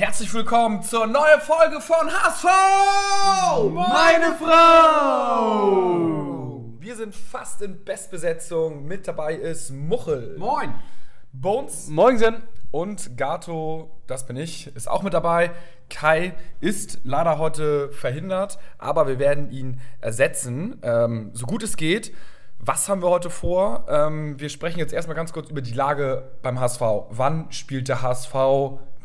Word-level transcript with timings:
Herzlich 0.00 0.32
willkommen 0.32 0.82
zur 0.82 1.06
neuen 1.06 1.42
Folge 1.42 1.78
von 1.82 2.10
HSV! 2.10 2.44
Meine 3.70 4.34
Frau! 4.38 5.84
Wir 6.78 6.96
sind 6.96 7.14
fast 7.14 7.60
in 7.60 7.84
Bestbesetzung. 7.84 8.86
Mit 8.86 9.06
dabei 9.06 9.34
ist 9.34 9.72
Muchel. 9.72 10.38
Moin! 10.38 10.72
Bones 11.34 11.88
Moinsen! 11.88 12.42
und 12.70 13.18
Gato, 13.18 13.90
das 14.06 14.24
bin 14.24 14.36
ich, 14.36 14.74
ist 14.74 14.88
auch 14.88 15.02
mit 15.02 15.12
dabei. 15.12 15.50
Kai 15.90 16.32
ist 16.60 17.00
leider 17.04 17.36
heute 17.36 17.92
verhindert, 17.92 18.58
aber 18.78 19.06
wir 19.06 19.18
werden 19.18 19.50
ihn 19.50 19.82
ersetzen, 20.00 20.78
ähm, 20.82 21.28
so 21.34 21.44
gut 21.44 21.62
es 21.62 21.76
geht. 21.76 22.14
Was 22.58 22.88
haben 22.88 23.02
wir 23.02 23.10
heute 23.10 23.28
vor? 23.28 23.84
Ähm, 23.90 24.40
wir 24.40 24.48
sprechen 24.48 24.78
jetzt 24.78 24.94
erstmal 24.94 25.16
ganz 25.16 25.34
kurz 25.34 25.50
über 25.50 25.60
die 25.60 25.74
Lage 25.74 26.30
beim 26.40 26.58
HSV. 26.58 26.80
Wann 27.10 27.52
spielt 27.52 27.88
der 27.88 28.00
HSV 28.00 28.34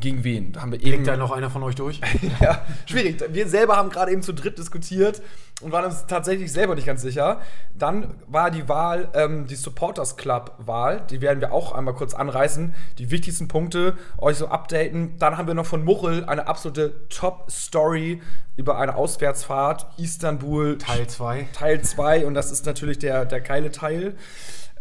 gegen 0.00 0.24
wen? 0.24 0.52
Da 0.52 0.62
haben 0.62 0.72
wir 0.72 0.78
eben. 0.78 0.90
Blickt 0.90 1.06
da 1.06 1.16
noch 1.16 1.30
einer 1.30 1.50
von 1.50 1.62
euch 1.62 1.74
durch? 1.74 2.00
ja, 2.40 2.62
schwierig. 2.86 3.22
Wir 3.30 3.48
selber 3.48 3.76
haben 3.76 3.90
gerade 3.90 4.12
eben 4.12 4.22
zu 4.22 4.32
dritt 4.34 4.58
diskutiert 4.58 5.22
und 5.62 5.72
waren 5.72 5.86
uns 5.86 6.06
tatsächlich 6.06 6.52
selber 6.52 6.74
nicht 6.74 6.86
ganz 6.86 7.00
sicher. 7.00 7.40
Dann 7.74 8.14
war 8.26 8.50
die 8.50 8.68
Wahl, 8.68 9.08
ähm, 9.14 9.46
die 9.46 9.54
Supporters 9.54 10.16
Club-Wahl. 10.16 11.02
Die 11.10 11.22
werden 11.22 11.40
wir 11.40 11.52
auch 11.52 11.72
einmal 11.72 11.94
kurz 11.94 12.12
anreißen. 12.12 12.74
Die 12.98 13.10
wichtigsten 13.10 13.48
Punkte 13.48 13.96
euch 14.18 14.36
so 14.36 14.48
updaten. 14.48 15.18
Dann 15.18 15.38
haben 15.38 15.46
wir 15.46 15.54
noch 15.54 15.66
von 15.66 15.82
Muchel 15.82 16.24
eine 16.26 16.46
absolute 16.46 17.08
Top-Story 17.08 18.20
über 18.56 18.78
eine 18.78 18.96
Auswärtsfahrt. 18.96 19.86
Istanbul. 19.96 20.76
Teil 20.76 21.06
2. 21.06 21.48
Teil 21.54 21.80
2. 21.80 22.26
Und 22.26 22.34
das 22.34 22.50
ist 22.50 22.66
natürlich 22.66 22.98
der, 22.98 23.24
der 23.24 23.40
geile 23.40 23.70
Teil. 23.70 24.14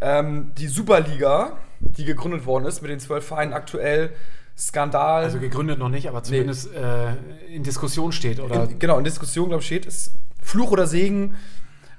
Ähm, 0.02 0.52
die 0.58 0.67
Superliga, 0.67 1.53
die 1.80 2.03
gegründet 2.03 2.45
worden 2.45 2.66
ist 2.66 2.81
mit 2.81 2.91
den 2.91 3.00
zwölf 3.00 3.25
Vereinen 3.25 3.53
aktuell. 3.53 4.11
Skandal. 4.58 5.23
Also 5.23 5.40
gegründet 5.40 5.80
noch 5.80 5.90
nicht, 5.90 6.08
aber 6.08 6.23
zumindest 6.23 6.73
äh, 6.73 7.16
in 7.54 7.64
Diskussion 7.64 8.12
steht, 8.12 8.40
oder? 8.40 8.64
In, 8.64 8.80
genau, 8.80 8.98
in 8.98 9.04
Diskussion, 9.04 9.50
glaube 9.50 9.62
ich, 9.62 9.68
steht 9.68 9.86
es 9.86 10.14
Fluch 10.42 10.72
oder 10.72 10.88
Segen. 10.88 11.36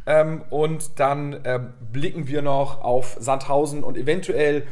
Ähm, 0.07 0.43
und 0.51 1.01
dann 1.01 1.41
ähm, 1.45 1.75
blicken 1.93 2.29
wir 2.29 2.41
noch 2.41 2.81
auf 2.83 3.17
Sandhausen 3.19 3.83
und 3.83 3.97
eventuell 3.97 4.67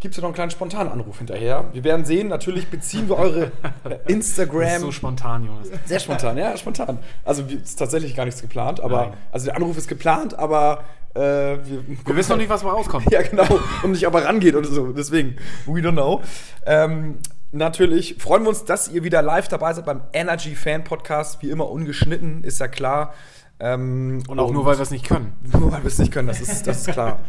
gibt 0.00 0.14
es 0.14 0.16
ja 0.16 0.22
noch 0.22 0.28
einen 0.28 0.34
kleinen 0.34 0.50
spontanen 0.50 0.90
Anruf 0.90 1.18
hinterher. 1.18 1.66
Wir 1.72 1.84
werden 1.84 2.06
sehen, 2.06 2.28
natürlich 2.28 2.68
beziehen 2.68 3.08
wir 3.08 3.18
eure 3.18 3.52
Instagram. 4.08 4.62
Das 4.62 4.74
ist 4.76 4.80
so 4.80 4.92
spontan, 4.92 5.44
Jonas. 5.44 5.68
Sehr 5.84 6.00
spontan, 6.00 6.38
ja, 6.38 6.56
spontan. 6.56 6.98
Also 7.24 7.42
ist 7.42 7.78
tatsächlich 7.78 8.16
gar 8.16 8.24
nichts 8.24 8.40
geplant, 8.40 8.80
aber 8.80 9.08
Nein. 9.08 9.12
also 9.30 9.46
der 9.46 9.56
Anruf 9.56 9.76
ist 9.76 9.88
geplant, 9.88 10.38
aber 10.38 10.84
äh, 11.14 11.20
wir, 11.20 11.84
wir 12.06 12.16
wissen 12.16 12.30
noch 12.30 12.38
nicht, 12.38 12.48
was 12.48 12.62
mal 12.62 12.70
rauskommt. 12.70 13.08
ja, 13.10 13.20
genau. 13.22 13.46
Und 13.82 13.92
nicht 13.92 14.06
aber 14.06 14.24
rangeht 14.24 14.54
oder 14.54 14.68
so. 14.68 14.92
Deswegen, 14.92 15.36
we 15.66 15.80
don't 15.80 15.92
know. 15.92 16.22
Ähm, 16.64 17.18
natürlich 17.52 18.16
freuen 18.18 18.44
wir 18.44 18.48
uns, 18.48 18.64
dass 18.64 18.88
ihr 18.88 19.04
wieder 19.04 19.20
live 19.20 19.48
dabei 19.48 19.74
seid 19.74 19.84
beim 19.84 20.02
Energy 20.14 20.54
Fan 20.54 20.82
Podcast. 20.82 21.42
Wie 21.42 21.50
immer 21.50 21.68
ungeschnitten, 21.68 22.42
ist 22.42 22.58
ja 22.58 22.68
klar. 22.68 23.12
Ähm, 23.58 24.22
und 24.28 24.38
auch 24.38 24.48
und 24.48 24.54
nur, 24.54 24.64
weil 24.64 24.78
wir 24.78 24.82
es 24.82 24.90
nicht 24.90 25.06
können. 25.06 25.34
Nur, 25.52 25.70
weil 25.70 25.82
wir 25.82 25.88
es 25.88 25.98
nicht 25.98 26.12
können, 26.12 26.28
das 26.28 26.40
ist, 26.40 26.66
das 26.66 26.78
ist 26.78 26.92
klar. 26.92 27.20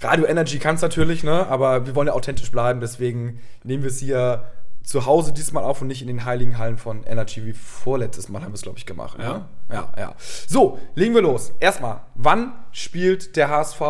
Radio 0.00 0.26
Energy 0.26 0.58
kann 0.58 0.74
es 0.76 0.82
natürlich, 0.82 1.24
ne? 1.24 1.46
aber 1.46 1.86
wir 1.86 1.94
wollen 1.94 2.08
ja 2.08 2.14
authentisch 2.14 2.50
bleiben, 2.50 2.80
deswegen 2.80 3.40
nehmen 3.62 3.82
wir 3.82 3.90
es 3.90 3.98
hier 3.98 4.44
zu 4.82 5.06
Hause 5.06 5.32
diesmal 5.32 5.64
auf 5.64 5.80
und 5.80 5.88
nicht 5.88 6.02
in 6.02 6.08
den 6.08 6.24
heiligen 6.26 6.58
Hallen 6.58 6.76
von 6.76 7.04
Energy 7.04 7.46
wie 7.46 7.54
vorletztes 7.54 8.28
Mal 8.28 8.42
haben 8.42 8.50
wir 8.50 8.56
es, 8.56 8.62
glaube 8.62 8.78
ich, 8.78 8.84
gemacht. 8.84 9.18
Ja? 9.18 9.38
Ne? 9.38 9.44
ja, 9.72 9.92
ja. 9.96 10.14
So, 10.46 10.78
legen 10.94 11.14
wir 11.14 11.22
los. 11.22 11.52
Erstmal, 11.58 12.02
wann 12.14 12.52
spielt 12.70 13.36
der 13.36 13.48
HSV 13.48 13.80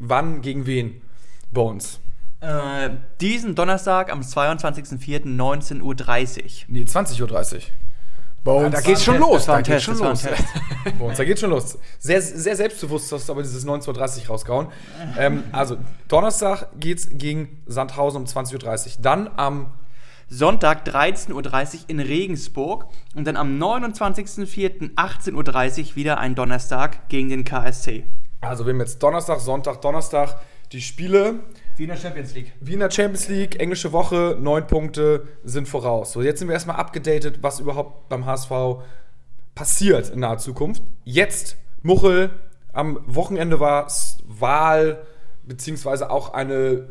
wann 0.00 0.40
gegen 0.40 0.66
wen? 0.66 1.02
Bones. 1.52 2.00
Äh, 2.40 2.90
diesen 3.20 3.54
Donnerstag 3.54 4.10
am 4.10 4.20
22.04.19.30 4.20 5.82
Uhr. 5.82 5.94
Nee, 6.68 6.82
20.30 6.82 7.22
Uhr. 7.54 7.60
Bones. 8.44 8.62
Ja, 8.64 8.70
da 8.70 8.80
geht's 8.80 9.04
schon 9.04 9.18
los. 9.18 9.46
Da 9.46 9.60
geht's 9.60 9.82
schon 9.82 9.98
los. 9.98 10.26
Bones, 10.98 11.16
da 11.18 11.24
geht's 11.24 11.40
schon 11.40 11.50
los. 11.50 11.78
Sehr, 11.98 12.22
sehr 12.22 12.56
selbstbewusst 12.56 13.12
hast 13.12 13.28
du 13.28 13.32
aber 13.32 13.42
dieses 13.42 13.66
19.30 13.66 14.22
Uhr 14.22 14.26
rausgehauen. 14.28 14.68
ähm, 15.18 15.44
also, 15.52 15.76
Donnerstag 16.08 16.68
geht's 16.78 17.08
gegen 17.12 17.62
Sandhausen 17.66 18.22
um 18.22 18.26
20.30 18.26 18.86
Uhr. 18.86 18.92
Dann 19.02 19.30
am 19.36 19.72
Sonntag 20.28 20.86
13.30 20.86 21.34
Uhr 21.34 21.80
in 21.88 22.00
Regensburg 22.00 22.86
und 23.14 23.26
dann 23.26 23.36
am 23.36 23.58
29.04. 23.58 24.94
18.30 24.94 25.90
Uhr 25.90 25.96
wieder 25.96 26.18
ein 26.18 26.34
Donnerstag 26.34 27.08
gegen 27.08 27.28
den 27.28 27.44
KSC. 27.44 28.04
Also 28.40 28.64
wir 28.64 28.72
haben 28.72 28.80
jetzt 28.80 29.02
Donnerstag, 29.02 29.40
Sonntag, 29.40 29.82
Donnerstag 29.82 30.40
die 30.72 30.80
Spiele. 30.80 31.40
Wiener 31.80 31.96
Champions 31.96 32.34
League. 32.34 32.52
Wiener 32.60 32.90
Champions 32.90 33.28
League, 33.28 33.58
englische 33.58 33.90
Woche, 33.90 34.36
neun 34.38 34.66
Punkte 34.66 35.26
sind 35.44 35.66
voraus. 35.66 36.12
So, 36.12 36.20
jetzt 36.20 36.38
sind 36.38 36.48
wir 36.48 36.52
erstmal 36.52 36.76
abgedatet, 36.76 37.38
was 37.40 37.58
überhaupt 37.58 38.10
beim 38.10 38.26
HSV 38.26 38.52
passiert 39.54 40.10
in 40.10 40.20
naher 40.20 40.36
Zukunft. 40.36 40.82
Jetzt, 41.04 41.56
Muchel, 41.82 42.28
am 42.74 43.00
Wochenende 43.06 43.60
war 43.60 43.90
Wahl, 44.26 44.98
beziehungsweise 45.44 46.10
auch 46.10 46.34
eine 46.34 46.86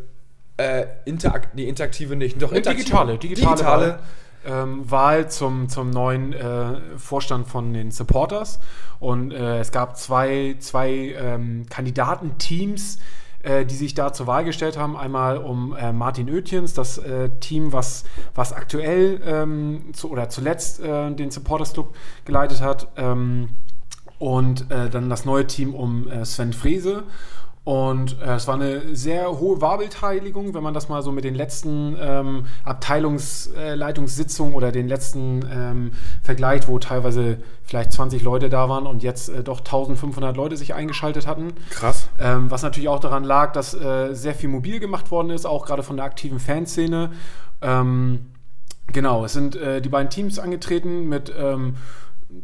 äh, 0.57 0.87
interakt, 1.05 1.53
nee, 1.53 1.69
interaktive 1.69 2.15
nicht. 2.15 2.41
Doch, 2.41 2.51
interaktive, 2.51 2.83
digitale, 2.83 3.17
digitale, 3.19 3.55
digitale 3.55 3.87
Wahl. 3.91 4.63
Ähm, 4.63 4.89
Wahl 4.89 5.29
zum, 5.29 5.69
zum 5.69 5.91
neuen 5.91 6.33
äh, 6.33 6.97
Vorstand 6.97 7.47
von 7.47 7.73
den 7.73 7.91
Supporters. 7.91 8.59
Und 8.99 9.33
äh, 9.33 9.59
es 9.59 9.71
gab 9.71 9.97
zwei, 9.97 10.55
zwei 10.57 11.15
ähm, 11.15 11.67
Kandidatenteams, 11.69 12.97
äh, 13.43 13.65
die 13.65 13.75
sich 13.75 13.93
da 13.93 14.11
zur 14.13 14.27
Wahl 14.27 14.43
gestellt 14.43 14.77
haben. 14.77 14.97
Einmal 14.97 15.37
um 15.37 15.75
äh, 15.75 15.93
Martin 15.93 16.29
Oetjens, 16.29 16.73
das 16.73 16.97
äh, 16.97 17.29
Team, 17.39 17.71
was, 17.71 18.03
was 18.35 18.53
aktuell 18.53 19.21
ähm, 19.25 19.93
zu, 19.93 20.09
oder 20.11 20.29
zuletzt 20.29 20.81
äh, 20.81 21.11
den 21.11 21.31
Supporters 21.31 21.73
Club 21.73 21.95
geleitet 22.25 22.61
hat. 22.61 22.87
Ähm, 22.97 23.49
und 24.17 24.65
dann 24.69 25.09
das 25.09 25.23
neue 25.23 25.47
Team 25.47 25.73
um 25.73 26.09
Sven 26.25 26.51
Frese. 26.51 27.03
Und 27.69 28.19
äh, 28.19 28.33
es 28.33 28.47
war 28.47 28.55
eine 28.55 28.95
sehr 28.95 29.29
hohe 29.37 29.61
Wahlbeteiligung, 29.61 30.55
wenn 30.55 30.63
man 30.63 30.73
das 30.73 30.89
mal 30.89 31.03
so 31.03 31.11
mit 31.11 31.23
den 31.23 31.35
letzten 31.35 31.95
ähm, 32.01 32.47
Abteilungsleitungssitzungen 32.63 34.53
äh, 34.53 34.55
oder 34.55 34.71
den 34.71 34.87
letzten 34.87 35.45
ähm, 35.53 35.91
vergleicht, 36.23 36.67
wo 36.67 36.79
teilweise 36.79 37.37
vielleicht 37.63 37.91
20 37.91 38.23
Leute 38.23 38.49
da 38.49 38.69
waren 38.69 38.87
und 38.87 39.03
jetzt 39.03 39.29
äh, 39.29 39.43
doch 39.43 39.59
1500 39.59 40.35
Leute 40.35 40.57
sich 40.57 40.73
eingeschaltet 40.73 41.27
hatten. 41.27 41.53
Krass. 41.69 42.09
Ähm, 42.17 42.49
was 42.49 42.63
natürlich 42.63 42.89
auch 42.89 43.01
daran 43.01 43.23
lag, 43.23 43.51
dass 43.51 43.75
äh, 43.75 44.15
sehr 44.15 44.33
viel 44.33 44.49
mobil 44.49 44.79
gemacht 44.79 45.11
worden 45.11 45.29
ist, 45.29 45.45
auch 45.45 45.67
gerade 45.67 45.83
von 45.83 45.95
der 45.95 46.07
aktiven 46.07 46.39
Fanszene. 46.39 47.11
Ähm, 47.61 48.31
genau, 48.87 49.25
es 49.25 49.33
sind 49.33 49.55
äh, 49.55 49.79
die 49.79 49.89
beiden 49.89 50.09
Teams 50.09 50.39
angetreten 50.39 51.07
mit 51.07 51.31
ähm, 51.39 51.75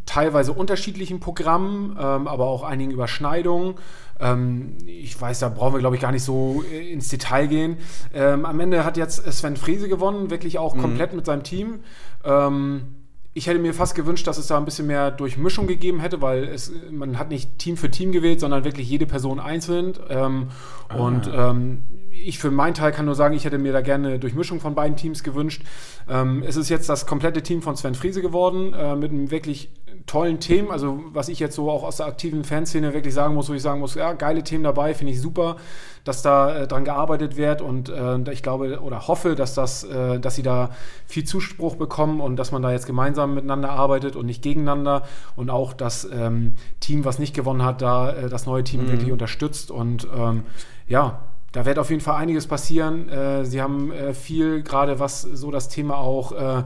teilweise 0.05 0.53
unterschiedlichen 0.53 1.19
Programmen, 1.19 1.91
ähm, 1.99 2.27
aber 2.27 2.45
auch 2.45 2.63
einigen 2.63 2.91
Überschneidungen. 2.91 3.75
Ähm, 4.19 4.77
ich 4.85 5.19
weiß, 5.19 5.39
da 5.39 5.49
brauchen 5.49 5.73
wir, 5.73 5.79
glaube 5.79 5.95
ich, 5.95 6.01
gar 6.01 6.11
nicht 6.11 6.23
so 6.23 6.63
äh, 6.71 6.91
ins 6.91 7.09
Detail 7.09 7.47
gehen. 7.47 7.77
Ähm, 8.13 8.45
am 8.45 8.59
Ende 8.59 8.83
hat 8.83 8.97
jetzt 8.97 9.31
Sven 9.31 9.57
Frese 9.57 9.89
gewonnen, 9.89 10.29
wirklich 10.29 10.57
auch 10.57 10.75
mhm. 10.75 10.81
komplett 10.81 11.13
mit 11.13 11.25
seinem 11.25 11.43
Team. 11.43 11.79
Ähm, 12.23 12.95
ich 13.37 13.47
hätte 13.47 13.59
mir 13.59 13.73
fast 13.73 13.95
gewünscht, 13.95 14.25
dass 14.27 14.37
es 14.37 14.47
da 14.47 14.57
ein 14.57 14.63
bisschen 14.63 14.87
mehr 14.87 15.11
Durchmischung 15.11 15.67
gegeben 15.67 15.99
hätte, 15.99 16.21
weil 16.21 16.45
es, 16.45 16.71
man 16.89 17.19
hat 17.19 17.29
nicht 17.29 17.59
Team 17.59 17.75
für 17.75 17.91
Team 17.91 18.13
gewählt, 18.13 18.39
sondern 18.39 18.63
wirklich 18.63 18.89
jede 18.89 19.05
Person 19.05 19.41
einzeln. 19.41 19.93
Ähm, 20.09 20.47
ah. 20.87 20.95
Und 20.95 21.29
ähm, 21.35 21.83
ich 22.23 22.39
für 22.39 22.51
meinen 22.51 22.73
Teil 22.73 22.91
kann 22.91 23.05
nur 23.05 23.15
sagen, 23.15 23.35
ich 23.35 23.45
hätte 23.45 23.57
mir 23.57 23.73
da 23.73 23.81
gerne 23.81 24.07
eine 24.07 24.19
Durchmischung 24.19 24.59
von 24.59 24.75
beiden 24.75 24.95
Teams 24.95 25.23
gewünscht. 25.23 25.63
Ähm, 26.09 26.43
es 26.45 26.55
ist 26.55 26.69
jetzt 26.69 26.89
das 26.89 27.05
komplette 27.05 27.43
Team 27.43 27.61
von 27.61 27.75
Sven 27.75 27.95
Friese 27.95 28.21
geworden, 28.21 28.73
äh, 28.73 28.95
mit 28.95 29.11
einem 29.11 29.31
wirklich 29.31 29.69
tollen 30.05 30.39
Themen. 30.39 30.71
Also, 30.71 31.03
was 31.13 31.29
ich 31.29 31.39
jetzt 31.39 31.55
so 31.55 31.69
auch 31.69 31.83
aus 31.83 31.97
der 31.97 32.05
aktiven 32.05 32.43
Fanszene 32.43 32.93
wirklich 32.93 33.13
sagen 33.13 33.33
muss, 33.33 33.49
wo 33.49 33.53
ich 33.53 33.61
sagen 33.61 33.79
muss, 33.79 33.95
ja, 33.95 34.13
geile 34.13 34.43
Themen 34.43 34.63
dabei, 34.63 34.93
finde 34.93 35.13
ich 35.13 35.21
super, 35.21 35.57
dass 36.03 36.21
da 36.21 36.55
äh, 36.55 36.67
dran 36.67 36.85
gearbeitet 36.85 37.37
wird 37.37 37.61
und 37.61 37.89
äh, 37.89 38.31
ich 38.31 38.43
glaube 38.43 38.79
oder 38.81 39.07
hoffe, 39.07 39.35
dass 39.35 39.55
das, 39.55 39.83
äh, 39.83 40.19
dass 40.19 40.35
sie 40.35 40.43
da 40.43 40.69
viel 41.07 41.23
Zuspruch 41.23 41.75
bekommen 41.75 42.21
und 42.21 42.35
dass 42.35 42.51
man 42.51 42.61
da 42.61 42.71
jetzt 42.71 42.85
gemeinsam 42.85 43.33
miteinander 43.33 43.71
arbeitet 43.71 44.15
und 44.15 44.27
nicht 44.27 44.43
gegeneinander 44.43 45.03
und 45.35 45.49
auch 45.49 45.73
das 45.73 46.07
ähm, 46.11 46.53
Team, 46.79 47.05
was 47.05 47.17
nicht 47.17 47.33
gewonnen 47.33 47.63
hat, 47.63 47.81
da 47.81 48.11
äh, 48.11 48.29
das 48.29 48.45
neue 48.45 48.63
Team 48.63 48.83
mhm. 48.83 48.91
wirklich 48.91 49.11
unterstützt 49.11 49.71
und 49.71 50.07
ähm, 50.15 50.43
ja, 50.87 51.21
da 51.55 51.65
wird 51.65 51.79
auf 51.79 51.89
jeden 51.89 52.01
Fall 52.01 52.17
einiges 52.17 52.47
passieren. 52.47 53.07
Äh, 53.07 53.45
sie 53.45 53.61
haben 53.61 53.89
äh, 53.89 54.13
viel, 54.13 54.61
gerade 54.61 54.99
was 54.99 55.21
so 55.21 55.51
das 55.51 55.69
Thema 55.69 55.97
auch 55.97 56.33
äh, 56.33 56.63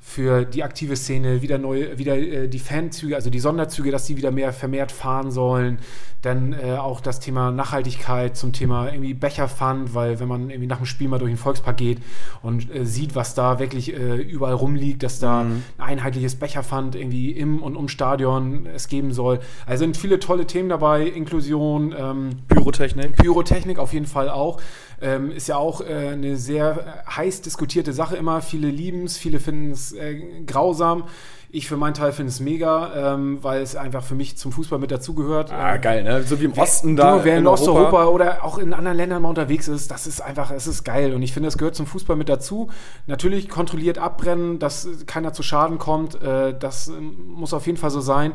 für 0.00 0.46
die 0.46 0.64
aktive 0.64 0.96
Szene, 0.96 1.42
wieder 1.42 1.58
neu, 1.58 1.98
wieder 1.98 2.16
äh, 2.16 2.48
die 2.48 2.58
Fanzüge, 2.58 3.14
also 3.14 3.28
die 3.28 3.38
Sonderzüge, 3.38 3.90
dass 3.90 4.06
sie 4.06 4.16
wieder 4.16 4.30
mehr 4.30 4.54
vermehrt 4.54 4.92
fahren 4.92 5.30
sollen. 5.30 5.78
Dann 6.22 6.52
äh, 6.52 6.76
auch 6.76 7.00
das 7.00 7.20
Thema 7.20 7.50
Nachhaltigkeit 7.50 8.36
zum 8.36 8.52
Thema 8.52 8.90
irgendwie 8.90 9.14
Becherpfand, 9.14 9.94
weil 9.94 10.20
wenn 10.20 10.28
man 10.28 10.48
irgendwie 10.48 10.66
nach 10.66 10.78
dem 10.78 10.86
Spiel 10.86 11.08
mal 11.08 11.18
durch 11.18 11.30
den 11.30 11.38
Volkspark 11.38 11.76
geht 11.76 11.98
und 12.42 12.74
äh, 12.74 12.84
sieht, 12.86 13.14
was 13.14 13.34
da 13.34 13.58
wirklich 13.58 13.92
überall 13.92 14.54
rumliegt, 14.54 15.02
dass 15.02 15.18
da 15.18 15.44
mhm. 15.44 15.62
ein 15.78 15.98
einheitliches 15.98 16.36
Becherpfand 16.36 16.94
irgendwie 16.94 17.30
im 17.30 17.62
und 17.62 17.76
um 17.76 17.88
Stadion 17.88 18.66
es 18.66 18.88
geben 18.88 19.12
soll. 19.12 19.40
Also 19.66 19.84
sind 19.84 19.96
viele 19.96 20.18
tolle 20.18 20.46
Themen 20.46 20.68
dabei, 20.68 21.06
Inklusion, 21.06 21.94
ähm, 21.96 22.30
Pyrotechnik. 22.48 23.16
Pyrotechnik 23.16 23.78
auf 23.78 23.92
jeden 23.92 24.06
Fall 24.06 24.29
Auch. 24.30 24.60
Ähm, 25.02 25.30
ist 25.30 25.48
ja 25.48 25.56
auch 25.56 25.80
äh, 25.80 26.08
eine 26.12 26.36
sehr 26.36 27.04
heiß 27.16 27.42
diskutierte 27.42 27.92
Sache 27.92 28.16
immer. 28.16 28.42
Viele 28.42 28.68
lieben 28.68 29.04
es, 29.04 29.16
viele 29.16 29.40
finden 29.40 29.70
es 29.70 29.92
äh, 29.92 30.42
grausam. 30.46 31.04
Ich 31.52 31.66
für 31.66 31.76
meinen 31.76 31.94
Teil 31.94 32.12
finde 32.12 32.30
es 32.30 32.38
mega, 32.38 33.14
ähm, 33.14 33.42
weil 33.42 33.60
es 33.60 33.74
einfach 33.74 34.04
für 34.04 34.14
mich 34.14 34.36
zum 34.36 34.52
Fußball 34.52 34.78
mit 34.78 34.92
dazugehört. 34.92 35.50
Ah, 35.50 35.78
geil, 35.78 36.04
ne? 36.04 36.22
So 36.22 36.40
wie 36.40 36.44
im 36.44 36.52
Osten 36.52 36.94
Du, 36.94 37.02
da. 37.02 37.24
wer 37.24 37.38
in, 37.38 37.46
Osteuropa 37.46 38.04
oder 38.04 38.44
auch 38.44 38.58
in 38.58 38.72
anderen 38.72 38.96
Ländern 38.96 39.22
mal 39.22 39.30
unterwegs 39.30 39.66
ist, 39.66 39.90
das 39.90 40.06
ist 40.06 40.20
einfach, 40.20 40.52
es 40.52 40.68
ist 40.68 40.84
geil. 40.84 41.12
Und 41.12 41.22
ich 41.22 41.32
finde, 41.32 41.48
es 41.48 41.58
gehört 41.58 41.74
zum 41.74 41.86
Fußball 41.86 42.14
mit 42.14 42.28
dazu. 42.28 42.68
Natürlich 43.08 43.48
kontrolliert 43.48 43.98
abbrennen, 43.98 44.60
dass 44.60 44.84
äh, 44.84 45.04
keiner 45.06 45.32
zu 45.32 45.42
Schaden 45.42 45.78
kommt, 45.78 46.22
äh, 46.22 46.56
das 46.56 46.86
ähm, 46.86 47.16
muss 47.26 47.52
auf 47.52 47.66
jeden 47.66 47.78
Fall 47.78 47.90
so 47.90 48.00
sein. 48.00 48.34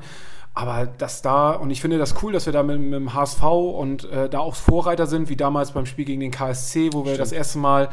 Aber 0.56 0.88
das 0.98 1.22
da, 1.22 1.52
und 1.52 1.70
ich 1.70 1.82
finde 1.82 1.98
das 1.98 2.24
cool, 2.24 2.32
dass 2.32 2.46
wir 2.46 2.54
da 2.54 2.64
mit, 2.64 2.80
mit 2.80 2.94
dem 2.94 3.14
HSV 3.14 3.44
und 3.44 4.10
äh, 4.10 4.30
da 4.30 4.40
auch 4.40 4.56
Vorreiter 4.56 5.06
sind, 5.06 5.30
wie 5.30 5.36
damals 5.36 5.72
beim 5.72 5.86
Spiel 5.86 6.06
gegen 6.06 6.22
den 6.22 6.32
KSC, 6.32 6.94
wo 6.94 7.06
wir 7.06 7.18
das 7.18 7.34
erste 7.34 7.60
Mal 7.60 7.90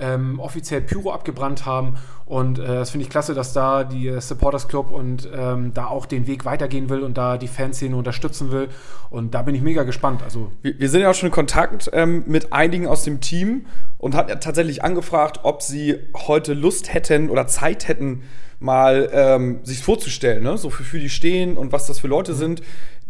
ähm, 0.00 0.40
offiziell 0.40 0.80
Pyro 0.80 1.12
abgebrannt 1.12 1.66
haben. 1.66 1.94
Und 2.26 2.58
äh, 2.58 2.66
das 2.66 2.90
finde 2.90 3.04
ich 3.04 3.10
klasse, 3.10 3.34
dass 3.34 3.52
da 3.52 3.84
die 3.84 4.08
äh, 4.08 4.20
Supporters 4.20 4.66
Club 4.66 4.90
und 4.90 5.28
ähm, 5.32 5.72
da 5.74 5.86
auch 5.86 6.06
den 6.06 6.26
Weg 6.26 6.44
weitergehen 6.44 6.88
will 6.88 7.00
und 7.00 7.16
da 7.16 7.38
die 7.38 7.48
Fanszene 7.48 7.94
unterstützen 7.94 8.50
will. 8.50 8.68
Und 9.10 9.34
da 9.34 9.42
bin 9.42 9.54
ich 9.54 9.62
mega 9.62 9.84
gespannt. 9.84 10.22
Also 10.24 10.50
Wir, 10.62 10.78
wir 10.80 10.88
sind 10.88 11.02
ja 11.02 11.10
auch 11.10 11.14
schon 11.14 11.28
in 11.28 11.32
Kontakt 11.32 11.90
ähm, 11.92 12.24
mit 12.26 12.52
einigen 12.52 12.86
aus 12.86 13.04
dem 13.04 13.20
Team 13.20 13.66
und 13.98 14.16
hat 14.16 14.28
ja 14.28 14.36
tatsächlich 14.36 14.82
angefragt, 14.82 15.40
ob 15.42 15.62
sie 15.62 15.96
heute 16.26 16.54
Lust 16.54 16.92
hätten 16.92 17.30
oder 17.30 17.46
Zeit 17.46 17.86
hätten, 17.86 18.22
mal 18.60 19.10
ähm, 19.12 19.60
sich 19.64 19.82
vorzustellen, 19.82 20.42
ne? 20.42 20.56
so 20.56 20.70
für, 20.70 20.84
für 20.84 21.00
die 21.00 21.08
stehen 21.08 21.56
und 21.56 21.72
was 21.72 21.86
das 21.86 21.98
für 21.98 22.08
Leute 22.08 22.34
sind. 22.34 22.62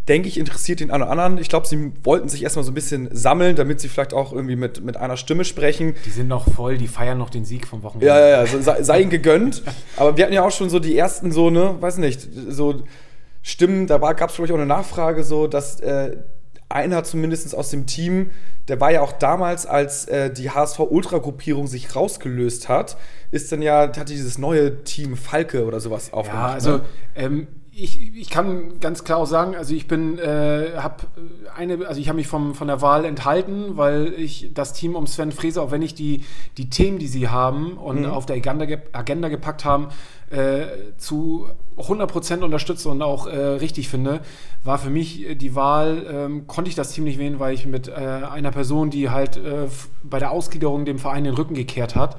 Denke 0.09 0.29
ich, 0.29 0.39
interessiert 0.39 0.81
den 0.81 0.91
einen 0.91 1.03
oder 1.03 1.13
anderen. 1.13 1.39
Ich 1.39 1.49
glaube, 1.49 1.67
sie 1.67 1.93
wollten 2.03 2.29
sich 2.29 2.43
erstmal 2.43 2.65
so 2.65 2.71
ein 2.71 2.75
bisschen 2.75 3.09
sammeln, 3.13 3.55
damit 3.55 3.81
sie 3.81 3.89
vielleicht 3.89 4.15
auch 4.15 4.33
irgendwie 4.33 4.57
mit, 4.57 4.83
mit 4.83 4.97
einer 4.97 5.17
Stimme 5.17 5.45
sprechen. 5.45 5.95
Die 6.07 6.11
sind 6.11 6.27
noch 6.27 6.51
voll, 6.53 6.79
die 6.79 6.89
feiern 6.89 7.19
noch 7.19 7.31
den 7.31 7.45
Sieg 7.45 7.67
vom 7.67 7.83
Wochenende. 7.83 8.07
Ja, 8.07 8.19
ja, 8.19 8.29
ja, 8.29 8.47
so, 8.47 8.61
sei, 8.61 8.83
sei 8.83 9.03
ihnen 9.03 9.11
gegönnt. 9.11 9.63
Aber 9.97 10.17
wir 10.17 10.25
hatten 10.25 10.33
ja 10.33 10.45
auch 10.45 10.53
schon 10.53 10.71
so 10.71 10.79
die 10.79 10.97
ersten 10.97 11.33
so, 11.33 11.51
ne, 11.51 11.77
weiß 11.81 11.99
nicht, 11.99 12.29
so 12.49 12.83
Stimmen, 13.43 13.87
da 13.87 13.99
gab 13.99 14.31
es, 14.31 14.37
glaube 14.37 14.47
ich, 14.47 14.53
auch 14.53 14.59
eine 14.59 14.67
Nachfrage, 14.67 15.23
so, 15.23 15.47
dass 15.47 15.81
äh, 15.81 16.17
einer 16.71 17.05
zumindest 17.05 17.55
aus 17.55 17.71
dem 17.71 17.87
Team, 17.87 18.31
der 18.69 18.81
war 18.81 18.93
ja 18.93 19.01
auch 19.03 19.13
damals, 19.13 19.67
als 19.67 20.07
äh, 20.07 20.33
die 20.33 20.51
HSV-Ultra-Gruppierung 20.51 21.67
sich 21.67 21.95
rausgelöst 21.97 22.69
hat, 22.69 22.97
ist 23.31 23.51
dann 23.53 23.61
ja, 23.63 23.89
hatte 23.89 24.05
dieses 24.07 24.39
neue 24.39 24.85
Team 24.85 25.17
Falke 25.17 25.65
oder 25.65 25.81
sowas 25.81 26.09
Ja, 26.09 26.15
aufgemacht. 26.15 26.55
also 26.55 26.71
ne? 26.79 26.81
ähm, 27.17 27.49
ich, 27.83 28.17
ich 28.17 28.31
kann 28.31 28.81
ganz 28.81 29.05
klar 29.05 29.19
auch 29.19 29.27
sagen, 29.27 29.57
also 29.57 29.75
ich 29.75 29.89
bin, 29.89 30.19
äh, 30.19 30.73
habe 30.77 30.97
eine, 31.57 31.87
also 31.87 32.01
ich 32.01 32.09
habe 32.09 32.17
mich 32.17 32.27
vom, 32.27 32.55
von 32.55 32.69
der 32.69 32.81
Wahl 32.83 33.05
enthalten, 33.05 33.77
weil 33.77 34.13
ich 34.17 34.51
das 34.55 34.73
Team 34.73 34.95
um 34.97 35.07
Sven 35.07 35.33
Frese, 35.33 35.61
auch 35.63 35.71
wenn 35.71 35.83
ich 35.83 35.95
die, 35.95 36.25
die 36.59 36.71
Themen, 36.71 36.99
die 36.99 37.07
sie 37.07 37.29
haben 37.29 37.73
und 37.79 38.05
auf 38.07 38.27
der 38.27 38.37
Agenda, 38.37 38.65
ge- 38.67 38.79
Agenda 38.93 39.29
gepackt 39.29 39.65
haben, 39.65 39.89
äh, 40.31 40.67
zu 40.97 41.49
100% 41.77 42.43
unterstütze 42.43 42.89
und 42.89 43.03
auch 43.03 43.27
äh, 43.27 43.37
richtig 43.37 43.89
finde, 43.89 44.21
war 44.63 44.79
für 44.79 44.91
mich 44.91 45.27
die 45.37 45.55
Wahl, 45.55 46.07
ähm, 46.11 46.47
konnte 46.47 46.69
ich 46.69 46.75
das 46.75 46.93
Team 46.93 47.05
nicht 47.05 47.19
wählen, 47.19 47.41
weil 47.41 47.55
ich 47.55 47.67
mit 47.67 47.89
äh, 47.89 47.93
einer 47.93 48.51
Person, 48.53 48.91
die 48.91 49.11
halt 49.11 49.37
äh, 49.39 49.67
bei 50.03 50.19
der 50.19 50.31
Ausgliederung 50.31 50.85
dem 50.85 50.99
Verein 50.99 51.25
den 51.25 51.35
Rücken 51.35 51.55
gekehrt 51.55 51.97
hat 51.97 52.17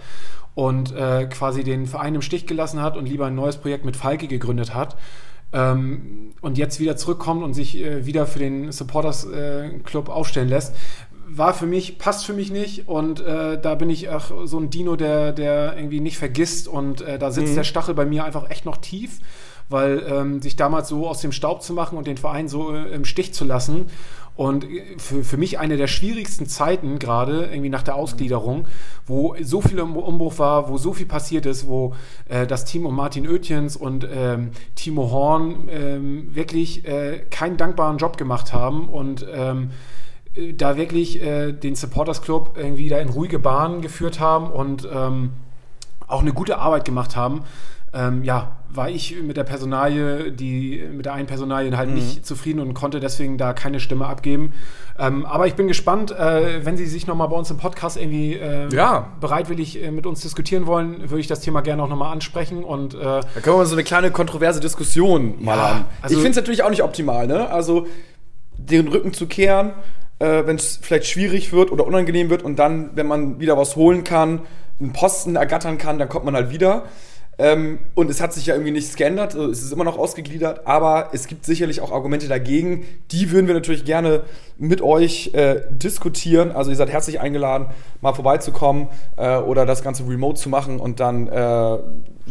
und 0.56 0.94
äh, 0.94 1.28
quasi 1.28 1.64
den 1.64 1.86
Verein 1.86 2.16
im 2.16 2.22
Stich 2.22 2.46
gelassen 2.48 2.82
hat 2.82 2.98
und 2.98 3.08
lieber 3.08 3.28
ein 3.28 3.36
neues 3.36 3.58
Projekt 3.58 3.86
mit 3.86 3.96
Falke 3.96 4.28
gegründet 4.28 4.74
hat. 4.74 4.98
Ähm, 5.54 6.34
und 6.42 6.58
jetzt 6.58 6.80
wieder 6.80 6.96
zurückkommt 6.96 7.44
und 7.44 7.54
sich 7.54 7.78
äh, 7.78 8.06
wieder 8.06 8.26
für 8.26 8.40
den 8.40 8.72
Supporters 8.72 9.26
äh, 9.26 9.70
Club 9.84 10.10
aufstellen 10.10 10.50
lässt, 10.50 10.74
war 11.28 11.54
für 11.54 11.66
mich, 11.66 11.98
passt 11.98 12.26
für 12.26 12.34
mich 12.34 12.52
nicht. 12.52 12.88
Und 12.88 13.22
äh, 13.22 13.60
da 13.60 13.76
bin 13.76 13.90
ich 13.90 14.10
auch 14.10 14.46
so 14.46 14.60
ein 14.60 14.70
Dino, 14.70 14.96
der, 14.96 15.32
der 15.32 15.76
irgendwie 15.78 16.00
nicht 16.00 16.18
vergisst. 16.18 16.68
Und 16.68 17.02
äh, 17.02 17.18
da 17.18 17.32
sitzt 17.32 17.56
der 17.56 17.64
Stachel 17.64 17.94
bei 17.94 18.06
mir 18.06 18.26
einfach 18.26 18.50
echt 18.50 18.66
noch 18.66 18.78
tief, 18.78 19.20
weil 19.70 20.04
ähm, 20.10 20.42
sich 20.42 20.56
damals 20.56 20.90
so 20.90 21.08
aus 21.08 21.22
dem 21.22 21.32
Staub 21.32 21.64
zu 21.64 21.74
machen 21.74 21.98
und 21.98 22.08
den 22.08 22.18
Verein 22.18 22.48
so 22.48 22.74
äh, 22.74 22.90
im 22.94 23.06
Stich 23.06 23.34
zu 23.34 23.46
lassen 23.46 23.86
und 24.42 24.64
äh, 24.64 24.98
für, 24.98 25.24
für 25.24 25.38
mich 25.38 25.60
eine 25.60 25.78
der 25.78 25.88
schwierigsten 25.88 26.48
Zeiten 26.48 26.98
gerade, 26.98 27.46
irgendwie 27.52 27.70
nach 27.70 27.84
der 27.84 27.96
Ausgliederung, 27.96 28.68
wo 29.06 29.36
so 29.42 29.62
viel 29.62 29.80
Umbruch 29.80 30.40
war, 30.40 30.68
wo 30.68 30.78
so 30.78 30.94
viel 30.94 31.06
passiert 31.06 31.46
ist, 31.46 31.68
wo 31.68 31.94
äh, 32.28 32.48
das 32.48 32.66
Team 32.66 32.88
um 32.88 32.96
Martin 32.96 33.28
Oetjens 33.30 33.76
und 33.76 34.08
ähm, 34.12 34.52
Timo 34.74 35.12
Horn 35.12 35.70
ähm, 35.70 36.36
wirklich 36.36 36.88
äh, 36.88 37.20
keinen 37.30 37.58
dankbaren 37.58 38.00
Job 38.00 38.18
gemacht 38.18 38.52
haben 38.52 38.90
und 38.90 39.26
ähm, 39.32 39.72
äh, 40.34 40.54
da 40.54 40.76
wirklich 40.76 41.22
äh, 41.22 41.52
den 41.52 41.76
Supporters 41.76 42.24
Club 42.24 42.58
irgendwie 42.58 42.90
da 42.90 42.98
in 42.98 43.10
ruhige 43.10 43.38
Bahnen 43.38 43.82
geführt 43.82 44.20
haben 44.20 44.50
und 44.50 44.90
ähm, 44.92 45.34
auch 46.08 46.22
eine 46.22 46.34
gute 46.34 46.58
Arbeit 46.58 46.86
gemacht 46.86 47.16
haben. 47.16 47.44
Ähm, 47.94 48.24
ja, 48.24 48.58
war 48.74 48.90
ich 48.90 49.16
mit 49.22 49.38
der 49.38 49.44
Personalie, 49.44 50.32
die 50.32 50.82
mit 50.92 51.06
der 51.06 51.14
einen 51.14 51.28
Personalie 51.28 51.76
halt 51.76 51.90
nicht 51.90 52.26
zufrieden 52.26 52.60
und 52.60 52.74
konnte 52.74 53.00
deswegen 53.00 53.38
da 53.38 53.54
keine 53.54 53.80
Stimme 53.80 54.06
abgeben. 54.06 54.54
Ähm, 55.00 55.26
aber 55.26 55.48
ich 55.48 55.56
bin 55.56 55.68
gespannt, 55.68 56.12
äh, 56.12 56.66
wenn 56.66 56.78
Sie 56.78 56.86
sich 56.86 57.08
nochmal 57.08 57.28
bei 57.28 57.36
uns 57.36 57.50
im 57.52 57.58
Podcast 57.58 57.98
irgendwie 57.98 58.36
äh, 58.36 58.74
Ja. 58.74 59.08
bereitwillig 59.20 59.82
äh, 59.84 59.92
mit 59.92 60.06
uns 60.06 60.22
diskutieren 60.22 60.68
wollen, 60.68 61.10
würde 61.10 61.20
ich 61.20 61.28
das 61.28 61.40
Thema 61.42 61.62
gerne 61.62 61.84
auch 61.84 61.90
nochmal 61.90 62.12
ansprechen 62.14 62.64
und 62.64 62.94
äh, 62.94 62.98
Da 63.00 63.22
können 63.42 63.56
wir 63.56 63.58
mal 63.58 63.66
so 63.66 63.76
eine 63.76 63.84
kleine 63.84 64.12
kontroverse 64.12 64.60
Diskussion 64.60 65.36
mal 65.44 65.58
Ja, 65.58 65.70
haben. 65.70 65.86
also- 66.02 66.16
ich 66.16 66.22
finde 66.22 66.32
es 66.32 66.36
natürlich 66.38 66.64
auch 66.64 66.70
nicht 66.70 66.84
optimal, 66.84 67.28
ne? 67.28 67.50
Also 67.50 67.88
den 68.58 68.88
Rücken 68.88 69.14
zu 69.14 69.28
kehren, 69.28 69.72
äh, 70.20 70.46
wenn 70.46 70.56
es 70.56 70.78
vielleicht 70.82 71.08
schwierig 71.08 71.52
wird 71.52 71.72
oder 71.72 71.86
unangenehm 71.88 72.30
wird 72.30 72.44
und 72.44 72.58
dann, 72.60 72.92
wenn 72.96 73.08
man 73.08 73.40
wieder 73.40 73.58
was 73.58 73.76
holen 73.76 74.04
kann, 74.04 74.42
einen 74.80 74.94
Posten 74.94 75.36
ergattern 75.36 75.78
kann, 75.78 76.00
dann 76.00 76.10
kommt 76.10 76.26
man 76.26 76.36
halt 76.36 76.52
wieder. 76.52 76.84
Ähm, 77.38 77.80
und 77.96 78.10
es 78.10 78.22
hat 78.22 78.34
sich 78.34 78.46
ja 78.46 78.54
irgendwie 78.54 78.72
nichts 78.72 78.96
geändert, 78.96 79.34
also 79.34 79.50
es 79.50 79.64
ist 79.64 79.72
immer 79.72 79.84
noch 79.84 79.98
ausgegliedert, 79.98 80.68
aber 80.68 81.10
es 81.14 81.28
gibt 81.28 81.46
sicherlich 81.46 81.82
auch 81.82 81.92
Argumente 81.92 82.28
dagegen. 82.28 82.86
Die 83.12 83.32
würden 83.32 83.48
wir 83.48 83.56
natürlich 83.56 83.86
gerne 83.86 84.24
mit 84.58 84.82
euch 84.82 85.32
äh, 85.34 85.62
diskutieren. 85.72 86.52
Also 86.52 86.70
ihr 86.70 86.76
seid 86.76 86.90
herzlich 86.90 87.20
eingeladen, 87.20 87.68
mal 88.02 88.14
vorbeizukommen 88.14 88.90
äh, 89.18 89.38
oder 89.38 89.66
das 89.66 89.82
Ganze 89.82 90.08
remote 90.08 90.40
zu 90.40 90.50
machen 90.50 90.80
und 90.80 91.00
dann 91.00 91.28
äh, 91.28 91.78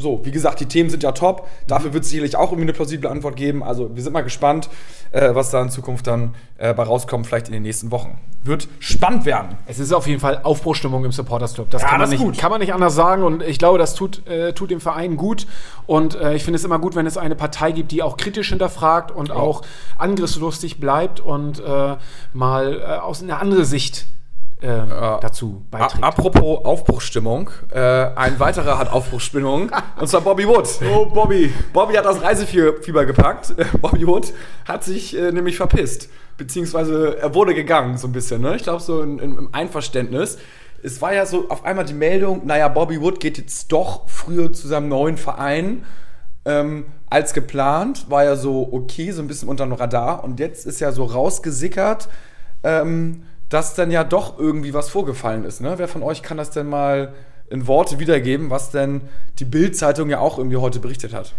so, 0.01 0.21
wie 0.25 0.31
gesagt, 0.31 0.61
die 0.61 0.67
Themen 0.67 0.91
sind 0.91 1.03
ja 1.03 1.13
top. 1.13 1.47
Dafür 1.67 1.93
wird 1.93 2.05
es 2.05 2.11
sicherlich 2.11 2.37
auch 2.37 2.51
irgendwie 2.51 2.63
eine 2.63 2.73
plausible 2.73 3.09
Antwort 3.09 3.37
geben. 3.37 3.63
Also 3.63 3.95
wir 3.95 4.03
sind 4.03 4.13
mal 4.13 4.23
gespannt, 4.23 4.69
äh, 5.13 5.35
was 5.35 5.51
da 5.51 5.61
in 5.63 5.71
Zukunft 5.71 6.07
dann 6.07 6.35
äh, 6.59 6.75
bei 6.75 6.83
rauskommt, 6.83 7.27
vielleicht 7.27 7.47
in 7.49 7.53
den 7.53 7.63
nächsten 7.63 7.91
Wochen. 7.91 8.19
Wird 8.43 8.69
spannend 8.79 9.27
werden. 9.27 9.57
Es 9.67 9.79
ist 9.79 9.93
auf 9.93 10.07
jeden 10.07 10.21
Fall 10.21 10.41
Aufbruchstimmung 10.43 11.05
im 11.05 11.13
Supporters 11.13 11.55
Club. 11.55 11.71
Das, 11.71 11.83
Ja, 11.83 11.89
kann, 11.89 12.01
man 12.01 12.11
das 12.11 12.19
nicht, 12.19 12.41
kann 12.41 12.51
man 12.51 12.61
nicht 12.61 12.73
anders 12.73 12.95
sagen. 12.95 13.23
Und 13.23 13.43
ich 13.43 13.59
glaube, 13.59 13.79
das 13.79 13.95
tut, 13.95 14.27
äh, 14.27 14.53
tut 14.53 14.71
dem 14.71 14.81
Verein 14.81 15.17
gut. 15.17 15.47
Und 15.87 16.15
äh, 16.15 16.35
ich 16.35 16.45
finde 16.45 16.57
es 16.57 16.65
immer 16.65 16.79
gut, 16.79 16.95
wenn 16.95 17.07
es 17.07 17.19
eine 17.19 17.37
Partei 17.37 17.73
gibt, 17.73 17.93
die 17.93 18.03
auch 18.03 18.17
kritisch 18.17 18.49
hinterfragt 18.49 19.11
und 19.11 19.31
auch 19.31 19.63
angriffslustig 19.99 20.81
bleibt 20.81 21.21
und 21.21 21.61
äh, 21.61 21.97
mal 22.33 22.81
äh, 22.81 22.85
aus 23.01 23.23
einer 23.23 23.41
anderen 23.41 23.65
Sicht 23.65 24.07
ähm, 24.63 24.89
dazu 25.21 25.65
beiträgt. 25.71 26.05
Apropos 26.05 26.65
Aufbruchsstimmung, 26.65 27.51
äh, 27.73 27.81
ein 27.81 28.39
weiterer 28.39 28.79
hat 28.79 28.93
Aufbruchsstimmung, 28.93 29.71
und 29.99 30.09
zwar 30.09 30.21
Bobby 30.21 30.47
Wood. 30.47 30.69
Oh, 30.95 31.07
Bobby. 31.07 31.53
Bobby 31.73 31.95
hat 31.95 32.05
das 32.05 32.23
Reisefieber 32.23 33.07
gepackt. 33.07 33.55
Bobby 33.81 34.07
Wood 34.07 34.33
hat 34.67 34.85
sich 34.85 35.17
äh, 35.17 35.33
nämlich 35.33 35.57
verpisst. 35.57 36.09
Beziehungsweise 36.37 37.19
er 37.19 37.35
wurde 37.35 37.55
gegangen, 37.55 37.99
so 37.99 38.07
ein 38.07 38.13
bisschen. 38.13 38.41
Ne? 38.41 38.57
Ich 38.57 38.63
glaube, 38.63 38.81
so 38.81 39.03
in, 39.03 39.19
in, 39.19 39.37
im 39.37 39.49
Einverständnis. 39.53 40.39
Es 40.83 41.03
war 41.03 41.13
ja 41.13 41.27
so 41.27 41.51
auf 41.51 41.65
einmal 41.65 41.85
die 41.85 41.93
Meldung, 41.93 42.47
naja, 42.47 42.69
Bobby 42.69 43.01
Wood 43.01 43.21
geht 43.21 43.37
jetzt 43.37 43.71
doch 43.71 44.09
früher 44.09 44.53
zu 44.53 44.67
seinem 44.67 44.89
neuen 44.89 45.19
Verein 45.19 45.85
ähm, 46.47 46.87
als 47.11 47.35
geplant. 47.35 48.11
War 48.11 48.25
ja 48.25 48.37
so 48.37 48.69
okay, 48.73 49.11
so 49.11 49.21
ein 49.21 49.29
bisschen 49.29 49.49
unter 49.49 49.65
dem 49.65 49.73
Radar. 49.73 50.25
Und 50.25 50.41
jetzt 50.41 50.67
ist 50.67 50.81
ja 50.81 50.93
so 50.93 51.05
rausgesickert, 51.05 52.09
ähm, 52.63 53.25
dass 53.51 53.75
dann 53.75 53.91
ja 53.91 54.05
doch 54.05 54.39
irgendwie 54.39 54.73
was 54.73 54.89
vorgefallen 54.89 55.45
ist. 55.45 55.61
Ne? 55.61 55.75
Wer 55.77 55.89
von 55.89 56.03
euch 56.03 56.23
kann 56.23 56.39
das 56.39 56.51
denn 56.51 56.69
mal 56.69 57.13
in 57.51 57.67
Worte 57.67 57.99
wiedergeben, 57.99 58.49
was 58.49 58.71
denn 58.71 59.03
die 59.39 59.45
Bild-Zeitung 59.45 60.09
ja 60.09 60.21
auch 60.21 60.39
irgendwie 60.39 60.57
heute 60.57 60.79
berichtet 60.79 61.13
hat? 61.13 61.35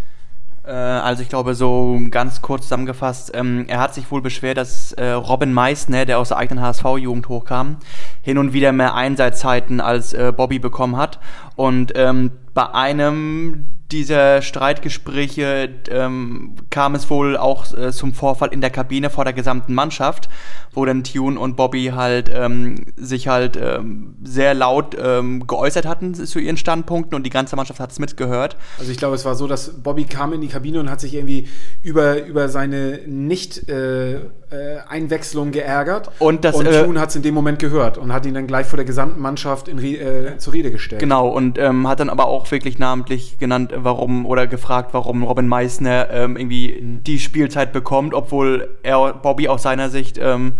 Äh, 0.64 0.72
also 0.72 1.24
ich 1.24 1.30
glaube, 1.30 1.56
so 1.56 2.00
ganz 2.12 2.42
kurz 2.42 2.64
zusammengefasst, 2.64 3.32
ähm, 3.34 3.66
er 3.68 3.80
hat 3.80 3.94
sich 3.94 4.12
wohl 4.12 4.22
beschwert, 4.22 4.58
dass 4.58 4.92
äh, 4.94 5.12
Robin 5.12 5.54
Meissner, 5.54 6.06
der 6.06 6.20
aus 6.20 6.28
der 6.28 6.38
eigenen 6.38 6.64
HSV-Jugend 6.64 7.30
hochkam, 7.30 7.78
hin 8.22 8.38
und 8.38 8.52
wieder 8.54 8.74
mehr 8.74 8.94
Einsatzzeiten 8.94 9.80
als 9.80 10.14
äh, 10.14 10.34
Bobby 10.36 10.60
bekommen 10.60 10.98
hat. 10.98 11.20
Und 11.56 11.94
ähm, 11.96 12.32
bei 12.54 12.70
einem 12.74 13.70
dieser 13.92 14.42
Streitgespräche 14.42 15.70
ähm, 15.90 16.56
kam 16.70 16.96
es 16.96 17.10
wohl 17.10 17.36
auch 17.38 17.78
äh, 17.78 17.92
zum 17.92 18.14
Vorfall 18.14 18.54
in 18.54 18.62
der 18.62 18.70
Kabine 18.70 19.10
vor 19.10 19.26
der 19.26 19.34
gesamten 19.34 19.74
Mannschaft, 19.74 20.30
wo 20.74 20.86
dann 20.86 21.04
Tune 21.04 21.38
und 21.40 21.58
Bobby 21.58 21.92
halt 21.94 22.32
ähm, 22.34 22.86
sich 22.96 23.28
halt 23.28 23.60
ähm, 23.62 24.16
sehr 24.24 24.54
laut 24.54 24.96
ähm, 25.00 25.46
geäußert 25.48 25.86
hatten 25.86 26.14
zu 26.14 26.40
ihren 26.40 26.56
Standpunkten 26.58 27.14
und 27.16 27.24
die 27.24 27.30
ganze 27.30 27.58
Mannschaft 27.58 27.80
hat 27.80 27.92
es 27.92 28.00
mitgehört. 28.00 28.58
Also 28.80 28.92
ich 28.92 28.98
glaube, 28.98 29.16
es 29.16 29.24
war 29.26 29.36
so, 29.36 29.48
dass 29.48 29.84
Bobby 29.84 30.06
kam 30.06 30.34
in 30.34 30.42
die 30.42 30.48
Kabine 30.48 30.80
und 30.80 30.90
hat 30.90 31.02
sich 31.02 31.14
irgendwie 31.14 31.48
über, 31.84 32.26
über 32.26 32.50
seine 32.50 33.02
Nicht-Einwechslung 33.06 35.50
äh, 35.50 35.52
geärgert. 35.52 36.10
Und, 36.20 36.46
das, 36.46 36.56
und 36.56 36.66
äh, 36.68 36.86
Tune 36.86 36.98
hat 37.00 37.10
es 37.10 37.18
in 37.18 37.24
dem 37.24 37.34
Moment 37.34 37.58
gehört 37.60 37.98
und 37.98 38.14
hat 38.14 38.26
ihn 38.26 38.34
dann 38.34 38.48
gleich 38.48 38.68
vor 38.68 38.78
der 38.78 38.86
gesamten 38.86 39.20
Mannschaft 39.20 39.68
in, 39.68 39.84
äh, 39.84 40.38
zur 40.38 40.54
Rede 40.54 40.72
gestellt. 40.72 41.02
Genau, 41.02 41.28
und 41.28 41.58
ähm, 41.58 41.86
hat 41.88 42.00
dann 42.00 42.10
aber 42.10 42.28
auch 42.28 42.50
wirklich 42.52 42.80
namentlich 42.80 43.38
genannt, 43.38 43.74
warum 43.84 44.26
oder 44.26 44.48
gefragt, 44.48 44.90
warum 44.94 45.24
Robin 45.24 45.48
Meissner 45.48 46.10
ähm, 46.12 46.38
irgendwie 46.38 46.80
die 46.82 47.20
Spielzeit 47.20 47.74
bekommt, 47.74 48.14
obwohl 48.14 48.78
er 48.84 49.14
Bobby 49.14 49.48
aus 49.48 49.64
seiner 49.64 49.90
Sicht 49.90 50.18
ähm, 50.22 50.54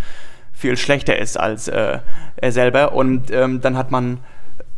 viel 0.52 0.76
schlechter 0.76 1.18
ist 1.18 1.38
als 1.38 1.68
äh, 1.68 1.98
er 2.36 2.52
selber. 2.52 2.92
Und 2.92 3.30
ähm, 3.30 3.60
dann 3.60 3.76
hat 3.76 3.90
man 3.90 4.18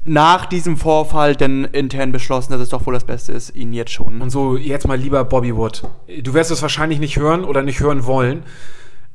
nach 0.05 0.47
diesem 0.47 0.77
Vorfall 0.77 1.35
dann 1.35 1.65
intern 1.65 2.13
beschlossen, 2.13 2.53
dass 2.53 2.61
es 2.61 2.69
doch 2.69 2.87
wohl 2.87 2.95
das 2.95 3.05
Beste 3.05 3.33
ist, 3.33 3.55
ihn 3.57 3.73
jetzt 3.73 3.93
schon. 3.93 4.21
Und 4.21 4.31
so, 4.31 4.57
jetzt 4.57 4.87
mal 4.87 4.99
lieber 4.99 5.25
Bobby 5.25 5.57
Wood. 5.57 5.83
Du 6.23 6.35
wirst 6.35 6.51
es 6.51 6.61
wahrscheinlich 6.63 6.99
nicht 6.99 7.17
hören 7.17 7.45
oder 7.45 7.63
nicht 7.63 7.81
hören 7.81 8.05
wollen. 8.05 8.43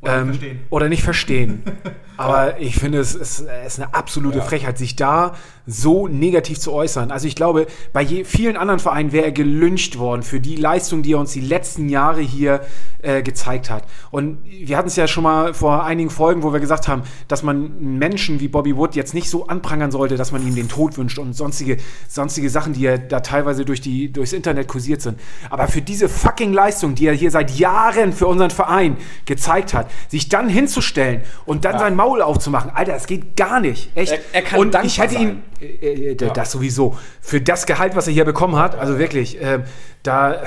Oder 0.01 0.11
nicht 0.11 0.21
Ähm, 0.21 0.27
verstehen. 0.27 0.59
Oder 0.69 0.89
nicht 0.89 1.03
verstehen. 1.03 1.63
Aber 2.17 2.59
ich 2.59 2.75
finde, 2.75 2.99
es 2.99 3.15
ist, 3.15 3.41
es 3.41 3.73
ist 3.75 3.79
eine 3.79 3.93
absolute 3.93 4.41
Frechheit, 4.41 4.77
sich 4.77 4.95
da 4.95 5.35
so 5.69 6.07
negativ 6.07 6.59
zu 6.59 6.73
äußern. 6.73 7.11
Also 7.11 7.27
ich 7.27 7.35
glaube, 7.35 7.67
bei 7.93 8.05
vielen 8.25 8.57
anderen 8.57 8.79
Vereinen 8.79 9.11
wäre 9.11 9.25
er 9.25 9.31
gelyncht 9.31 9.97
worden 9.99 10.23
für 10.23 10.39
die 10.39 10.55
Leistung, 10.55 11.01
die 11.03 11.13
er 11.13 11.19
uns 11.19 11.31
die 11.33 11.41
letzten 11.41 11.89
Jahre 11.89 12.21
hier 12.21 12.61
äh, 13.01 13.21
gezeigt 13.21 13.69
hat. 13.69 13.83
Und 14.11 14.39
wir 14.45 14.77
hatten 14.77 14.87
es 14.87 14.95
ja 14.95 15.07
schon 15.07 15.23
mal 15.23 15.53
vor 15.53 15.83
einigen 15.85 16.09
Folgen, 16.09 16.43
wo 16.43 16.51
wir 16.53 16.59
gesagt 16.59 16.87
haben, 16.87 17.03
dass 17.27 17.43
man 17.43 17.97
Menschen 17.97 18.39
wie 18.39 18.47
Bobby 18.47 18.75
Wood 18.75 18.95
jetzt 18.95 19.13
nicht 19.13 19.29
so 19.29 19.47
anprangern 19.47 19.91
sollte, 19.91 20.17
dass 20.17 20.31
man 20.31 20.45
ihm 20.45 20.55
den 20.55 20.67
Tod 20.69 20.97
wünscht 20.97 21.19
und 21.19 21.33
sonstige, 21.35 21.77
sonstige 22.07 22.49
Sachen, 22.49 22.73
die 22.73 22.81
ja 22.81 22.97
da 22.97 23.19
teilweise 23.19 23.63
durch 23.65 23.79
die, 23.81 24.11
durchs 24.11 24.33
Internet 24.33 24.67
kursiert 24.67 25.01
sind. 25.01 25.19
Aber 25.49 25.67
für 25.67 25.81
diese 25.81 26.09
fucking 26.09 26.51
Leistung, 26.51 26.95
die 26.95 27.05
er 27.07 27.13
hier 27.13 27.31
seit 27.31 27.51
Jahren 27.51 28.11
für 28.11 28.27
unseren 28.27 28.49
Verein 28.51 28.97
gezeigt 29.25 29.73
hat, 29.73 29.89
sich 30.09 30.29
dann 30.29 30.49
hinzustellen 30.49 31.21
und 31.45 31.65
dann 31.65 31.77
sein 31.79 31.95
Maul 31.95 32.21
aufzumachen, 32.21 32.71
Alter, 32.73 32.93
das 32.93 33.07
geht 33.07 33.35
gar 33.35 33.59
nicht. 33.59 33.91
Echt. 33.95 34.11
Er- 34.13 34.19
er 34.33 34.41
kann 34.41 34.59
und 34.59 34.75
ich 34.83 34.99
hätte 34.99 35.15
ihn, 35.15 35.43
äh, 35.61 36.11
äh, 36.11 36.15
das 36.15 36.51
sowieso, 36.51 36.97
für 37.21 37.41
das 37.41 37.65
Gehalt, 37.65 37.95
was 37.95 38.07
er 38.07 38.13
hier 38.13 38.25
bekommen 38.25 38.55
hat, 38.55 38.77
also 38.77 38.99
wirklich, 38.99 39.37
ähm, 39.41 39.63
da, 40.03 40.43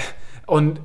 und 0.47 0.81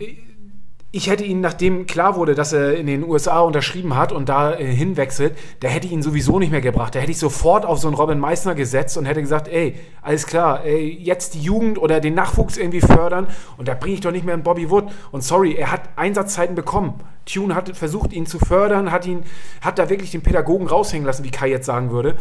ich 0.97 1.09
hätte 1.09 1.25
ihn, 1.25 1.41
nachdem 1.41 1.85
klar 1.85 2.15
wurde, 2.15 2.33
dass 2.33 2.53
er 2.53 2.75
in 2.75 2.87
den 2.87 3.03
USA 3.03 3.41
unterschrieben 3.41 3.95
hat 3.95 4.11
und 4.13 4.29
da 4.29 4.55
äh, 4.55 4.65
hinwechselt, 4.65 5.37
da 5.59 5.67
hätte 5.67 5.85
ich 5.85 5.93
ihn 5.93 6.01
sowieso 6.01 6.39
nicht 6.39 6.49
mehr 6.51 6.61
gebracht. 6.61 6.95
Da 6.95 6.99
hätte 6.99 7.11
ich 7.11 7.19
sofort 7.19 7.65
auf 7.65 7.77
so 7.77 7.87
einen 7.87 7.95
Robin 7.95 8.17
Meissner 8.19 8.55
gesetzt 8.55 8.97
und 8.97 9.05
hätte 9.05 9.21
gesagt, 9.21 9.49
ey, 9.49 9.75
alles 10.01 10.25
klar, 10.25 10.63
ey, 10.63 10.89
jetzt 10.89 11.33
die 11.33 11.41
Jugend 11.41 11.77
oder 11.77 11.99
den 11.99 12.15
Nachwuchs 12.15 12.57
irgendwie 12.57 12.81
fördern 12.81 13.27
und 13.57 13.67
da 13.67 13.73
bringe 13.73 13.95
ich 13.95 14.01
doch 14.01 14.11
nicht 14.11 14.25
mehr 14.25 14.33
einen 14.33 14.43
Bobby 14.43 14.69
Wood. 14.69 14.85
Und 15.11 15.23
sorry, 15.23 15.55
er 15.55 15.71
hat 15.71 15.81
Einsatzzeiten 15.97 16.55
bekommen. 16.55 16.95
Tune 17.25 17.53
hat 17.53 17.75
versucht, 17.77 18.13
ihn 18.13 18.25
zu 18.25 18.39
fördern, 18.39 18.91
hat 18.91 19.05
ihn, 19.05 19.23
hat 19.61 19.77
da 19.79 19.89
wirklich 19.89 20.11
den 20.11 20.21
Pädagogen 20.21 20.67
raushängen 20.67 21.05
lassen, 21.05 21.25
wie 21.25 21.31
Kai 21.31 21.49
jetzt 21.49 21.65
sagen 21.65 21.91
würde. 21.91 22.15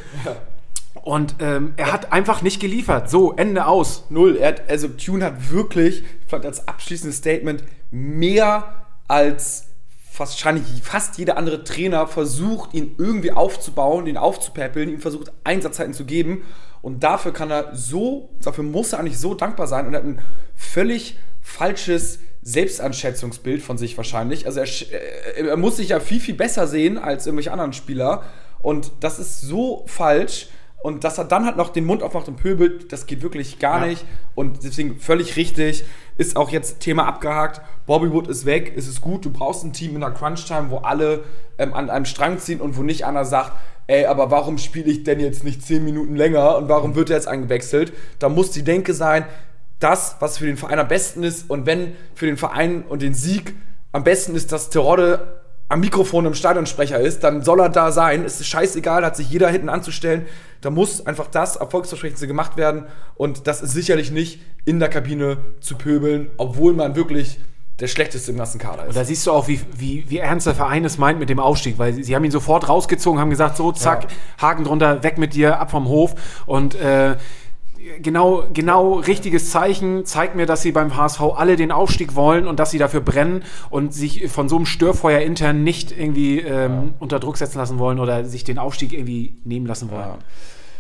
Und 1.07 1.37
ähm, 1.39 1.75
er 1.77 1.93
hat 1.93 2.13
einfach 2.13 2.43
nicht 2.43 2.59
geliefert. 2.59 3.09
So, 3.09 3.33
Ende 3.35 3.67
aus. 3.67 4.07
Null. 4.11 4.39
Er 4.39 4.49
hat, 4.49 4.69
also 4.69 4.89
Tune 4.89 5.25
hat 5.25 5.53
wirklich, 5.53 6.03
vielleicht 6.27 6.45
als 6.45 6.67
abschließendes 6.67 7.19
Statement, 7.19 7.63
mehr 7.93 8.87
als 9.07 9.69
fast, 10.11 10.33
wahrscheinlich 10.33 10.65
fast 10.83 11.17
jeder 11.17 11.37
andere 11.37 11.63
Trainer 11.63 12.09
versucht, 12.09 12.75
ihn 12.75 12.97
irgendwie 12.99 13.31
aufzubauen, 13.31 14.09
ihn 14.09 14.17
aufzupäppeln, 14.17 14.89
ihm 14.89 14.99
versucht, 14.99 15.31
Einsatzzeiten 15.45 15.95
zu 15.95 16.07
geben. 16.07 16.43
Und 16.83 17.05
dafür 17.05 17.33
kann 17.33 17.53
er 17.53 17.77
so, 17.77 18.31
dafür 18.43 18.65
muss 18.65 18.93
er 18.93 18.99
eigentlich 18.99 19.21
so 19.21 19.35
dankbar 19.35 19.69
sein 19.69 19.87
und 19.87 19.95
er 19.95 20.01
hat 20.01 20.07
ein 20.07 20.21
völlig 20.57 21.21
falsches 21.41 22.19
Selbstanschätzungsbild 22.43 23.63
von 23.63 23.79
sich 23.79 23.97
wahrscheinlich. 23.97 24.47
Also 24.47 24.59
er, 24.59 24.67
äh, 24.67 25.47
er 25.47 25.57
muss 25.57 25.77
sich 25.77 25.91
ja 25.91 26.01
viel, 26.01 26.19
viel 26.19 26.35
besser 26.35 26.67
sehen 26.67 26.99
als 26.99 27.27
irgendwelche 27.27 27.53
anderen 27.53 27.75
Spieler. 27.75 28.25
Und 28.61 28.91
das 28.99 29.21
ist 29.21 29.41
so 29.41 29.85
falsch. 29.87 30.49
Und 30.83 31.03
dass 31.05 31.19
er 31.19 31.25
dann 31.25 31.47
halt 31.47 31.57
noch 31.57 31.71
den 31.71 31.85
Mund 31.85 32.03
aufmacht 32.03 32.29
und 32.29 32.37
pöbelt, 32.37 32.93
das 32.93 33.07
geht 33.07 33.23
wirklich 33.23 33.59
gar 33.59 33.81
Ja. 33.81 33.87
nicht. 33.87 34.05
Und 34.35 34.63
deswegen 34.63 34.99
völlig 35.01 35.37
richtig. 35.37 35.85
Ist 36.17 36.37
auch 36.37 36.51
jetzt 36.51 36.81
Thema 36.81 37.07
abgehakt. 37.07 37.61
Bobby 37.87 38.13
Wood 38.13 38.29
ist 38.29 38.47
weg. 38.47 38.73
Es 38.77 38.87
ist 38.87 39.01
gut. 39.01 39.25
Du 39.25 39.31
brauchst 39.31 39.65
ein 39.65 39.73
Team 39.73 39.95
in 39.95 40.01
der 40.01 40.11
Crunch-Time, 40.13 40.71
wo 40.71 40.79
alle 40.79 41.25
ähm, 41.59 41.75
an 41.75 41.91
einem 41.91 42.05
Strang 42.05 42.39
ziehen 42.39 42.61
und 42.61 42.77
wo 42.77 42.83
nicht 42.83 43.05
einer 43.05 43.25
sagt, 43.25 43.53
ey, 43.89 44.05
aber 44.07 44.31
warum 44.31 44.59
spiele 44.59 44.91
ich 44.91 45.03
denn 45.05 45.19
jetzt 45.21 45.45
nicht 45.45 45.63
10 45.65 45.85
Minuten 45.85 46.15
länger 46.17 46.57
und 46.57 46.69
warum 46.69 46.95
wird 46.95 47.11
er 47.11 47.17
jetzt 47.17 47.29
eingewechselt? 47.29 47.93
Da 48.19 48.29
muss 48.29 48.51
die 48.51 48.63
Denke 48.63 48.95
sein, 48.95 49.25
das, 49.81 50.17
was 50.21 50.39
für 50.39 50.47
den 50.47 50.57
Verein 50.57 50.79
am 50.79 50.89
besten 50.89 51.23
ist 51.23 51.51
und 51.51 51.67
wenn 51.67 51.93
für 52.15 52.27
den 52.27 52.37
Verein 52.37 52.83
und 52.89 53.03
den 53.03 53.15
Sieg 53.15 53.55
am 53.93 54.05
besten 54.05 54.35
ist, 54.35 54.53
dass 54.53 54.71
Terodde 54.71 55.36
am 55.69 55.81
Mikrofon 55.81 56.27
im 56.27 56.35
Stadionsprecher 56.35 57.01
ist, 57.01 57.25
dann 57.25 57.43
soll 57.43 57.61
er 57.61 57.69
da 57.69 57.91
sein. 57.91 58.25
Es 58.25 58.41
ist 58.41 58.47
scheißegal, 58.47 59.05
hat 59.05 59.17
sich 59.17 59.29
jeder 59.31 59.49
hinten 59.49 59.69
anzustellen. 59.69 60.27
Da 60.61 60.71
muss 60.71 61.05
einfach 61.07 61.27
das 61.27 61.57
Erfolgsversprechendste 61.57 62.27
gemacht 62.27 62.57
werden. 62.57 62.85
Und 63.17 63.47
das 63.47 63.63
ist 63.63 63.73
sicherlich 63.73 64.11
nicht 64.11 64.41
in 64.65 64.79
der 64.79 64.89
Kabine 64.89 65.39
zu 65.61 65.77
pöbeln, 65.77 66.31
obwohl 66.37 66.73
man 66.73 66.95
wirklich 66.95 67.41
der 67.81 67.89
schlechteste 67.89 68.31
im 68.31 68.39
ganzen 68.39 68.59
Kader 68.59 68.87
ist. 68.87 68.97
Da 68.97 69.05
siehst 69.05 69.27
du 69.27 69.33
auch, 69.33 69.49
wie, 69.49 69.61
wie, 69.77 70.05
wie 70.09 70.19
ernst 70.19 70.47
der 70.47 70.55
Verein 70.55 70.85
es 70.85 70.97
meint 70.97 71.19
mit 71.19 71.29
dem 71.29 71.39
Aufstieg, 71.39 71.79
weil 71.79 71.93
sie, 71.93 72.05
sie 72.05 72.15
haben 72.15 72.25
ihn 72.25 72.31
sofort 72.31 72.69
rausgezogen, 72.69 73.21
haben 73.21 73.29
gesagt, 73.29 73.57
so, 73.57 73.71
zack, 73.73 74.05
Ja. 74.05 74.49
Haken 74.49 74.65
drunter, 74.65 75.03
weg 75.03 75.19
mit 75.19 75.35
dir, 75.35 75.61
ab 75.61 75.71
vom 75.71 75.87
Hof. 75.87 76.15
Und 76.47 76.75
äh, 76.77 77.17
genau, 78.01 78.45
genau 78.53 78.95
richtiges 78.95 79.51
Zeichen 79.51 80.05
zeigt 80.05 80.35
mir, 80.35 80.47
dass 80.47 80.63
sie 80.63 80.73
beim 80.73 80.97
HSV 80.97 81.21
alle 81.37 81.57
den 81.57 81.73
Aufstieg 81.73 82.15
wollen 82.15 82.47
und 82.47 82.59
dass 82.59 82.71
sie 82.71 82.79
dafür 82.79 83.01
brennen 83.01 83.43
und 83.71 83.95
sich 83.95 84.31
von 84.31 84.49
so 84.49 84.57
einem 84.57 84.67
Störfeuer 84.67 85.21
intern 85.21 85.65
nicht 85.65 85.97
irgendwie 85.97 86.41
ähm, 86.41 86.95
unter 86.99 87.21
Druck 87.21 87.37
setzen 87.37 87.59
lassen 87.59 87.79
wollen 87.79 87.99
oder 87.99 88.25
sich 88.25 88.45
den 88.45 88.59
Aufstieg 88.59 88.93
irgendwie 88.93 89.37
nehmen 89.45 89.67
lassen 89.67 89.91
wollen. 89.91 90.03
Ja. 90.03 90.19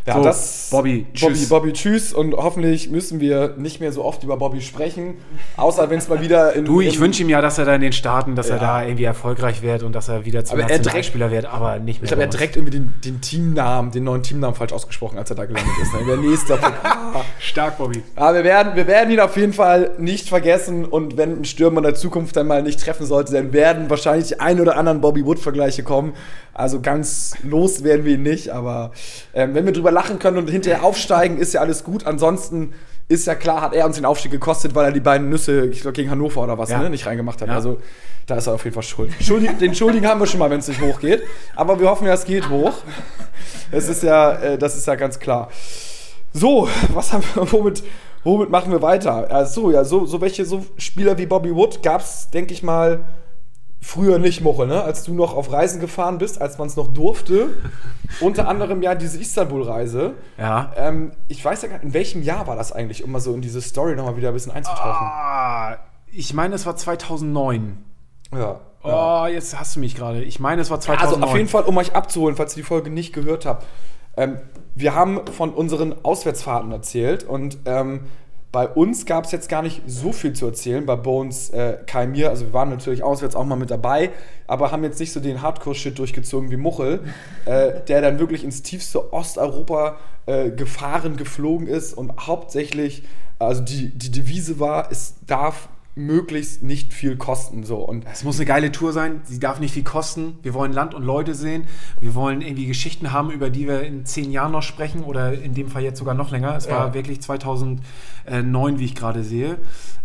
Ja, 0.06 0.14
So, 0.14 0.22
das. 0.22 0.68
Bobby, 0.70 1.06
Bobby, 1.20 1.34
tschüss. 1.34 1.48
Bobby, 1.48 1.72
tschüss. 1.72 2.12
Und 2.12 2.34
hoffentlich 2.34 2.90
müssen 2.90 3.18
wir 3.20 3.54
nicht 3.56 3.80
mehr 3.80 3.90
so 3.92 4.04
oft 4.04 4.22
über 4.22 4.36
Bobby 4.36 4.60
sprechen. 4.60 5.14
Außer 5.56 5.90
wenn 5.90 5.98
es 5.98 6.08
mal 6.08 6.20
wieder 6.20 6.52
in. 6.52 6.64
Du, 6.64 6.80
ich 6.80 7.00
wünsche 7.00 7.22
ihm 7.22 7.28
ja, 7.28 7.40
dass 7.40 7.58
er 7.58 7.64
da 7.64 7.74
in 7.74 7.80
den 7.80 7.92
Staaten, 7.92 8.36
dass 8.36 8.48
er 8.48 8.56
Ja. 8.56 8.62
da 8.62 8.82
irgendwie 8.84 9.04
erfolgreich 9.04 9.62
wird 9.62 9.82
und 9.82 9.92
dass 9.94 10.08
er 10.08 10.24
wieder 10.24 10.44
zum 10.44 10.60
er 10.60 10.68
Nationalspieler 10.68 11.30
wird, 11.32 11.46
aber 11.46 11.78
nicht 11.80 12.00
mehr. 12.00 12.04
Ich 12.04 12.08
glaube, 12.10 12.22
er 12.22 12.28
direkt 12.28 12.56
irgendwie 12.56 12.78
den, 12.78 12.94
den 13.04 13.20
Teamnamen, 13.20 13.90
den 13.90 14.04
neuen 14.04 14.22
Teamnamen 14.22 14.54
falsch 14.54 14.72
ausgesprochen, 14.72 15.18
als 15.18 15.30
er 15.30 15.36
da 15.36 15.44
gelandet 15.44 15.72
ist. 15.82 15.92
Der 16.06 16.16
nächste. 16.16 16.58
Ah. 16.62 17.22
Stark, 17.40 17.78
Bobby. 17.78 18.02
Aber 18.14 18.34
wir 18.36 18.44
werden, 18.44 18.76
wir 18.76 18.86
werden 18.86 19.10
ihn 19.10 19.20
auf 19.20 19.36
jeden 19.36 19.52
Fall 19.52 19.90
nicht 19.98 20.28
vergessen 20.28 20.84
und 20.84 21.16
wenn 21.16 21.40
ein 21.40 21.44
Stürmer 21.44 21.78
in 21.78 21.84
der 21.84 21.94
Zukunft 21.94 22.36
dann 22.36 22.46
mal 22.46 22.62
nicht 22.62 22.80
treffen 22.80 23.06
sollte, 23.06 23.32
dann 23.32 23.52
werden 23.52 23.90
wahrscheinlich 23.90 24.28
die 24.28 24.40
ein 24.40 24.60
oder 24.60 24.76
anderen 24.76 25.00
Bobby 25.00 25.24
Wood-Vergleiche 25.26 25.82
kommen. 25.82 26.12
Also 26.54 26.80
ganz 26.80 27.34
los 27.42 27.84
werden 27.84 28.06
wir 28.06 28.14
ihn 28.14 28.22
nicht, 28.22 28.48
aber 28.48 28.92
ähm, 29.34 29.54
wenn 29.54 29.66
wir 29.66 29.72
drüber 29.74 29.90
lachen 29.96 30.18
können 30.18 30.36
und 30.38 30.48
hinterher 30.50 30.84
aufsteigen, 30.84 31.38
ist 31.38 31.54
ja 31.54 31.60
alles 31.62 31.82
gut. 31.84 32.06
Ansonsten 32.06 32.74
ist 33.08 33.26
ja 33.26 33.34
klar, 33.34 33.62
hat 33.62 33.72
er 33.72 33.86
uns 33.86 33.96
den 33.96 34.04
Aufstieg 34.04 34.30
gekostet, 34.30 34.74
weil 34.74 34.84
er 34.86 34.92
die 34.92 35.00
beiden 35.00 35.28
Nüsse, 35.30 35.66
ich 35.66 35.80
glaube 35.80 35.94
gegen 35.94 36.10
Hannover 36.10 36.42
oder 36.42 36.58
was, 36.58 36.70
Ja. 36.70 36.78
ne, 36.80 36.90
nicht 36.90 37.06
reingemacht 37.06 37.40
hat. 37.40 37.48
Ja. 37.48 37.54
Also 37.54 37.80
da 38.26 38.36
ist 38.36 38.46
er 38.46 38.54
auf 38.54 38.64
jeden 38.64 38.74
Fall 38.74 38.82
schuld. 38.82 39.10
Schuldig, 39.20 39.56
den 39.58 39.74
Schuldigen 39.74 40.06
haben 40.06 40.20
wir 40.20 40.26
schon 40.26 40.40
mal, 40.40 40.50
wenn 40.50 40.58
es 40.58 40.68
nicht 40.68 40.80
hochgeht. 40.82 41.22
Aber 41.54 41.80
wir 41.80 41.88
hoffen 41.88 42.06
ja, 42.06 42.12
es 42.14 42.24
geht 42.24 42.48
hoch. 42.50 42.74
Das 43.70 43.88
ist 43.88 44.02
ja, 44.02 44.32
äh, 44.32 44.58
das 44.58 44.76
ist 44.76 44.86
ja 44.86 44.96
ganz 44.96 45.18
klar. 45.18 45.48
So, 46.32 46.68
was 46.92 47.12
haben 47.12 47.24
wir, 47.34 47.50
womit, 47.52 47.82
womit 48.24 48.50
machen 48.50 48.70
wir 48.72 48.82
weiter? 48.82 49.30
Also, 49.30 49.70
ja, 49.70 49.84
so, 49.84 50.04
so 50.04 50.20
welche 50.20 50.44
so 50.44 50.66
Spieler 50.76 51.16
wie 51.16 51.26
Bobby 51.26 51.54
Wood 51.54 51.82
gab 51.82 52.00
es, 52.02 52.28
denke 52.30 52.52
ich 52.52 52.62
mal, 52.62 53.00
früher 53.80 54.18
nicht, 54.18 54.40
Moche, 54.40 54.66
ne? 54.66 54.82
Als 54.82 55.04
du 55.04 55.14
noch 55.14 55.34
auf 55.34 55.52
Reisen 55.52 55.80
gefahren 55.80 56.18
bist, 56.18 56.40
als 56.40 56.58
man 56.58 56.68
es 56.68 56.76
noch 56.76 56.92
durfte. 56.92 57.50
Unter 58.20 58.48
anderem 58.48 58.82
ja 58.82 58.94
diese 58.94 59.18
Istanbul-Reise. 59.18 60.14
Ja. 60.38 60.72
Ähm, 60.76 61.12
ich 61.28 61.44
weiß 61.44 61.62
ja 61.62 61.68
gar 61.68 61.76
nicht, 61.76 61.84
in 61.84 61.94
welchem 61.94 62.22
Jahr 62.22 62.46
war 62.46 62.56
das 62.56 62.72
eigentlich, 62.72 63.04
um 63.04 63.12
mal 63.12 63.20
so 63.20 63.34
in 63.34 63.40
diese 63.40 63.60
Story 63.60 63.94
nochmal 63.94 64.16
wieder 64.16 64.28
ein 64.28 64.34
bisschen 64.34 64.52
einzutauchen. 64.52 65.06
Ah, 65.06 65.76
ich 66.10 66.34
meine, 66.34 66.54
es 66.54 66.66
war 66.66 66.76
2009. 66.76 67.84
Ja. 68.34 68.60
Oh, 68.82 69.26
jetzt 69.26 69.58
hast 69.58 69.76
du 69.76 69.80
mich 69.80 69.96
gerade. 69.96 70.22
Ich 70.22 70.38
meine, 70.38 70.62
es 70.62 70.70
war 70.70 70.80
2009. 70.80 71.14
Also 71.14 71.26
auf 71.26 71.36
jeden 71.36 71.48
Fall, 71.48 71.64
um 71.64 71.76
euch 71.76 71.94
abzuholen, 71.94 72.36
falls 72.36 72.56
ihr 72.56 72.62
die 72.62 72.66
Folge 72.66 72.90
nicht 72.90 73.12
gehört 73.12 73.44
habt. 73.44 73.66
Ähm, 74.16 74.38
wir 74.74 74.94
haben 74.94 75.26
von 75.26 75.52
unseren 75.52 75.94
Auswärtsfahrten 76.04 76.70
erzählt 76.70 77.24
und 77.24 77.58
ähm, 77.64 78.02
bei 78.52 78.68
uns 78.68 79.04
gab 79.06 79.24
es 79.24 79.32
jetzt 79.32 79.48
gar 79.48 79.62
nicht 79.62 79.82
so 79.86 80.12
viel 80.12 80.32
zu 80.32 80.46
erzählen, 80.46 80.86
bei 80.86 80.96
Bones, 80.96 81.50
äh, 81.50 81.78
Kai 81.86 82.06
mir. 82.06 82.30
Also 82.30 82.46
wir 82.46 82.52
waren 82.52 82.70
natürlich 82.70 83.02
auswärts 83.02 83.36
auch 83.36 83.44
mal 83.44 83.56
mit 83.56 83.70
dabei, 83.70 84.10
aber 84.46 84.72
haben 84.72 84.82
jetzt 84.84 84.98
nicht 85.00 85.12
so 85.12 85.20
den 85.20 85.42
Hardcore-Shit 85.42 85.98
durchgezogen 85.98 86.50
wie 86.50 86.56
Muchel, 86.56 87.00
äh, 87.44 87.80
der 87.86 88.00
dann 88.00 88.18
wirklich 88.18 88.44
ins 88.44 88.62
tiefste 88.62 89.12
Osteuropa 89.12 89.98
äh, 90.26 90.50
gefahren, 90.50 91.16
geflogen 91.16 91.66
ist 91.66 91.92
und 91.92 92.12
hauptsächlich 92.26 93.02
Also 93.38 93.62
die, 93.62 93.90
die 93.90 94.10
Devise 94.10 94.58
war, 94.58 94.90
es 94.90 95.14
darf 95.26 95.68
möglichst 95.96 96.62
nicht 96.62 96.92
viel 96.92 97.16
kosten. 97.16 97.64
So. 97.64 97.78
Und 97.78 98.04
Es 98.12 98.22
muss 98.22 98.36
eine 98.36 98.44
geile 98.44 98.70
Tour 98.70 98.92
sein, 98.92 99.22
sie 99.24 99.40
darf 99.40 99.58
nicht 99.60 99.72
viel 99.72 99.82
kosten. 99.82 100.38
Wir 100.42 100.52
wollen 100.52 100.72
Land 100.72 100.94
und 100.94 101.02
Leute 101.02 101.34
sehen. 101.34 101.64
Wir 102.00 102.14
wollen 102.14 102.42
irgendwie 102.42 102.66
Geschichten 102.66 103.12
haben, 103.12 103.30
über 103.30 103.48
die 103.50 103.66
wir 103.66 103.82
in 103.82 104.04
zehn 104.04 104.30
Jahren 104.30 104.52
noch 104.52 104.62
sprechen 104.62 105.02
oder 105.02 105.32
in 105.32 105.54
dem 105.54 105.68
Fall 105.68 105.82
jetzt 105.82 105.98
sogar 105.98 106.14
noch 106.14 106.30
länger. 106.30 106.54
Es 106.54 106.70
war 106.70 106.88
Ja. 106.88 106.94
wirklich 106.94 107.22
2009, 107.22 108.78
wie 108.78 108.84
ich 108.84 108.94
gerade 108.94 109.24
sehe. 109.24 109.56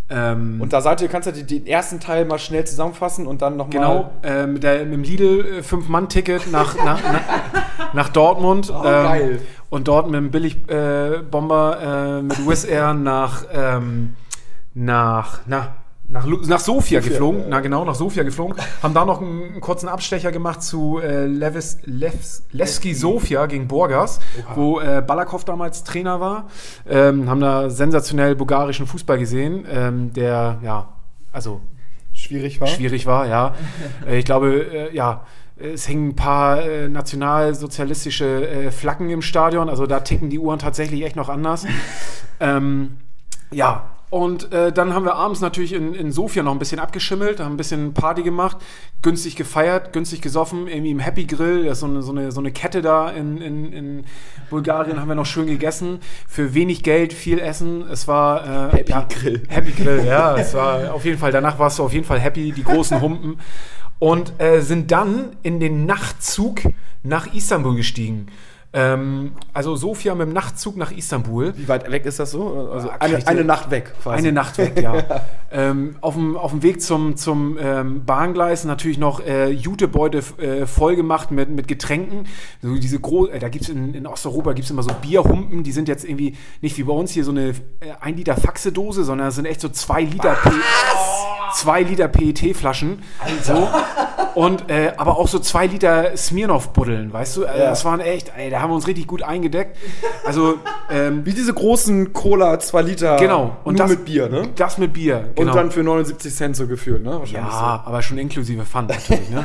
Ähm, 0.08 0.60
Und 0.60 0.72
da 0.72 0.80
seid 0.80 1.00
ihr, 1.02 1.08
kannst 1.08 1.28
du 1.28 1.32
den 1.32 1.66
ersten 1.66 2.00
Teil 2.00 2.24
mal 2.24 2.38
schnell 2.38 2.64
zusammenfassen 2.66 3.26
und 3.26 3.42
dann 3.42 3.56
nochmal. 3.56 3.70
Genau, 3.72 4.10
äh, 4.22 4.46
mit, 4.46 4.62
der, 4.62 4.84
mit 4.84 4.94
dem 4.94 5.02
Lidl 5.04 5.58
äh, 5.58 5.62
Fünf-Mann-Ticket 5.62 6.50
nach, 6.50 6.74
nach, 6.84 7.02
nach, 7.02 7.92
nach 7.94 8.08
Dortmund. 8.08 8.72
Oh, 8.74 8.82
geil. 8.82 9.40
Und 9.70 9.88
dort 9.88 10.06
mit 10.06 10.16
dem 10.16 10.30
Billig-Bomber 10.30 11.78
äh, 11.80 12.18
äh, 12.18 12.22
mit 12.22 12.46
Wizz 12.48 12.64
Air 12.64 12.94
nach, 12.94 13.44
ähm, 13.54 14.14
nach, 14.74 15.40
na, 15.46 15.76
nach, 16.12 16.26
nach 16.26 16.60
Sofia, 16.60 17.00
geflogen. 17.00 17.40
ja. 17.40 17.46
Na 17.48 17.60
genau, 17.60 17.84
nach 17.84 17.94
Sofia 17.94 18.22
geflogen. 18.22 18.54
Haben 18.82 18.94
da 18.94 19.04
noch 19.04 19.20
einen, 19.20 19.42
einen 19.52 19.60
kurzen 19.60 19.88
Abstecher 19.88 20.30
gemacht 20.30 20.62
zu 20.62 20.98
äh, 20.98 21.26
Levis, 21.26 21.78
Levs, 21.84 22.44
Levski 22.52 22.94
Sofia 22.94 23.46
gegen 23.46 23.66
Borgas, 23.66 24.20
wo 24.54 24.78
äh, 24.78 25.02
Balakov 25.06 25.44
damals 25.44 25.84
Trainer 25.84 26.20
war. 26.20 26.48
Ähm, 26.88 27.28
haben 27.30 27.40
da 27.40 27.70
sensationell 27.70 28.36
bulgarischen 28.36 28.86
Fußball 28.86 29.18
gesehen, 29.18 29.66
ähm, 29.70 30.12
der, 30.12 30.58
ja, 30.62 30.88
also 31.32 31.60
Schwierig 32.12 32.60
war. 32.60 32.68
schwierig 32.68 33.06
war, 33.06 33.26
ja. 33.26 33.54
Äh, 34.06 34.18
ich 34.18 34.24
glaube, 34.24 34.66
äh, 34.90 34.94
ja, 34.94 35.24
es 35.56 35.88
hängen 35.88 36.08
ein 36.08 36.16
paar 36.16 36.62
äh, 36.62 36.88
nationalsozialistische 36.88 38.48
äh, 38.48 38.70
Flaggen 38.70 39.08
im 39.10 39.22
Stadion, 39.22 39.68
also 39.68 39.86
da 39.86 40.00
ticken 40.00 40.28
die 40.28 40.38
Uhren 40.38 40.58
tatsächlich 40.58 41.04
echt 41.04 41.16
noch 41.16 41.28
anders. 41.28 41.66
ähm, 42.40 42.96
ja, 43.50 43.91
und 44.12 44.52
äh, 44.52 44.72
dann 44.72 44.92
haben 44.92 45.06
wir 45.06 45.14
abends 45.14 45.40
natürlich 45.40 45.72
in, 45.72 45.94
in 45.94 46.12
Sofia 46.12 46.42
noch 46.42 46.52
ein 46.52 46.58
bisschen 46.58 46.78
abgeschimmelt, 46.78 47.40
haben 47.40 47.54
ein 47.54 47.56
bisschen 47.56 47.94
Party 47.94 48.22
gemacht, 48.22 48.58
günstig 49.00 49.36
gefeiert, 49.36 49.94
günstig 49.94 50.20
gesoffen, 50.20 50.68
irgendwie 50.68 50.90
im 50.90 50.98
Happy 50.98 51.24
Grill, 51.24 51.64
das 51.64 51.78
ist 51.78 51.80
so 51.80 51.86
eine, 51.86 52.02
so 52.02 52.12
eine, 52.12 52.30
so 52.30 52.40
eine 52.40 52.52
Kette 52.52 52.82
da 52.82 53.08
in, 53.08 53.40
in, 53.40 53.72
in 53.72 54.04
Bulgarien, 54.50 55.00
haben 55.00 55.08
wir 55.08 55.14
noch 55.14 55.24
schön 55.24 55.46
gegessen. 55.46 56.00
Für 56.28 56.52
wenig 56.52 56.82
Geld 56.82 57.14
viel 57.14 57.38
essen. 57.38 57.88
Es 57.88 58.06
war 58.06 58.74
äh, 58.74 58.76
Happy 58.76 59.14
Grill. 59.14 59.42
Happy 59.48 59.70
Grill, 59.70 60.04
ja. 60.04 60.36
Es 60.36 60.52
war 60.52 60.92
auf 60.92 61.06
jeden 61.06 61.16
Fall, 61.16 61.32
danach 61.32 61.58
warst 61.58 61.78
du 61.78 61.82
auf 61.82 61.94
jeden 61.94 62.04
Fall 62.04 62.20
happy, 62.20 62.52
die 62.52 62.64
großen 62.64 63.00
Humpen. 63.00 63.38
Und 63.98 64.34
äh, 64.42 64.60
sind 64.60 64.90
dann 64.90 65.36
in 65.42 65.58
den 65.58 65.86
Nachtzug 65.86 66.60
nach 67.02 67.32
Istanbul 67.32 67.76
gestiegen. 67.76 68.26
Ähm, 68.74 69.32
also 69.52 69.76
Sofia 69.76 70.14
mit 70.14 70.28
dem 70.28 70.32
Nachtzug 70.32 70.76
nach 70.76 70.92
Istanbul. 70.92 71.52
Wie 71.56 71.68
weit 71.68 71.90
weg 71.90 72.06
ist 72.06 72.18
das 72.18 72.30
so? 72.30 72.70
Also 72.72 72.88
Ah, 72.88 72.96
kann 72.98 73.14
eine, 73.14 73.26
eine 73.26 73.44
Nacht 73.44 73.70
weg 73.70 73.92
quasi. 74.02 74.18
Eine 74.18 74.32
Nacht 74.32 74.56
weg, 74.56 74.80
ja. 74.80 75.04
ähm, 75.52 75.96
auf, 76.00 76.14
dem, 76.14 76.36
auf 76.36 76.52
dem 76.52 76.62
Weg 76.62 76.80
zum, 76.80 77.16
zum 77.16 77.58
ähm, 77.60 78.04
Bahngleis 78.06 78.64
natürlich 78.64 78.96
noch 78.96 79.20
äh, 79.20 79.50
Jutebeutel 79.50 80.22
äh, 80.38 80.66
voll 80.66 80.96
gemacht 80.96 81.30
mit, 81.30 81.50
mit 81.50 81.68
Getränken. 81.68 82.26
So 82.62 82.74
diese 82.76 82.98
gro 82.98 83.26
äh, 83.26 83.38
da 83.38 83.50
gibt 83.50 83.64
es 83.64 83.70
in, 83.70 83.92
in 83.92 84.06
Osteuropa 84.06 84.54
gibt's 84.54 84.70
immer 84.70 84.82
so 84.82 84.94
Bierhumpen, 85.02 85.62
die 85.64 85.72
sind 85.72 85.88
jetzt 85.88 86.04
irgendwie 86.04 86.36
nicht 86.62 86.78
wie 86.78 86.84
bei 86.84 86.94
uns 86.94 87.10
hier 87.10 87.24
so 87.24 87.30
eine 87.30 87.50
äh, 87.80 87.92
1 88.00 88.16
Liter 88.16 88.36
Faxedose, 88.36 89.04
sondern 89.04 89.28
das 89.28 89.34
sind 89.34 89.44
echt 89.44 89.60
so 89.60 89.68
2 89.68 90.02
Liter 90.02 90.34
P 90.34 90.50
zwei 91.54 91.82
Liter 91.82 92.08
PET-Flaschen. 92.08 93.02
So. 93.42 93.68
Und, 94.34 94.70
äh, 94.70 94.92
aber 94.96 95.18
auch 95.18 95.28
so 95.28 95.38
zwei 95.38 95.66
Liter 95.66 96.16
Smirnoff-Buddeln, 96.16 97.12
weißt 97.12 97.36
du? 97.36 97.42
Äh, 97.44 97.58
Ja. 97.58 97.70
Das 97.70 97.84
waren 97.84 98.00
echt, 98.00 98.32
ey, 98.36 98.50
da 98.50 98.60
haben 98.60 98.70
wir 98.70 98.74
uns 98.76 98.86
richtig 98.86 99.06
gut 99.06 99.22
eingedeckt. 99.22 99.76
Also, 100.24 100.58
ähm, 100.90 101.24
Wie 101.26 101.32
diese 101.32 101.52
großen 101.52 102.12
Cola 102.12 102.58
2 102.58 102.82
Liter. 102.82 103.16
Genau. 103.16 103.56
Und 103.64 103.78
nur 103.78 103.88
mit 103.88 104.04
Bier, 104.04 104.28
ne? 104.28 104.48
Das 104.56 104.78
mit 104.78 104.92
Bier, 104.92 105.30
genau. 105.34 105.50
Und 105.50 105.56
dann 105.56 105.70
für 105.70 105.82
79 105.82 106.34
Cent 106.34 106.56
so 106.56 106.66
gefühlt, 106.66 107.02
ne? 107.02 107.20
ja, 107.26 107.82
aber 107.84 108.02
schon 108.02 108.18
inklusive 108.18 108.64
Pfand 108.64 108.88
natürlich, 108.90 109.28
ne? 109.30 109.44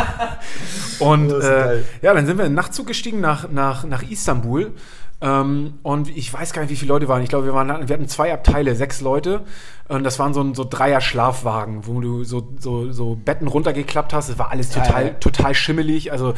und 1.00 1.28
Das 1.28 1.44
äh, 1.44 1.82
ja, 2.02 2.14
dann 2.14 2.26
sind 2.26 2.38
wir 2.38 2.44
in 2.44 2.52
den 2.52 2.56
Nachtzug 2.56 2.86
gestiegen 2.86 3.20
nach, 3.20 3.50
nach, 3.50 3.84
nach 3.84 4.02
Istanbul. 4.02 4.72
Ähm, 5.20 5.80
und 5.82 6.08
ich 6.16 6.32
weiß 6.32 6.52
gar 6.52 6.62
nicht, 6.62 6.70
wie 6.70 6.76
viele 6.76 6.90
Leute 6.90 7.08
waren. 7.08 7.22
Ich 7.22 7.28
glaube, 7.28 7.44
wir, 7.46 7.52
waren, 7.54 7.88
wir 7.88 7.92
hatten 7.94 8.06
zwei 8.08 8.32
Abteile, 8.32 8.76
sechs 8.76 9.00
Leute. 9.00 9.40
Und 9.88 10.04
das 10.04 10.18
waren 10.20 10.32
so, 10.32 10.40
ein- 10.42 10.54
so 10.54 10.64
Dreier-Schlafwagen, 10.64 11.86
wo 11.86 12.00
du 12.00 12.22
so, 12.24 12.52
so, 12.58 12.92
so 12.92 13.16
Betten 13.16 13.48
runtergeklappt 13.48 14.12
hast. 14.14 14.28
Es 14.28 14.38
war 14.38 14.50
alles 14.52 14.70
total, 14.70 15.14
total 15.20 15.54
schimmelig. 15.54 16.12
Also 16.12 16.34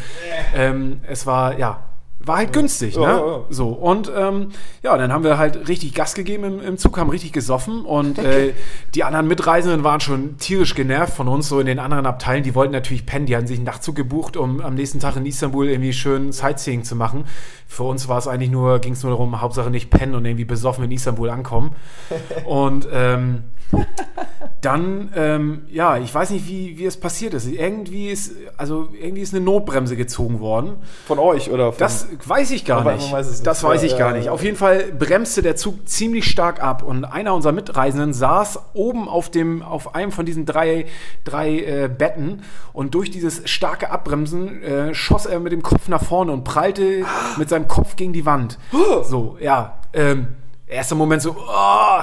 ähm, 0.55 1.01
es 1.07 1.27
war, 1.27 1.59
ja, 1.59 1.83
war 2.23 2.37
halt 2.37 2.53
günstig, 2.53 2.97
Ja, 2.97 3.01
ne? 3.01 3.07
ja, 3.07 3.27
ja. 3.27 3.45
So, 3.49 3.69
und 3.69 4.13
ähm, 4.15 4.51
ja, 4.83 4.97
dann 4.99 5.13
haben 5.13 5.25
wir 5.25 5.39
halt 5.39 5.69
richtig 5.69 5.95
Gas 5.95 6.15
gegeben 6.15 6.45
im, 6.45 6.61
im 6.61 6.79
Zug, 6.79 6.99
haben 6.99 7.09
richtig 7.09 7.33
gesoffen 7.33 7.85
und 7.85 8.19
äh, 8.19 8.53
die 8.95 9.05
anderen 9.05 9.27
Mitreisenden 9.27 9.85
waren 9.85 10.01
schon 10.01 10.37
tierisch 10.37 10.75
genervt 10.75 11.15
von 11.15 11.29
uns, 11.29 11.49
so 11.49 11.61
in 11.61 11.67
den 11.67 11.79
anderen 11.79 12.05
Abteilen. 12.05 12.43
Die 12.43 12.55
wollten 12.55 12.73
natürlich 12.73 13.07
pennen, 13.07 13.25
die 13.27 13.37
hatten 13.37 13.47
sich 13.47 13.57
einen 13.57 13.65
Nachtzug 13.65 13.97
gebucht, 13.97 14.37
um 14.37 14.61
am 14.61 14.75
nächsten 14.75 15.01
Tag 15.01 15.17
in 15.17 15.25
Istanbul 15.25 15.69
irgendwie 15.69 15.95
schön 15.95 16.33
Sightseeing 16.33 16.85
zu 16.85 16.95
machen. 16.95 17.25
Für 17.67 17.85
uns 17.85 18.07
war 18.09 18.19
es 18.19 18.29
eigentlich 18.29 18.51
nur, 18.51 18.81
ging 18.81 18.93
es 18.93 19.03
nur 19.03 19.13
darum, 19.13 19.41
Hauptsache 19.41 19.71
nicht 19.71 19.91
pennen 19.91 20.15
und 20.15 20.25
irgendwie 20.27 20.45
besoffen 20.45 20.85
in 20.85 20.91
Istanbul 20.91 21.31
ankommen. 21.31 21.75
Und 22.45 22.87
ähm, 22.93 23.45
dann, 24.61 25.11
ähm, 25.17 25.63
ja, 25.71 25.97
ich 25.97 26.15
weiß 26.15 26.31
nicht, 26.31 26.47
wie, 26.47 26.77
wie 26.79 26.85
es 26.85 26.99
passiert 26.99 27.33
ist. 27.33 27.47
Irgendwie 27.47 28.11
ist, 28.11 28.33
also 28.59 28.89
irgendwie 28.93 29.23
ist 29.23 29.35
eine 29.35 29.43
Notbremse 29.43 29.97
gezogen 29.97 30.41
worden. 30.41 30.77
Von 31.07 31.19
euch 31.19 31.51
oder 31.51 31.73
von. 31.73 31.79
Das 31.79 32.07
weiß 32.27 32.51
ich 32.51 32.65
gar 32.67 32.85
nicht. 32.93 33.11
weiß 33.11 33.31
nicht. 33.31 33.47
Das 33.47 33.63
weiß 33.65 33.81
Ja, 33.81 33.87
ich 33.87 33.93
ja, 33.93 33.99
gar 33.99 34.11
ja. 34.13 34.19
nicht. 34.19 34.29
Auf 34.29 34.43
jeden 34.43 34.57
Fall 34.57 34.93
bremste 34.93 35.41
der 35.41 35.57
Zug 35.57 35.89
ziemlich 35.89 36.27
stark 36.27 36.63
ab 36.63 36.83
und 36.83 37.05
einer 37.05 37.35
unserer 37.35 37.53
Mitreisenden 37.53 38.13
saß 38.13 38.59
oben 38.75 39.09
auf 39.09 39.31
dem 39.31 39.63
auf 39.63 39.95
einem 39.95 40.13
von 40.13 40.27
diesen 40.27 40.45
drei 40.45 40.87
drei 41.25 41.59
äh, 41.61 41.89
Betten 41.89 42.43
und 42.73 42.95
durch 42.95 43.11
dieses 43.11 43.49
starke 43.49 43.91
Abbremsen 43.91 44.63
äh, 44.63 44.95
schoss 44.95 45.25
er 45.25 45.41
mit 45.41 45.53
dem 45.53 45.63
Kopf 45.63 45.89
nach 45.89 46.05
vorne 46.05 46.33
und 46.33 46.45
prallte 46.45 47.05
mit 47.39 47.49
seinem 47.49 47.67
Kopf 47.67 47.97
gegen 47.97 48.13
die 48.13 48.27
Wand. 48.27 48.59
So, 49.05 49.39
ja. 49.41 49.79
Ähm, 49.93 50.29
erster 50.67 50.95
Moment 50.95 51.23
so, 51.23 51.35
oh, 51.37 52.01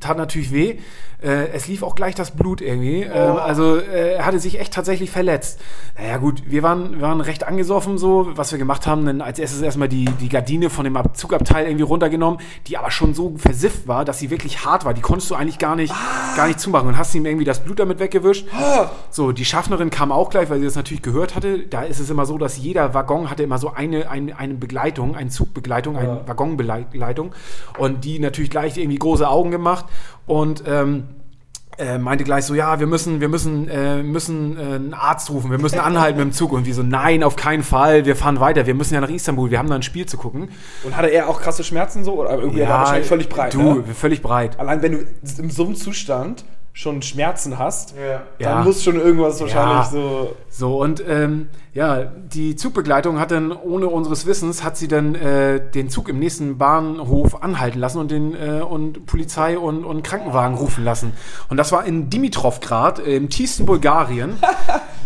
tat 0.00 0.16
natürlich 0.18 0.52
weh. 0.52 0.78
Äh, 1.22 1.48
es 1.52 1.68
lief 1.68 1.82
auch 1.82 1.94
gleich 1.94 2.14
das 2.14 2.30
Blut 2.30 2.60
irgendwie. 2.60 3.02
Ähm, 3.02 3.36
also 3.36 3.76
äh, 3.76 4.14
er 4.14 4.26
hatte 4.26 4.38
sich 4.38 4.58
echt 4.60 4.72
tatsächlich 4.72 5.10
verletzt. 5.10 5.60
Naja 5.98 6.16
gut, 6.16 6.42
wir 6.46 6.62
waren, 6.62 6.92
wir 6.92 7.02
waren 7.02 7.20
recht 7.20 7.44
angesoffen 7.46 7.98
so. 7.98 8.28
Was 8.34 8.52
wir 8.52 8.58
gemacht 8.58 8.86
haben, 8.86 9.04
dann 9.04 9.20
als 9.20 9.38
erstes 9.38 9.60
erstmal 9.60 9.88
die, 9.88 10.06
die 10.06 10.28
Gardine 10.28 10.70
von 10.70 10.84
dem 10.84 10.96
Ab- 10.96 11.16
Zugabteil 11.16 11.66
irgendwie 11.66 11.84
runtergenommen, 11.84 12.40
die 12.66 12.78
aber 12.78 12.90
schon 12.90 13.14
so 13.14 13.34
versifft 13.36 13.86
war, 13.86 14.04
dass 14.04 14.18
sie 14.18 14.30
wirklich 14.30 14.64
hart 14.64 14.84
war. 14.84 14.94
Die 14.94 15.00
konntest 15.02 15.30
du 15.30 15.34
eigentlich 15.34 15.58
gar 15.58 15.76
nicht, 15.76 15.94
gar 16.36 16.46
nicht 16.46 16.60
zumachen. 16.60 16.88
Und 16.88 16.96
hast 16.96 17.14
ihm 17.14 17.26
irgendwie 17.26 17.44
das 17.44 17.60
Blut 17.60 17.78
damit 17.78 17.98
weggewischt. 17.98 18.46
So, 19.10 19.32
die 19.32 19.44
Schaffnerin 19.44 19.90
kam 19.90 20.12
auch 20.12 20.30
gleich, 20.30 20.48
weil 20.50 20.58
sie 20.60 20.64
das 20.64 20.76
natürlich 20.76 21.02
gehört 21.02 21.36
hatte. 21.36 21.58
Da 21.60 21.82
ist 21.82 22.00
es 22.00 22.08
immer 22.10 22.26
so, 22.26 22.38
dass 22.38 22.56
jeder 22.58 22.94
Waggon 22.94 23.28
hatte 23.30 23.42
immer 23.42 23.58
so 23.58 23.72
eine, 23.72 24.08
eine, 24.10 24.38
eine 24.38 24.54
Begleitung, 24.54 25.16
eine 25.16 25.30
Zugbegleitung, 25.30 25.96
eine 25.96 26.20
Waggonbegleitung. 26.26 27.32
Und 27.78 28.04
die 28.04 28.18
natürlich 28.18 28.50
gleich 28.50 28.78
irgendwie 28.78 28.98
große 28.98 29.28
Augen 29.28 29.50
gemacht. 29.50 29.84
Und 30.30 30.62
ähm, 30.66 31.04
äh, 31.76 31.98
meinte 31.98 32.22
gleich 32.24 32.44
so, 32.44 32.54
ja, 32.54 32.78
wir 32.78 32.86
müssen, 32.86 33.20
wir 33.20 33.28
müssen, 33.28 33.68
äh, 33.68 34.00
müssen 34.02 34.56
äh, 34.56 34.60
einen 34.62 34.94
Arzt 34.94 35.28
rufen, 35.30 35.50
wir 35.50 35.58
müssen 35.58 35.80
anhalten 35.80 36.18
mit 36.18 36.26
dem 36.28 36.32
Zug. 36.32 36.52
Und 36.52 36.66
wir 36.66 36.74
so, 36.74 36.84
nein, 36.84 37.24
auf 37.24 37.34
keinen 37.34 37.64
Fall, 37.64 38.04
wir 38.04 38.14
fahren 38.14 38.38
weiter, 38.38 38.66
wir 38.66 38.74
müssen 38.74 38.94
ja 38.94 39.00
nach 39.00 39.08
Istanbul, 39.10 39.50
wir 39.50 39.58
haben 39.58 39.68
da 39.68 39.74
ein 39.74 39.82
Spiel 39.82 40.06
zu 40.06 40.16
gucken. 40.18 40.50
Und 40.84 40.96
hatte 40.96 41.08
er 41.08 41.28
auch 41.28 41.40
krasse 41.40 41.64
Schmerzen 41.64 42.04
so? 42.04 42.20
Oder 42.20 42.38
irgendwie 42.38 42.60
er 42.60 42.68
war 42.68 42.78
wahrscheinlich 42.80 43.08
völlig 43.08 43.28
breit. 43.28 43.54
Du, 43.54 43.74
Ne? 43.74 43.84
völlig 43.94 44.22
breit. 44.22 44.60
Allein 44.60 44.82
wenn 44.82 44.92
du 44.92 44.98
in 45.42 45.50
so 45.50 45.64
einem 45.64 45.74
Zustand 45.74 46.44
schon 46.72 47.02
Schmerzen 47.02 47.58
hast, 47.58 47.94
dann 47.96 48.20
Ja. 48.38 48.62
muss 48.62 48.84
schon 48.84 48.94
irgendwas 48.94 49.40
wahrscheinlich 49.40 49.86
Ja. 49.86 49.90
so. 49.90 50.36
So, 50.48 50.80
und 50.80 51.02
ähm, 51.08 51.48
ja, 51.72 52.04
die 52.04 52.56
Zugbegleitung 52.56 53.20
hat 53.20 53.30
dann, 53.30 53.52
ohne 53.52 53.86
unseres 53.86 54.26
Wissens, 54.26 54.64
hat 54.64 54.76
sie 54.76 54.88
dann 54.88 55.14
äh, 55.14 55.60
den 55.70 55.88
Zug 55.88 56.08
im 56.08 56.18
nächsten 56.18 56.58
Bahnhof 56.58 57.42
anhalten 57.42 57.78
lassen 57.78 57.98
und 57.98 58.10
den 58.10 58.34
äh, 58.34 58.60
und 58.60 59.06
Polizei 59.06 59.56
und, 59.56 59.84
und 59.84 60.02
Krankenwagen 60.02 60.56
rufen 60.56 60.84
lassen. 60.84 61.12
Und 61.48 61.58
das 61.58 61.70
war 61.70 61.84
in 61.84 62.10
Dimitrovgrad, 62.10 62.98
äh, 62.98 63.16
im 63.16 63.28
tiefsten 63.28 63.66
Bulgarien. 63.66 64.34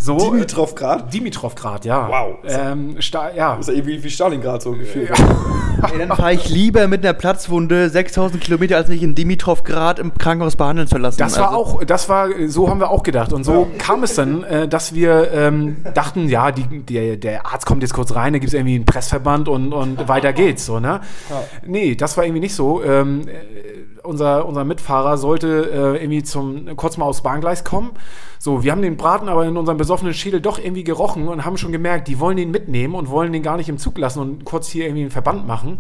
So, 0.05 0.19
Dimitrovgrad? 0.19 1.15
Dimitrovgrad, 1.15 1.87
ja. 1.87 2.07
Wow. 2.11 2.37
Ähm, 2.47 3.01
sta 3.01 3.31
ja. 3.31 3.57
Das 3.57 3.61
ist 3.61 3.69
ja 3.69 3.75
irgendwie 3.81 4.05
wie 4.05 4.11
Stalingrad 4.11 4.61
so 4.61 4.73
gefühlt. 4.73 5.11
Ey, 5.93 5.99
dann 5.99 6.15
fahre 6.15 6.35
ich 6.35 6.51
lieber 6.51 6.89
mit 6.89 7.03
einer 7.03 7.15
Platzwunde 7.15 7.89
6000 7.89 8.39
Kilometer, 8.43 8.77
als 8.77 8.89
mich 8.89 9.03
in 9.03 9.15
Dimitrovgrad 9.15 9.99
im 9.99 10.13
Krankenhaus 10.13 10.57
behandeln 10.57 10.89
zu 10.89 10.99
lassen. 10.99 11.17
Das 11.19 11.39
war 11.39 11.49
Also, 11.53 11.59
auch, 11.59 11.85
das 11.85 12.11
war, 12.11 12.29
so 12.49 12.69
haben 12.69 12.81
wir 12.81 12.91
auch 12.91 13.03
gedacht. 13.03 13.33
Und 13.33 13.45
so 13.45 13.67
kam 13.79 14.03
es 14.03 14.15
dann, 14.15 14.45
äh, 14.45 14.69
dass 14.69 14.95
wir 14.95 15.33
ähm, 15.33 15.79
dachten, 15.95 16.29
ja, 16.29 16.53
die, 16.55 16.83
der, 16.83 17.17
der 17.17 17.47
Arzt 17.47 17.67
kommt 17.67 17.83
jetzt 17.83 17.95
kurz 17.95 18.15
rein, 18.15 18.33
da 18.33 18.39
gibt 18.39 18.49
es 18.49 18.55
irgendwie 18.55 18.77
einen 18.77 18.87
Pressverband 18.87 19.49
und, 19.49 19.73
und 19.73 20.09
weiter 20.09 20.33
geht's. 20.33 20.67
So, 20.67 20.81
ne? 20.81 21.01
Nee, 21.67 21.95
das 21.95 22.17
war 22.17 22.25
irgendwie 22.25 22.41
nicht 22.41 22.55
so. 22.55 22.83
Ähm, 22.83 23.29
äh, 23.29 23.85
unser, 24.05 24.47
unser 24.47 24.65
Mitfahrer 24.65 25.17
sollte 25.17 25.97
äh, 25.97 26.03
irgendwie 26.03 26.23
zum 26.23 26.77
kurz 26.77 26.97
mal 26.97 27.07
aufs 27.07 27.23
Bahngleis 27.23 27.65
kommen. 27.65 27.93
So, 28.39 28.63
wir 28.63 28.73
haben 28.73 28.83
den 28.83 28.99
Braten 28.99 29.31
aber 29.31 29.47
in 29.47 29.57
unserem 29.57 29.79
besoffenen 29.79 30.13
Schädel 30.13 30.39
doch 30.39 30.59
irgendwie 30.59 30.85
gerochen 30.85 31.29
und 31.29 31.47
haben 31.47 31.57
schon 31.57 31.73
gemerkt, 31.73 32.09
die 32.09 32.21
wollen 32.21 32.37
den 32.37 32.51
mitnehmen 32.51 32.95
und 32.95 33.09
wollen 33.09 33.33
den 33.33 33.43
gar 33.43 33.57
nicht 33.57 33.71
im 33.71 33.79
Zug 33.79 33.97
lassen 33.97 34.19
und 34.21 34.45
kurz 34.45 34.69
hier 34.69 34.85
irgendwie 34.85 35.01
einen 35.01 35.11
Verband 35.11 35.47
machen. 35.47 35.79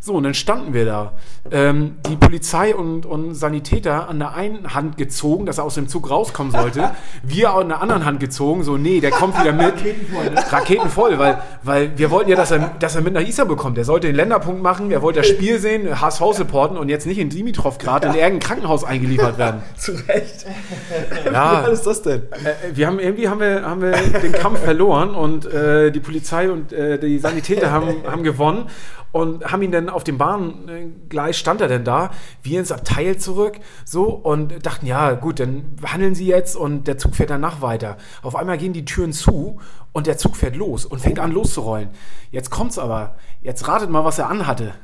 So, 0.00 0.12
und 0.12 0.24
dann 0.24 0.34
standen 0.34 0.74
wir 0.74 0.84
da. 0.84 1.12
Ähm, 1.50 1.96
die 2.06 2.16
Polizei 2.16 2.74
und, 2.74 3.06
und 3.06 3.34
Sanitäter 3.34 4.06
an 4.06 4.18
der 4.18 4.34
einen 4.34 4.74
Hand 4.74 4.98
gezogen, 4.98 5.46
dass 5.46 5.56
er 5.56 5.64
aus 5.64 5.76
dem 5.76 5.88
Zug 5.88 6.10
rauskommen 6.10 6.52
sollte. 6.52 6.90
wir 7.22 7.54
an 7.54 7.68
der 7.68 7.80
anderen 7.80 8.04
Hand 8.04 8.20
gezogen, 8.20 8.64
so, 8.64 8.76
nee, 8.76 9.00
der 9.00 9.10
kommt 9.10 9.40
wieder 9.40 9.54
mit. 9.54 9.74
Raketenvoll, 10.50 11.18
weil, 11.18 11.38
weil 11.62 11.98
wir 11.98 12.10
wollten 12.10 12.30
ja, 12.30 12.36
dass 12.36 12.50
er, 12.50 12.72
dass 12.78 12.96
er 12.96 13.02
mit 13.02 13.14
nach 13.14 13.20
Istanbul 13.20 13.56
kommt. 13.56 13.78
Er 13.78 13.84
sollte 13.84 14.06
den 14.06 14.16
Länderpunkt 14.16 14.62
machen, 14.62 14.90
er 14.90 15.02
wollte 15.02 15.20
das 15.20 15.28
Spiel 15.28 15.58
sehen, 15.58 16.00
HSV 16.00 16.22
supporten 16.32 16.76
und 16.76 16.88
jetzt 16.88 17.06
nicht 17.06 17.18
in 17.18 17.30
Dimitrovgrad 17.30 18.04
in 18.04 18.14
irgendein 18.14 18.40
Krankenhaus 18.40 18.84
eingeliefert 18.84 19.38
werden. 19.38 19.62
Zu 19.76 19.92
Recht. 19.92 20.46
Ja. 21.32 21.66
Wie 21.66 21.72
ist 21.72 21.86
das 21.86 22.02
denn? 22.02 22.22
Äh, 22.22 22.74
wir 22.74 22.86
haben 22.86 22.98
irgendwie 22.98 23.28
haben 23.28 23.40
wir, 23.40 23.62
haben 23.62 23.82
wir 23.82 23.92
den 23.92 24.32
Kampf 24.32 24.60
verloren 24.60 25.14
und 25.14 25.46
äh, 25.46 25.90
die 25.90 26.00
Polizei 26.00 26.50
und 26.50 26.72
äh, 26.72 26.98
die 26.98 27.18
Sanitäter 27.18 27.70
haben, 27.70 27.94
haben 28.06 28.22
gewonnen 28.22 28.66
und 29.14 29.44
haben 29.52 29.62
ihn 29.62 29.70
dann 29.70 29.88
auf 29.88 30.02
dem 30.02 30.18
Bahngleis 30.18 31.36
stand 31.38 31.60
er 31.60 31.68
denn 31.68 31.84
da, 31.84 32.10
wir 32.42 32.58
ins 32.58 32.72
Abteil 32.72 33.16
zurück, 33.16 33.60
so 33.84 34.06
und 34.08 34.66
dachten, 34.66 34.86
ja 34.86 35.12
gut, 35.12 35.38
dann 35.38 35.76
handeln 35.86 36.16
sie 36.16 36.26
jetzt 36.26 36.56
und 36.56 36.88
der 36.88 36.98
Zug 36.98 37.14
fährt 37.14 37.30
danach 37.30 37.62
weiter. 37.62 37.96
Auf 38.22 38.34
einmal 38.34 38.58
gehen 38.58 38.72
die 38.72 38.84
Türen 38.84 39.12
zu 39.12 39.60
und 39.92 40.08
der 40.08 40.18
Zug 40.18 40.34
fährt 40.34 40.56
los 40.56 40.84
und 40.84 40.98
fängt 40.98 41.20
an 41.20 41.30
loszurollen. 41.30 41.90
Jetzt 42.32 42.50
kommt's 42.50 42.76
aber, 42.76 43.14
jetzt 43.40 43.68
ratet 43.68 43.88
mal, 43.88 44.04
was 44.04 44.18
er 44.18 44.28
anhatte. 44.28 44.74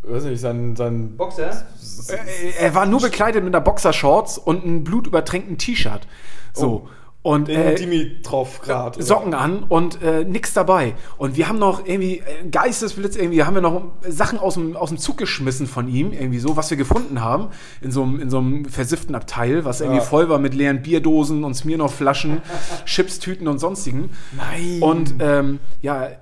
Weiß 0.00 0.24
nicht, 0.24 0.40
sein, 0.40 0.74
sein 0.74 1.18
Boxer? 1.18 1.50
Äh, 1.50 2.52
Er 2.58 2.74
war 2.74 2.86
nur 2.86 3.02
bekleidet 3.02 3.44
mit 3.44 3.54
einer 3.54 3.62
Boxershorts 3.62 4.38
und 4.38 4.64
einem 4.64 4.82
blutübertränkten 4.82 5.58
T-Shirt. 5.58 6.08
So. 6.54 6.88
Und 7.24 7.48
äh, 7.48 7.76
Dimitrov 7.76 8.60
grad. 8.62 8.96
oder? 8.96 9.06
Socken 9.06 9.32
an 9.32 9.62
und 9.68 10.02
äh, 10.02 10.24
nix 10.24 10.54
dabei. 10.54 10.94
Und 11.18 11.36
wir 11.36 11.48
haben 11.48 11.58
noch 11.60 11.86
irgendwie, 11.86 12.18
äh, 12.18 12.48
Geistesblitz 12.50 13.14
irgendwie, 13.14 13.44
haben 13.44 13.54
wir 13.54 13.62
noch 13.62 13.92
Sachen 14.08 14.40
aus 14.40 14.54
dem, 14.54 14.76
aus 14.76 14.88
dem 14.88 14.98
Zug 14.98 15.18
geschmissen 15.18 15.68
von 15.68 15.86
ihm, 15.86 16.12
irgendwie 16.12 16.40
so, 16.40 16.56
was 16.56 16.68
wir 16.70 16.76
gefunden 16.76 17.20
haben, 17.20 17.48
in 17.80 17.92
so 17.92 18.02
einem, 18.02 18.18
in 18.18 18.28
so 18.28 18.38
einem 18.38 18.64
versifften 18.64 19.14
Abteil, 19.14 19.64
was 19.64 19.80
irgendwie 19.80 20.00
Ja. 20.00 20.04
voll 20.04 20.28
war 20.28 20.40
mit 20.40 20.52
leeren 20.54 20.82
Bierdosen 20.82 21.44
und 21.44 21.54
Smirnoff-Flaschen, 21.54 22.42
Chipstüten 22.86 23.46
und 23.46 23.60
sonstigen. 23.60 24.10
Nein. 24.36 24.82
Und 24.82 25.14
ähm, 25.20 25.60
ja, 25.80 26.06
äh, 26.06 26.16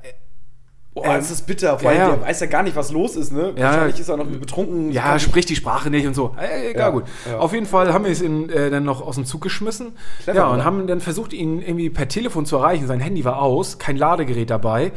Boah, 0.93 1.05
ähm, 1.07 1.13
das 1.19 1.31
ist 1.31 1.47
bitter, 1.47 1.79
vor 1.79 1.89
allem 1.91 1.99
ja, 2.01 2.09
ja. 2.09 2.17
der 2.17 2.27
weiß 2.27 2.41
ja 2.41 2.47
gar 2.47 2.65
nicht, 2.65 2.75
was 2.75 2.91
los 2.91 3.15
ist, 3.15 3.31
ne? 3.33 3.53
Ja. 3.57 3.67
Wahrscheinlich 3.67 4.01
ist 4.01 4.09
er 4.09 4.17
noch 4.17 4.27
betrunken. 4.27 4.91
Ja, 4.91 5.19
spricht 5.21 5.49
die 5.49 5.55
Sprache 5.55 5.89
nicht 5.89 6.05
und 6.07 6.15
so. 6.15 6.35
Äh, 6.37 6.73
egal, 6.73 6.91
gut. 6.93 7.05
Auf 7.39 7.53
jeden 7.53 7.67
Fall 7.67 7.93
haben 7.93 8.05
wir 8.05 8.11
es 8.11 8.21
ihn 8.21 8.49
äh, 8.51 8.71
dann 8.71 8.85
noch 8.85 9.01
aus 9.01 9.15
dem 9.15 9.25
Zug 9.25 9.41
geschmissen. 9.41 9.93
Clever, 10.25 10.39
ja, 10.39 10.47
und 10.49 10.57
oder? 10.57 10.65
haben 10.65 10.87
dann 10.89 11.01
versucht, 11.01 11.33
ihn 11.33 11.63
irgendwie 11.63 11.91
per 11.91 12.09
Telefon 12.09 12.45
zu 12.45 12.57
erreichen. 12.57 12.89
Sein 12.89 12.99
Handy 13.01 13.25
war 13.25 13.41
aus, 13.41 13.79
kein 13.79 13.97
Ladegerät 13.97 14.51
dabei, 14.51 14.91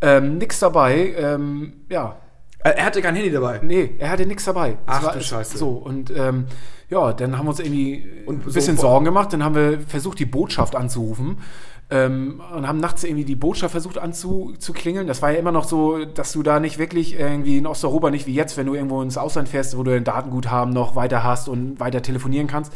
ähm, 0.00 0.38
nix 0.38 0.60
dabei. 0.60 1.12
Ähm, 1.18 1.72
ja, 1.88 2.16
Äh, 2.64 2.74
Er 2.76 2.84
hatte 2.86 3.02
kein 3.02 3.16
Handy 3.16 3.32
dabei. 3.32 3.58
nee, 3.64 3.90
er 3.98 4.10
hatte 4.10 4.24
nix 4.24 4.44
dabei. 4.44 4.76
Ach 4.86 5.12
du 5.12 5.20
Scheiße. 5.20 5.58
So, 5.58 5.70
und 5.70 6.12
ähm, 6.16 6.46
ja, 6.88 7.12
dann 7.12 7.36
haben 7.36 7.46
wir 7.46 7.50
uns 7.50 7.58
irgendwie 7.58 8.06
Und 8.26 8.42
ein 8.46 8.48
so 8.48 8.52
bisschen 8.54 8.76
vor- 8.76 8.90
Sorgen 8.90 9.04
gemacht. 9.06 9.32
Dann 9.32 9.42
haben 9.42 9.56
wir 9.56 9.80
versucht, 9.80 10.20
die 10.20 10.26
Botschaft 10.26 10.76
anzurufen. 10.76 11.38
Ähm, 11.92 12.40
und 12.56 12.66
haben 12.66 12.80
nachts 12.80 13.04
irgendwie 13.04 13.26
die 13.26 13.36
Botschaft 13.36 13.72
versucht 13.72 13.98
anzuklingeln. 13.98 15.06
Das 15.06 15.20
war 15.20 15.30
ja 15.30 15.38
immer 15.38 15.52
noch 15.52 15.64
so, 15.64 16.06
dass 16.06 16.32
du 16.32 16.42
da 16.42 16.58
nicht 16.58 16.78
wirklich 16.78 17.18
irgendwie 17.18 17.58
in 17.58 17.66
Osteuropa, 17.66 18.10
nicht 18.10 18.26
wie 18.26 18.34
jetzt, 18.34 18.56
wenn 18.56 18.66
du 18.66 18.74
irgendwo 18.74 19.02
ins 19.02 19.18
Ausland 19.18 19.50
fährst, 19.50 19.76
wo 19.76 19.82
du 19.82 19.90
dein 19.90 20.04
Datenguthaben 20.04 20.72
noch 20.72 20.96
weiter 20.96 21.22
hast 21.22 21.50
und 21.50 21.78
weiter 21.80 22.00
telefonieren 22.00 22.46
kannst. 22.46 22.72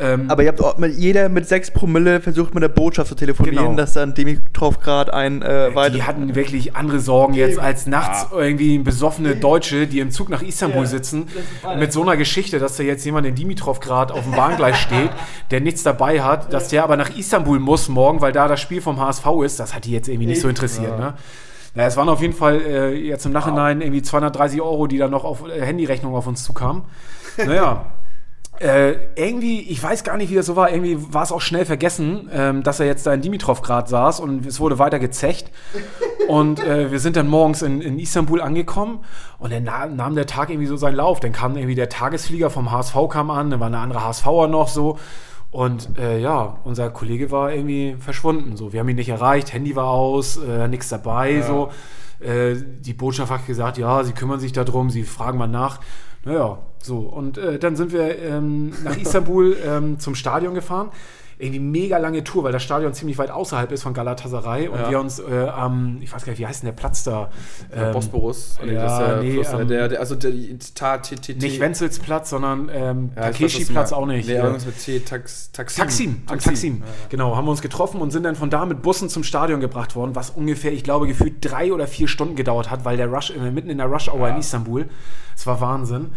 Ähm, 0.00 0.30
Aber 0.30 0.42
ihr 0.42 0.48
habt 0.48 0.62
auch 0.62 0.78
mit, 0.78 0.94
jeder 0.96 1.28
mit 1.28 1.46
6 1.46 1.72
Promille 1.72 2.20
versucht 2.22 2.54
mit 2.54 2.62
der 2.62 2.68
Botschaft 2.68 3.08
zu 3.08 3.14
telefonieren, 3.14 3.56
Genau. 3.56 3.76
dass 3.76 3.92
dann 3.92 4.14
Dimitrov 4.14 4.80
gerade 4.80 5.12
ein 5.12 5.42
äh, 5.42 5.74
weiter. 5.74 5.94
die 5.94 6.02
hatten 6.04 6.34
wirklich 6.34 6.74
andere 6.74 7.00
Sorgen 7.00 7.34
jetzt 7.34 7.58
als 7.58 7.86
nachts 7.86 8.26
irgendwie 8.32 8.78
besoffene 8.78 9.36
Deutsche, 9.36 9.86
die 9.86 10.00
im 10.00 10.10
Zug 10.10 10.30
nach 10.30 10.40
Istanbul 10.42 10.86
sitzen, 10.86 11.28
mit 11.78 11.92
so 11.92 12.00
einer 12.02 12.16
Geschichte, 12.16 12.58
dass 12.58 12.76
da 12.78 12.82
jetzt 12.82 13.04
jemand 13.04 13.26
in 13.26 13.34
Dimitrov 13.34 13.80
gerade 13.80 14.14
auf 14.14 14.22
dem 14.22 14.32
Bahngleis 14.32 14.78
steht, 14.80 15.10
der 15.50 15.60
nichts 15.60 15.82
dabei 15.82 16.22
hat, 16.22 16.52
dass 16.52 16.68
der 16.68 16.82
aber 16.84 16.96
nach 16.96 17.10
Istanbul 17.14 17.58
muss 17.58 17.88
morgen, 17.90 18.20
weil 18.22 18.32
da 18.32 18.48
das 18.48 18.60
Spiel 18.60 18.80
vom 18.80 18.98
HSV 18.98 19.26
ist, 19.44 19.60
das 19.60 19.74
hat 19.74 19.84
die 19.84 19.92
jetzt 19.92 20.08
irgendwie 20.08 20.26
nicht 20.28 20.40
so 20.40 20.48
interessiert. 20.48 20.98
Ne? 20.98 21.14
Ja, 21.74 21.84
es 21.86 21.96
waren 21.96 22.08
auf 22.08 22.22
jeden 22.22 22.34
Fall 22.34 22.60
äh, 22.62 22.94
jetzt 22.94 23.26
im 23.26 23.32
Nachhinein 23.32 23.80
irgendwie 23.80 24.02
230 24.02 24.60
Euro, 24.62 24.86
die 24.86 24.98
dann 24.98 25.10
noch 25.10 25.24
auf 25.24 25.44
äh, 25.46 25.60
Handyrechnung 25.60 26.14
auf 26.14 26.26
uns 26.26 26.42
zukamen. 26.42 26.82
Naja. 27.36 27.86
Äh, 28.60 28.96
irgendwie, 29.14 29.62
ich 29.62 29.82
weiß 29.82 30.04
gar 30.04 30.18
nicht, 30.18 30.28
wie 30.30 30.34
das 30.34 30.44
so 30.44 30.54
war, 30.54 30.70
irgendwie 30.70 30.98
war 31.14 31.22
es 31.22 31.32
auch 31.32 31.40
schnell 31.40 31.64
vergessen, 31.64 32.28
ähm, 32.30 32.62
dass 32.62 32.78
er 32.78 32.84
jetzt 32.84 33.06
da 33.06 33.14
in 33.14 33.22
Dimitrov 33.22 33.62
gerade 33.62 33.88
saß 33.88 34.20
und 34.20 34.44
es 34.44 34.60
wurde 34.60 34.78
weiter 34.78 34.98
gezecht. 34.98 35.50
Und 36.28 36.62
äh, 36.62 36.92
wir 36.92 37.00
sind 37.00 37.16
dann 37.16 37.26
morgens 37.26 37.62
in, 37.62 37.80
in 37.80 37.98
Istanbul 37.98 38.42
angekommen 38.42 39.00
und 39.38 39.50
dann 39.50 39.64
na, 39.64 39.86
nahm 39.86 40.14
der 40.14 40.26
Tag 40.26 40.50
irgendwie 40.50 40.66
so 40.66 40.76
seinen 40.76 40.96
Lauf. 40.96 41.20
Dann 41.20 41.32
kam 41.32 41.56
irgendwie 41.56 41.74
der 41.74 41.88
Tagesflieger 41.88 42.50
vom 42.50 42.70
HSV 42.70 42.94
kam 43.08 43.30
an, 43.30 43.48
dann 43.48 43.60
war 43.60 43.68
eine 43.68 43.78
andere 43.78 44.04
HSVer 44.04 44.46
noch 44.46 44.68
so. 44.68 44.98
Und 45.50 45.98
äh, 45.98 46.20
ja, 46.20 46.58
unser 46.62 46.90
Kollege 46.90 47.30
war 47.30 47.54
irgendwie 47.54 47.96
verschwunden. 47.98 48.58
So, 48.58 48.74
wir 48.74 48.80
haben 48.80 48.88
ihn 48.90 48.96
nicht 48.96 49.08
erreicht, 49.08 49.54
Handy 49.54 49.74
war 49.74 49.88
aus, 49.88 50.36
äh, 50.36 50.68
nichts 50.68 50.90
dabei. 50.90 51.40
So, 51.40 51.70
äh, 52.20 52.56
die 52.56 52.92
Botschaft 52.92 53.32
hat 53.32 53.46
gesagt, 53.46 53.78
ja, 53.78 54.04
sie 54.04 54.12
kümmern 54.12 54.38
sich 54.38 54.52
darum, 54.52 54.90
sie 54.90 55.02
fragen 55.02 55.38
mal 55.38 55.48
nach. 55.48 55.80
Naja, 56.24 56.58
so. 56.82 56.98
Und 56.98 57.38
äh, 57.38 57.58
dann 57.58 57.76
sind 57.76 57.92
wir 57.92 58.18
ähm, 58.18 58.72
nach 58.84 58.96
Istanbul 58.96 59.56
ähm, 59.66 59.98
zum 59.98 60.14
Stadion 60.14 60.54
gefahren. 60.54 60.90
Irgendwie 61.42 61.60
mega 61.60 61.96
lange 61.96 62.22
Tour, 62.22 62.44
weil 62.44 62.52
das 62.52 62.62
Stadion 62.62 62.92
ziemlich 62.92 63.16
weit 63.16 63.30
außerhalb 63.30 63.72
ist 63.72 63.82
von 63.82 63.94
Galatasaray 63.94 64.68
und 64.68 64.78
Ja. 64.78 64.90
wir 64.90 65.00
uns 65.00 65.18
äh, 65.20 65.46
am, 65.48 65.96
ich 66.02 66.12
weiß 66.12 66.26
gar 66.26 66.32
nicht, 66.32 66.38
wie 66.38 66.46
heißt 66.46 66.62
denn 66.62 66.66
der 66.66 66.74
Platz 66.74 67.02
da? 67.02 67.30
Der 67.74 67.86
Ähm, 67.86 67.92
Bosporus. 67.94 68.58
Nee, 68.62 68.74
ja, 68.74 68.98
der 68.98 69.22
nee, 69.22 69.32
Fluss, 69.32 69.50
ähm, 69.54 69.66
der, 69.66 69.88
der, 69.88 70.00
also 70.00 70.16
der, 70.16 70.32
ta, 70.74 70.98
t, 70.98 71.16
t, 71.16 71.32
t, 71.32 71.38
Nicht 71.46 71.58
Wenzelsplatz, 71.58 72.28
sondern 72.28 72.68
ähm, 72.70 73.12
Ja, 73.16 73.22
Takeshi-Platz 73.30 73.94
auch 73.94 74.04
nicht. 74.04 74.28
Nee, 74.28 74.34
irgendwas 74.34 74.66
mit 74.66 74.84
T, 74.84 75.00
Tax, 75.00 75.50
Taxim. 75.52 75.82
Taksim, 75.82 76.22
am 76.26 76.38
Taksim. 76.40 76.82
Genau, 77.08 77.34
haben 77.34 77.46
wir 77.46 77.52
uns 77.52 77.62
getroffen 77.62 78.02
und 78.02 78.10
sind 78.10 78.24
dann 78.24 78.36
von 78.36 78.50
da 78.50 78.66
mit 78.66 78.82
Bussen 78.82 79.08
zum 79.08 79.24
Stadion 79.24 79.60
gebracht 79.60 79.96
worden, 79.96 80.14
was 80.14 80.28
ungefähr, 80.28 80.74
ich 80.74 80.84
glaube, 80.84 81.06
gefühlt 81.06 81.36
drei 81.40 81.72
oder 81.72 81.86
vier 81.86 82.06
Stunden 82.06 82.36
gedauert 82.36 82.70
hat, 82.70 82.84
weil 82.84 82.98
der 82.98 83.06
Rush, 83.08 83.30
äh, 83.30 83.50
mitten 83.50 83.70
in 83.70 83.78
der 83.78 83.86
Rush-Hour 83.86 84.28
in 84.28 84.36
Istanbul, 84.36 84.90
es 85.34 85.46
war 85.46 85.58
Wahnsinn. 85.62 86.10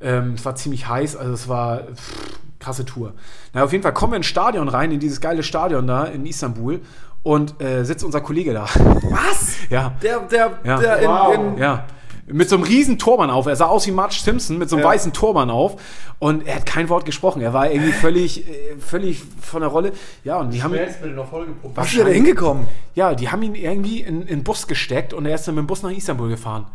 Ähm, 0.00 0.34
es 0.34 0.44
war 0.44 0.54
ziemlich 0.54 0.88
heiß, 0.88 1.16
also 1.16 1.32
es 1.32 1.48
war 1.48 1.78
pff, 1.94 2.38
krasse 2.58 2.84
Tour. 2.84 3.12
Na, 3.52 3.64
auf 3.64 3.72
jeden 3.72 3.82
Fall 3.82 3.92
kommen 3.94 4.12
wir 4.12 4.16
ins 4.18 4.26
Stadion 4.26 4.68
rein, 4.68 4.92
in 4.92 5.00
dieses 5.00 5.20
geile 5.20 5.42
Stadion 5.42 5.86
da 5.86 6.04
in 6.04 6.24
Istanbul 6.26 6.80
und 7.22 7.60
äh, 7.60 7.84
sitzt 7.84 8.02
unser 8.04 8.20
Kollege 8.20 8.54
da. 8.54 8.64
Was? 8.64 9.56
ja. 9.70 9.92
Der, 10.02 10.20
der, 10.20 10.50
Ja. 10.64 10.78
der 10.78 10.98
in, 11.34 11.52
in 11.54 11.58
Ja. 11.58 11.84
Mit 12.32 12.48
so 12.48 12.54
einem 12.54 12.64
riesen 12.64 12.96
Turban 12.96 13.28
auf. 13.28 13.46
Er 13.46 13.56
sah 13.56 13.66
aus 13.66 13.88
wie 13.88 13.90
Marge 13.90 14.14
Simpson 14.14 14.56
mit 14.56 14.70
so 14.70 14.76
einem 14.76 14.84
Ja. 14.84 14.90
weißen 14.90 15.12
Turban 15.12 15.50
auf. 15.50 15.82
Und 16.20 16.46
er 16.46 16.54
hat 16.56 16.64
kein 16.66 16.88
Wort 16.88 17.04
gesprochen. 17.04 17.42
Er 17.42 17.52
war 17.52 17.68
irgendwie 17.70 17.90
völlig, 17.92 18.46
äh, 18.48 18.76
völlig 18.78 19.20
von 19.40 19.62
der 19.62 19.68
Rolle. 19.70 19.92
Ja, 20.22 20.38
und 20.38 20.50
die 20.52 20.62
haben 20.62 20.72
ihn, 20.74 21.14
noch. 21.16 21.32
Was 21.74 21.92
ist 21.92 21.98
er 21.98 22.04
da 22.04 22.10
hingekommen? 22.12 22.68
ja, 22.94 23.14
die 23.14 23.30
haben 23.30 23.42
ihn 23.42 23.56
irgendwie 23.56 24.00
in, 24.00 24.20
in 24.22 24.26
den 24.28 24.44
Bus 24.44 24.68
gesteckt 24.68 25.12
und 25.12 25.26
er 25.26 25.34
ist 25.34 25.48
dann 25.48 25.56
mit 25.56 25.64
dem 25.64 25.66
Bus 25.66 25.82
nach 25.82 25.90
Istanbul 25.90 26.28
gefahren. 26.28 26.66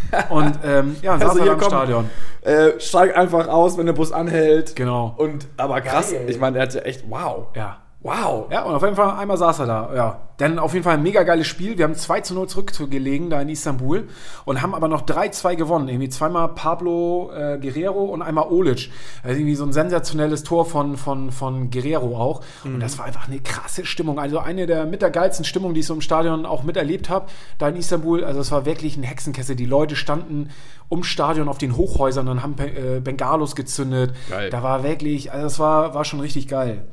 Und 0.30 0.58
ähm, 0.64 0.96
ja, 1.02 1.12
dann 1.12 1.20
saß 1.20 1.30
Also 1.30 1.42
im 1.42 1.48
kommt- 1.58 1.64
Stadion. 1.64 2.10
Äh, 2.42 2.80
steig 2.80 3.16
einfach 3.16 3.48
aus, 3.48 3.76
wenn 3.76 3.86
der 3.86 3.92
Bus 3.92 4.12
anhält. 4.12 4.74
Genau. 4.76 5.14
Und, 5.18 5.46
aber 5.56 5.80
krass, 5.80 6.12
ich 6.12 6.38
meine, 6.38 6.58
er 6.58 6.62
hatte 6.64 6.84
echt, 6.84 7.04
wow. 7.10 7.48
Ja. 7.54 7.78
Wow. 8.00 8.46
Ja, 8.52 8.62
und 8.62 8.74
auf 8.76 8.82
jeden 8.82 8.94
Fall 8.94 9.18
einmal 9.18 9.36
saß 9.36 9.58
er 9.58 9.66
da. 9.66 9.90
Ja. 9.92 10.20
Dann 10.36 10.60
auf 10.60 10.72
jeden 10.72 10.84
Fall 10.84 10.94
ein 10.94 11.02
mega 11.02 11.24
geiles 11.24 11.48
Spiel. 11.48 11.78
Wir 11.78 11.84
haben 11.84 11.96
2 11.96 12.20
zu 12.20 12.32
0 12.34 12.48
zurückgelegen 12.48 13.28
da 13.28 13.42
in 13.42 13.48
Istanbul 13.48 14.06
und 14.44 14.62
haben 14.62 14.72
aber 14.72 14.86
noch 14.86 15.02
3-2 15.02 15.56
gewonnen. 15.56 15.88
Irgendwie 15.88 16.08
zweimal 16.08 16.50
Pablo 16.50 17.32
äh, 17.34 17.58
Guerrero 17.60 18.04
und 18.04 18.22
einmal 18.22 18.46
Olic. 18.50 18.92
Also 19.24 19.40
irgendwie 19.40 19.56
so 19.56 19.64
ein 19.64 19.72
sensationelles 19.72 20.44
Tor 20.44 20.64
von, 20.64 20.96
von, 20.96 21.32
von 21.32 21.70
Guerrero 21.70 22.16
auch. 22.16 22.42
Und 22.62 22.78
das 22.78 22.98
war 22.98 23.06
einfach 23.06 23.26
eine 23.26 23.40
krasse 23.40 23.84
Stimmung. 23.84 24.20
Also 24.20 24.38
eine 24.38 24.66
der 24.66 24.86
mit 24.86 25.02
der 25.02 25.10
geilsten 25.10 25.44
Stimmungen, 25.44 25.74
die 25.74 25.80
ich 25.80 25.86
so 25.86 25.94
im 25.94 26.00
Stadion 26.00 26.46
auch 26.46 26.62
miterlebt 26.62 27.10
habe, 27.10 27.26
da 27.58 27.68
in 27.68 27.74
Istanbul. 27.74 28.22
Also 28.22 28.38
es 28.38 28.52
war 28.52 28.64
wirklich 28.64 28.96
ein 28.96 29.02
Hexenkessel. 29.02 29.56
Die 29.56 29.66
Leute 29.66 29.96
standen 29.96 30.50
ums 30.88 31.08
Stadion 31.08 31.48
auf 31.48 31.58
den 31.58 31.76
Hochhäusern 31.76 32.28
und 32.28 32.44
haben 32.44 32.54
äh, 32.58 33.00
Bengalos 33.00 33.56
gezündet. 33.56 34.14
Geil. 34.30 34.50
Da 34.50 34.62
war 34.62 34.84
wirklich, 34.84 35.32
also 35.32 35.46
es 35.48 35.58
war, 35.58 35.94
war 35.94 36.04
schon 36.04 36.20
richtig 36.20 36.46
geil. 36.46 36.86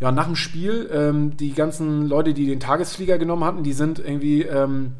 Ja, 0.00 0.12
nach 0.12 0.26
dem 0.26 0.36
Spiel, 0.36 0.90
ähm, 0.92 1.36
die 1.36 1.52
ganzen 1.52 2.06
Leute, 2.06 2.34
die 2.34 2.46
den 2.46 2.60
Tagesflieger 2.60 3.18
genommen 3.18 3.44
hatten, 3.44 3.62
die 3.62 3.72
sind 3.72 3.98
irgendwie, 3.98 4.42
ähm, 4.42 4.92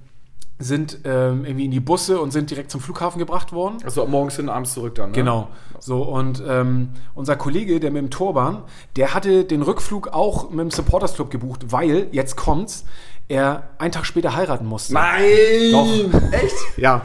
sind 0.59 1.01
ähm, 1.05 1.45
irgendwie 1.45 1.65
in 1.65 1.71
die 1.71 1.81
Busse 1.81 2.21
und 2.21 2.33
sind 2.33 2.51
direkt 2.51 2.71
zum 2.71 2.81
Flughafen 2.81 3.19
gebracht 3.19 3.53
worden. 3.53 3.79
Also 3.85 4.07
morgens 4.07 4.37
hin, 4.37 4.49
abends 4.49 4.73
zurück 4.73 4.95
dann, 4.95 5.11
ne? 5.11 5.17
Genau. 5.17 5.49
So, 5.81 6.03
und 6.03 6.43
ähm, 6.47 6.91
unser 7.15 7.37
Kollege, 7.37 7.81
der 7.81 7.91
mit 7.91 8.03
dem 8.03 8.11
Turban, 8.11 8.63
der 8.97 9.15
hatte 9.15 9.45
den 9.45 9.63
Rückflug 9.63 10.09
auch 10.09 10.51
mit 10.51 10.61
dem 10.61 10.71
Supporters 10.71 11.15
Club 11.15 11.31
gebucht, 11.31 11.73
weil, 11.73 12.07
jetzt 12.13 12.37
kommt's, 12.37 12.85
er 13.29 13.71
einen 13.79 13.93
Tag 13.93 14.07
später 14.07 14.35
heiraten 14.35 14.67
musste. 14.67 14.95
Nein! 14.95 15.73
Doch. 15.73 16.33
Echt? 16.33 16.55
Ja. 16.77 17.03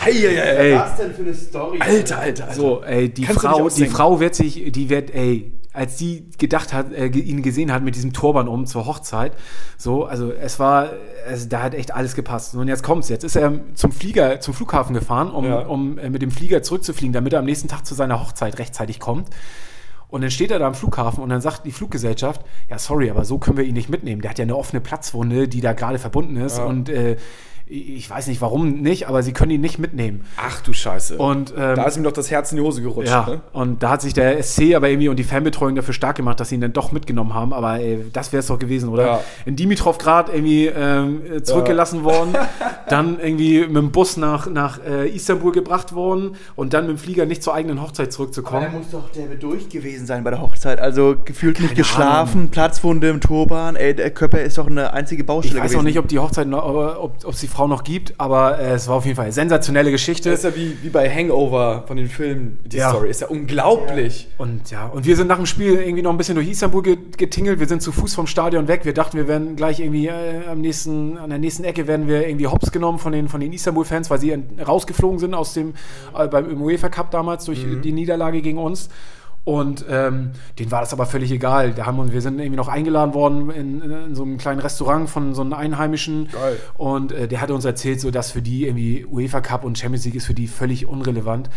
Hey, 0.00 0.14
hey, 0.14 0.36
hey. 0.36 0.72
Ey. 0.72 0.78
Was 0.78 0.96
denn 0.96 1.12
für 1.12 1.22
eine 1.22 1.34
Story? 1.34 1.78
Alter, 1.80 2.18
Alter, 2.18 2.44
Alter. 2.44 2.54
So, 2.54 2.82
ey, 2.84 3.08
die 3.08 3.24
Kannst 3.24 3.42
Frau, 3.42 3.68
die. 3.68 3.86
Frau 3.86 4.20
wird 4.20 4.34
sich, 4.34 4.72
die 4.72 4.88
wird, 4.88 5.12
ey, 5.12 5.52
als 5.76 5.98
sie 5.98 6.28
gedacht 6.38 6.72
hat, 6.72 6.92
äh, 6.92 7.06
ihn 7.06 7.42
gesehen 7.42 7.72
hat 7.72 7.82
mit 7.82 7.94
diesem 7.94 8.12
Turban 8.12 8.48
um 8.48 8.66
zur 8.66 8.86
Hochzeit. 8.86 9.32
So, 9.76 10.04
also 10.06 10.32
es 10.32 10.58
war, 10.58 10.90
es, 11.28 11.48
da 11.48 11.62
hat 11.62 11.74
echt 11.74 11.94
alles 11.94 12.14
gepasst. 12.14 12.54
Und 12.54 12.68
jetzt 12.68 12.82
kommt's. 12.82 13.08
Jetzt 13.08 13.24
ist 13.24 13.36
er 13.36 13.52
zum 13.74 13.92
Flieger, 13.92 14.40
zum 14.40 14.54
Flughafen 14.54 14.94
gefahren, 14.94 15.30
um, 15.30 15.44
Ja. 15.44 15.58
um 15.60 15.98
äh, 15.98 16.08
mit 16.10 16.22
dem 16.22 16.30
Flieger 16.30 16.62
zurückzufliegen, 16.62 17.12
damit 17.12 17.32
er 17.34 17.40
am 17.40 17.44
nächsten 17.44 17.68
Tag 17.68 17.86
zu 17.86 17.94
seiner 17.94 18.20
Hochzeit 18.20 18.58
rechtzeitig 18.58 18.98
kommt. 19.00 19.28
Und 20.08 20.22
dann 20.22 20.30
steht 20.30 20.50
er 20.50 20.58
da 20.58 20.66
am 20.68 20.74
Flughafen 20.74 21.22
und 21.22 21.28
dann 21.28 21.40
sagt 21.40 21.66
die 21.66 21.72
Fluggesellschaft, 21.72 22.40
ja, 22.70 22.78
sorry, 22.78 23.10
aber 23.10 23.24
so 23.24 23.38
können 23.38 23.56
wir 23.56 23.64
ihn 23.64 23.74
nicht 23.74 23.90
mitnehmen. 23.90 24.22
Der 24.22 24.30
hat 24.30 24.38
ja 24.38 24.44
eine 24.44 24.56
offene 24.56 24.80
Platzwunde, 24.80 25.48
die 25.48 25.60
da 25.60 25.72
gerade 25.72 25.98
verbunden 25.98 26.36
ist. 26.36 26.58
Ja. 26.58 26.64
Und 26.64 26.88
äh, 26.88 27.16
ich 27.68 28.08
weiß 28.08 28.28
nicht, 28.28 28.40
warum 28.40 28.80
nicht, 28.82 29.08
aber 29.08 29.22
sie 29.24 29.32
können 29.32 29.50
ihn 29.50 29.60
nicht 29.60 29.78
mitnehmen. 29.80 30.24
Ach 30.36 30.60
du 30.60 30.72
Scheiße. 30.72 31.18
Und 31.18 31.50
ähm, 31.58 31.74
da 31.74 31.82
ist 31.84 31.96
ihm 31.96 32.04
doch 32.04 32.12
das 32.12 32.30
Herz 32.30 32.52
in 32.52 32.58
die 32.58 32.62
Hose 32.62 32.80
gerutscht. 32.80 33.10
ja, 33.10 33.26
Ne? 33.26 33.40
und 33.52 33.82
da 33.82 33.90
hat 33.90 34.02
sich 34.02 34.14
der 34.14 34.40
SC 34.42 34.74
aber 34.76 34.88
irgendwie 34.88 35.08
und 35.08 35.16
die 35.16 35.24
Fanbetreuung 35.24 35.74
dafür 35.74 35.92
stark 35.92 36.16
gemacht, 36.16 36.38
dass 36.38 36.50
sie 36.50 36.54
ihn 36.54 36.60
dann 36.60 36.72
doch 36.72 36.92
mitgenommen 36.92 37.34
haben. 37.34 37.52
Aber 37.52 37.80
ey, 37.80 38.04
das 38.12 38.32
wäre 38.32 38.40
es 38.40 38.46
doch 38.46 38.58
gewesen, 38.60 38.88
oder? 38.88 39.06
Ja. 39.06 39.20
In 39.46 39.56
Dimitrov 39.56 39.98
gerade 39.98 40.30
irgendwie 40.32 40.66
ähm, 40.66 41.22
äh, 41.38 41.42
zurückgelassen 41.42 42.04
worden, 42.04 42.36
dann 42.88 43.18
irgendwie 43.18 43.60
mit 43.66 43.76
dem 43.76 43.90
Bus 43.90 44.16
nach, 44.16 44.46
nach 44.48 44.78
äh, 44.84 45.08
Istanbul 45.08 45.50
gebracht 45.52 45.92
worden 45.94 46.36
und 46.54 46.72
dann 46.72 46.86
mit 46.86 46.96
dem 46.96 46.98
Flieger 46.98 47.26
nicht 47.26 47.42
zur 47.42 47.54
eigenen 47.54 47.82
Hochzeit 47.82 48.06
Der 48.06 48.10
zurückzukommen. 48.10 48.68
muss 48.72 48.90
doch 48.92 49.10
der 49.10 49.26
durch 49.36 49.68
gewesen 49.68 50.06
sein 50.06 50.22
bei 50.22 50.30
der 50.30 50.40
Hochzeit. 50.40 50.78
Also 50.80 51.16
gefühlt 51.24 51.58
nicht 51.58 51.70
Keine 51.70 51.78
geschlafen, 51.78 52.50
Platzwunde 52.50 53.08
im 53.08 53.20
Turban. 53.20 53.74
Ey, 53.74 53.94
der 53.94 54.10
Körper 54.10 54.40
ist 54.40 54.56
doch 54.56 54.68
eine 54.68 54.92
einzige 54.92 55.22
Ich 55.22 55.26
Baustelle 55.26 55.56
weiß 55.60 55.64
gewesen. 55.70 55.78
auch 55.80 55.84
nicht, 55.84 55.98
ob 55.98 56.06
die 56.06 56.18
Hochzeit 56.20 56.46
noch, 56.46 56.64
ob 56.64 57.24
ob 57.24 57.32
es 57.32 57.40
die 57.40 57.48
Frau 57.56 57.66
noch 57.68 57.84
gibt, 57.84 58.14
aber 58.18 58.58
äh, 58.58 58.74
es 58.74 58.86
war 58.86 58.96
auf 58.96 59.04
jeden 59.06 59.16
Fall 59.16 59.24
eine 59.24 59.32
sensationelle 59.32 59.90
Geschichte. 59.90 60.28
Das 60.30 60.40
ist 60.40 60.44
ja 60.44 60.54
wie, 60.54 60.76
wie 60.82 60.90
bei 60.90 61.08
Hangover 61.10 61.84
von 61.86 61.96
den 61.96 62.08
Filmen, 62.08 62.58
die 62.66 62.76
Ja. 62.76 62.90
Story. 62.90 63.08
Ist 63.08 63.22
ja 63.22 63.28
unglaublich. 63.28 64.28
Und 64.38 64.70
ja, 64.70 64.86
und 64.86 65.06
wir 65.06 65.16
sind 65.16 65.26
nach 65.28 65.36
dem 65.38 65.46
Spiel 65.46 65.74
irgendwie 65.74 66.02
noch 66.02 66.10
ein 66.10 66.18
bisschen 66.18 66.34
durch 66.34 66.48
Istanbul 66.48 66.82
ge- 66.82 66.98
getingelt. 67.16 67.58
Wir 67.58 67.66
sind 67.66 67.80
zu 67.80 67.92
Fuß 67.92 68.14
vom 68.14 68.26
Stadion 68.26 68.68
weg. 68.68 68.84
Wir 68.84 68.92
dachten, 68.94 69.16
wir 69.16 69.26
werden 69.26 69.56
gleich 69.56 69.80
irgendwie 69.80 70.08
äh, 70.08 70.46
am 70.50 70.60
nächsten, 70.60 71.16
an 71.18 71.30
der 71.30 71.38
nächsten 71.38 71.64
Ecke 71.64 71.86
werden 71.86 72.06
wir 72.08 72.28
irgendwie 72.28 72.46
hops 72.46 72.70
genommen 72.72 72.98
von 72.98 73.12
den, 73.12 73.28
von 73.28 73.40
den 73.40 73.52
Istanbul-Fans, 73.52 74.10
weil 74.10 74.20
sie 74.20 74.36
rausgeflogen 74.66 75.18
sind 75.18 75.34
aus 75.34 75.54
dem, 75.54 75.72
äh, 76.16 76.28
beim 76.28 76.50
im 76.50 76.60
UEFA 76.62 76.90
Cup 76.90 77.10
damals 77.10 77.46
durch 77.46 77.64
die 77.82 77.92
Niederlage 77.92 78.42
gegen 78.42 78.58
uns. 78.58 78.88
Und 79.46 79.84
ähm, 79.88 80.32
denen 80.58 80.72
war 80.72 80.80
das 80.80 80.92
aber 80.92 81.06
völlig 81.06 81.30
egal. 81.30 81.72
Da 81.72 81.86
haben 81.86 81.98
wir, 81.98 82.12
wir 82.12 82.20
sind 82.20 82.40
irgendwie 82.40 82.56
noch 82.56 82.66
eingeladen 82.66 83.14
worden 83.14 83.48
in, 83.50 83.80
in 83.80 84.14
so 84.16 84.24
einem 84.24 84.38
kleinen 84.38 84.58
Restaurant 84.58 85.08
von 85.08 85.34
so 85.36 85.42
einem 85.42 85.52
Einheimischen. 85.52 86.28
Geil. 86.32 86.56
Und 86.76 87.12
äh, 87.12 87.28
der 87.28 87.40
hatte 87.40 87.54
uns 87.54 87.64
erzählt, 87.64 88.00
so 88.00 88.10
dass 88.10 88.32
für 88.32 88.42
die 88.42 88.66
irgendwie 88.66 89.06
UEFA 89.08 89.40
Cup 89.40 89.62
und 89.64 89.78
Champions 89.78 90.04
League 90.04 90.16
ist 90.16 90.26
für 90.26 90.34
die 90.34 90.48
völlig 90.48 90.88
unrelevant. 90.88 91.48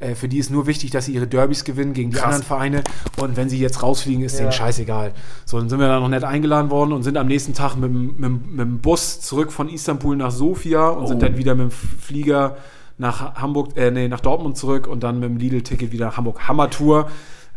Äh, 0.00 0.16
für 0.16 0.26
die 0.26 0.38
ist 0.38 0.50
nur 0.50 0.66
wichtig, 0.66 0.90
dass 0.90 1.04
sie 1.04 1.12
ihre 1.12 1.28
Derbys 1.28 1.62
gewinnen 1.62 1.92
gegen 1.92 2.10
die 2.10 2.16
Krass. 2.16 2.24
anderen 2.24 2.42
Vereine. 2.42 2.82
Und 3.18 3.36
wenn 3.36 3.48
sie 3.48 3.60
jetzt 3.60 3.80
rausfliegen, 3.80 4.24
ist 4.24 4.38
denen 4.40 4.46
Ja. 4.48 4.52
scheißegal. 4.52 5.12
So, 5.44 5.60
dann 5.60 5.68
sind 5.68 5.78
wir 5.78 5.86
da 5.86 6.00
noch 6.00 6.08
nett 6.08 6.24
eingeladen 6.24 6.72
worden 6.72 6.92
und 6.92 7.04
sind 7.04 7.16
am 7.16 7.28
nächsten 7.28 7.54
Tag 7.54 7.76
mit, 7.76 7.84
dem- 7.90 8.16
mit, 8.18 8.46
mit 8.50 8.60
dem 8.60 8.78
Bus 8.80 9.20
zurück 9.20 9.52
von 9.52 9.68
Istanbul 9.68 10.16
nach 10.16 10.32
Sofia 10.32 10.88
und 10.88 11.06
sind 11.06 11.18
Oh. 11.18 11.26
dann 11.26 11.36
wieder 11.36 11.54
mit 11.54 11.68
dem 11.68 11.70
Flieger 11.70 12.56
nach 12.98 13.36
Hamburg, 13.36 13.76
äh, 13.76 13.92
nee, 13.92 14.08
nach 14.08 14.20
Dortmund 14.20 14.56
zurück 14.56 14.88
und 14.88 15.04
dann 15.04 15.20
mit 15.20 15.28
dem 15.28 15.36
Lidl-Ticket 15.36 15.92
wieder 15.92 16.06
nach 16.06 16.16
Hamburg. 16.16 16.48
Hammertour. 16.48 17.08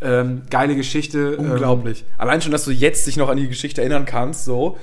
Ähm, 0.02 0.44
geile 0.50 0.76
Geschichte. 0.76 1.36
Unglaublich. 1.38 2.06
Allein 2.18 2.42
schon, 2.42 2.52
dass 2.54 2.64
du 2.66 2.72
jetzt 2.72 3.06
dich 3.06 3.18
noch 3.18 3.28
an 3.30 3.36
die 3.38 3.50
Geschichte 3.50 3.82
erinnern 3.82 4.06
kannst, 4.06 4.46
so 4.46 4.78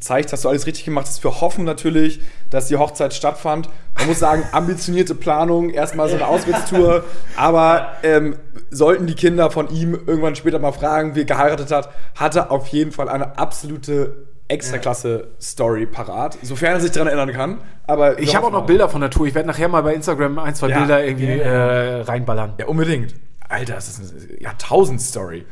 zeigt, 0.00 0.32
dass 0.32 0.42
du 0.42 0.48
alles 0.48 0.66
richtig 0.66 0.84
gemacht 0.84 1.06
hast. 1.06 1.22
Wir 1.22 1.40
hoffen 1.40 1.64
natürlich, 1.64 2.20
dass 2.50 2.68
die 2.68 2.76
Hochzeit 2.76 3.12
stattfand. 3.14 3.68
Man 3.98 4.06
muss 4.08 4.18
sagen, 4.18 4.44
ambitionierte 4.52 5.14
Planung, 5.14 5.70
erstmal 5.70 6.08
so 6.08 6.14
eine 6.16 6.26
Auswärtstour. 6.26 7.04
Aber 7.36 7.88
ähm, 8.02 8.36
sollten 8.70 9.06
die 9.06 9.14
Kinder 9.14 9.50
von 9.50 9.68
ihm 9.70 9.92
irgendwann 10.06 10.36
später 10.36 10.58
mal 10.58 10.72
fragen, 10.72 11.14
wie 11.14 11.20
er 11.20 11.26
geheiratet 11.26 11.70
hat, 11.70 11.90
hat 12.16 12.34
er 12.36 12.50
auf 12.50 12.66
jeden 12.68 12.92
Fall 12.92 13.08
eine 13.08 13.38
absolute 13.38 14.16
Extraklasse-Story 14.48 15.86
parat, 15.86 16.36
sofern 16.42 16.72
er 16.74 16.80
sich 16.80 16.90
daran 16.90 17.08
erinnern 17.08 17.32
kann. 17.32 17.58
Aber 17.86 18.18
Ich 18.18 18.34
habe 18.36 18.46
auch 18.46 18.50
noch. 18.52 18.66
Bilder 18.66 18.88
von 18.88 19.00
der 19.00 19.10
Tour. 19.10 19.26
Ich 19.26 19.34
werde 19.34 19.48
nachher 19.48 19.68
mal 19.68 19.82
bei 19.82 19.94
Instagram 19.94 20.38
ein, 20.38 20.54
zwei 20.54 20.68
Ja. 20.68 20.78
Bilder 20.78 21.04
irgendwie 21.04 21.26
Ja, 21.26 21.44
äh, 21.44 22.00
reinballern. 22.02 22.54
Ja, 22.58 22.66
unbedingt. 22.66 23.14
Alter, 23.52 23.74
das 23.74 23.88
ist 23.88 24.00
eine 24.30 24.40
Jahrtausend-Story. 24.40 25.44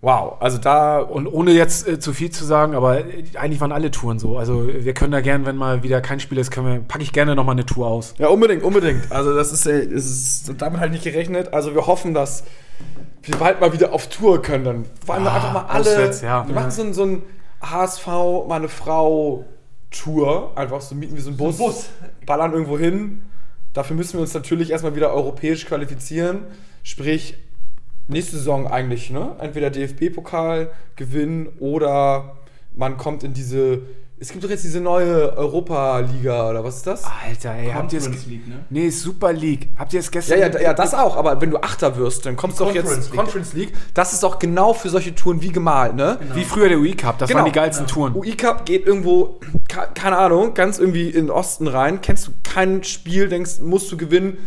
Wow, 0.00 0.36
also 0.40 0.58
da 0.58 1.00
Und 1.00 1.26
ohne 1.26 1.50
jetzt 1.50 1.88
äh, 1.88 1.98
zu 1.98 2.12
viel 2.12 2.30
zu 2.30 2.44
sagen, 2.44 2.76
aber 2.76 3.00
äh, 3.00 3.24
eigentlich 3.34 3.60
waren 3.60 3.72
alle 3.72 3.90
Touren 3.90 4.20
so. 4.20 4.38
Also 4.38 4.68
wir 4.68 4.94
können 4.94 5.10
da 5.10 5.20
gern, 5.20 5.44
wenn 5.44 5.56
mal 5.56 5.82
wieder 5.82 6.00
kein 6.00 6.20
Spiel 6.20 6.38
ist, 6.38 6.52
können 6.52 6.66
wir, 6.68 6.78
packe 6.80 7.02
ich 7.02 7.12
gerne 7.12 7.34
nochmal 7.34 7.54
eine 7.56 7.66
Tour 7.66 7.88
aus. 7.88 8.14
Ja, 8.18 8.28
unbedingt, 8.28 8.62
unbedingt. 8.62 9.10
Also 9.10 9.34
das 9.34 9.52
ist, 9.52 9.66
äh, 9.66 9.88
das 9.88 10.04
ist 10.06 10.54
damit 10.58 10.78
halt 10.80 10.92
nicht 10.92 11.02
gerechnet. 11.02 11.52
Also 11.52 11.74
wir 11.74 11.86
hoffen, 11.88 12.14
dass 12.14 12.44
wir 13.22 13.34
bald 13.36 13.60
mal 13.60 13.72
wieder 13.72 13.92
auf 13.92 14.06
Tour 14.08 14.40
können. 14.40 14.64
Dann 14.64 14.84
wollen 15.04 15.24
wir 15.24 15.32
Ah, 15.32 15.34
einfach 15.34 15.52
mal 15.52 15.62
alle. 15.66 15.80
auswärts, 15.80 16.20
ja. 16.22 16.46
Wir 16.46 16.54
machen 16.54 16.70
so 16.70 16.82
ein, 16.82 16.94
so 16.94 17.02
ein 17.04 17.22
HSV, 17.60 18.06
meine 18.48 18.68
Frau 18.68 19.46
Tour. 19.90 20.52
Einfach 20.56 20.80
so 20.80 20.94
mieten 20.94 21.16
wir 21.16 21.22
so 21.22 21.30
einen 21.30 21.38
Bus, 21.38 21.56
Bus. 21.58 21.86
ballern 22.24 22.52
irgendwo 22.52 22.78
hin. 22.78 23.22
Dafür 23.72 23.96
müssen 23.96 24.14
wir 24.14 24.20
uns 24.20 24.32
natürlich 24.32 24.70
erstmal 24.70 24.94
wieder 24.94 25.12
europäisch 25.12 25.66
qualifizieren. 25.66 26.42
Sprich, 26.84 27.36
nächste 28.08 28.36
Saison 28.36 28.66
eigentlich, 28.66 29.10
ne? 29.10 29.36
Entweder 29.38 29.70
DFB-Pokal 29.70 30.70
gewinnen 30.96 31.48
oder 31.60 32.36
man 32.74 32.96
kommt 32.96 33.22
in 33.24 33.32
diese. 33.34 33.82
Es 34.20 34.32
gibt 34.32 34.42
doch 34.42 34.50
jetzt 34.50 34.64
diese 34.64 34.80
neue 34.80 35.36
Europa-Liga 35.36 36.50
oder 36.50 36.64
was 36.64 36.78
ist 36.78 36.86
das? 36.88 37.04
Alter, 37.04 37.54
ey, 37.54 37.70
habt 37.70 37.92
ihr 37.92 38.00
es. 38.00 38.06
League, 38.26 38.48
ne? 38.48 38.64
Nee, 38.68 38.90
Super 38.90 39.32
League. 39.32 39.68
Habt 39.76 39.92
ihr 39.92 40.00
es 40.00 40.06
Ja, 40.06 40.10
gestern? 40.10 40.40
ja, 40.40 40.60
ja, 40.60 40.74
das 40.74 40.92
auch, 40.92 41.16
aber 41.16 41.40
wenn 41.40 41.50
du 41.52 41.58
Achter 41.58 41.96
wirst, 41.96 42.26
dann 42.26 42.34
kommst 42.34 42.58
du 42.58 42.64
doch 42.64 42.74
jetzt 42.74 42.90
League. 42.90 43.14
Conference 43.14 43.52
League. 43.52 43.72
Das 43.94 44.12
ist 44.12 44.24
doch 44.24 44.40
genau 44.40 44.74
für 44.74 44.88
solche 44.88 45.14
Touren 45.14 45.40
wie 45.40 45.52
gemalt, 45.52 45.94
ne? 45.94 46.18
Wie 46.34 46.42
früher 46.44 46.68
der 46.68 46.78
UI 46.78 46.94
Cup. 46.96 47.18
Das 47.18 47.28
Genau. 47.28 47.40
waren 47.42 47.46
die 47.46 47.52
geilsten 47.54 47.86
Touren. 47.86 48.12
UI 48.16 48.32
Cup 48.36 48.66
geht 48.66 48.86
irgendwo, 48.88 49.38
ke- 49.68 49.88
keine 49.94 50.16
Ahnung, 50.18 50.52
ganz 50.54 50.80
irgendwie 50.80 51.10
in 51.10 51.26
den 51.26 51.30
Osten 51.30 51.68
rein. 51.68 52.00
Kennst 52.00 52.26
du 52.26 52.32
kein 52.42 52.82
Spiel, 52.82 53.28
denkst, 53.28 53.60
musst 53.60 53.90
du 53.92 53.96
gewinnen, 53.96 54.38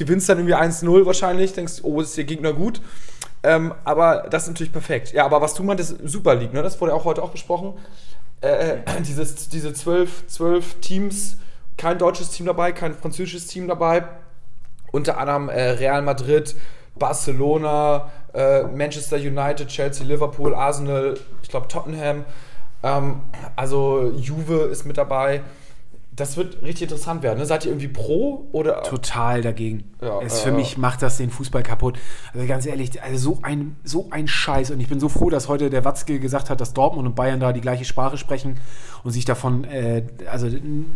gewinnst 0.00 0.30
dann 0.30 0.38
irgendwie 0.38 0.54
1-0 0.54 1.04
wahrscheinlich, 1.04 1.52
denkst, 1.52 1.80
oh, 1.82 2.00
ist 2.00 2.16
der 2.16 2.24
Gegner 2.24 2.54
gut. 2.54 2.80
Ähm, 3.42 3.74
aber 3.84 4.26
das 4.30 4.44
ist 4.44 4.48
natürlich 4.48 4.72
perfekt. 4.72 5.12
Ja, 5.12 5.26
aber 5.26 5.42
was 5.42 5.52
du 5.52 5.62
meintest, 5.62 5.96
Super 6.04 6.34
League, 6.34 6.54
ne? 6.54 6.62
Das 6.62 6.80
wurde 6.80 6.94
auch 6.94 7.04
heute 7.04 7.22
auch 7.22 7.30
besprochen. 7.30 7.74
Äh, 8.40 8.78
dieses, 9.06 9.50
diese 9.50 9.74
zwölf, 9.74 10.26
zwölf 10.26 10.80
Teams, 10.80 11.36
kein 11.76 11.98
deutsches 11.98 12.30
Team 12.30 12.46
dabei, 12.46 12.72
kein 12.72 12.94
französisches 12.94 13.46
Team 13.46 13.68
dabei. 13.68 14.04
Unter 14.90 15.18
anderem 15.18 15.50
äh, 15.50 15.70
Real 15.70 16.00
Madrid, 16.00 16.56
Barcelona, 16.98 18.10
äh, 18.32 18.62
Manchester 18.62 19.16
United, 19.16 19.68
Chelsea, 19.68 20.06
Liverpool, 20.06 20.54
Arsenal, 20.54 21.18
ich 21.42 21.50
glaube 21.50 21.68
Tottenham. 21.68 22.24
Ähm, 22.82 23.20
also 23.54 24.10
Juve 24.16 24.64
ist 24.64 24.86
mit 24.86 24.96
dabei. 24.96 25.42
Das 26.12 26.36
wird 26.36 26.62
richtig 26.62 26.82
interessant 26.82 27.22
werden. 27.22 27.38
Ne? 27.38 27.46
Seid 27.46 27.64
ihr 27.64 27.70
irgendwie 27.70 27.88
pro 27.88 28.48
oder? 28.52 28.82
Total 28.82 29.42
dagegen. 29.42 29.84
Ja, 30.02 30.20
es 30.20 30.40
äh, 30.40 30.44
für 30.44 30.52
mich 30.52 30.76
macht 30.76 31.02
das 31.02 31.16
den 31.16 31.30
Fußball 31.30 31.62
kaputt. 31.62 31.98
Also 32.34 32.46
ganz 32.46 32.66
ehrlich, 32.66 33.02
also 33.02 33.34
so 33.34 33.38
ein, 33.42 33.76
so 33.84 34.08
ein 34.10 34.26
Scheiß. 34.26 34.70
Und 34.70 34.80
ich 34.80 34.88
bin 34.88 35.00
so 35.00 35.08
froh, 35.08 35.30
dass 35.30 35.48
heute 35.48 35.70
der 35.70 35.84
Watzke 35.84 36.18
gesagt 36.18 36.50
hat, 36.50 36.60
dass 36.60 36.74
Dortmund 36.74 37.06
und 37.06 37.14
Bayern 37.14 37.40
da 37.40 37.52
die 37.52 37.60
gleiche 37.60 37.84
Sprache 37.84 38.18
sprechen 38.18 38.58
und 39.04 39.12
sich 39.12 39.24
davon, 39.24 39.64
äh, 39.64 40.02
also 40.30 40.48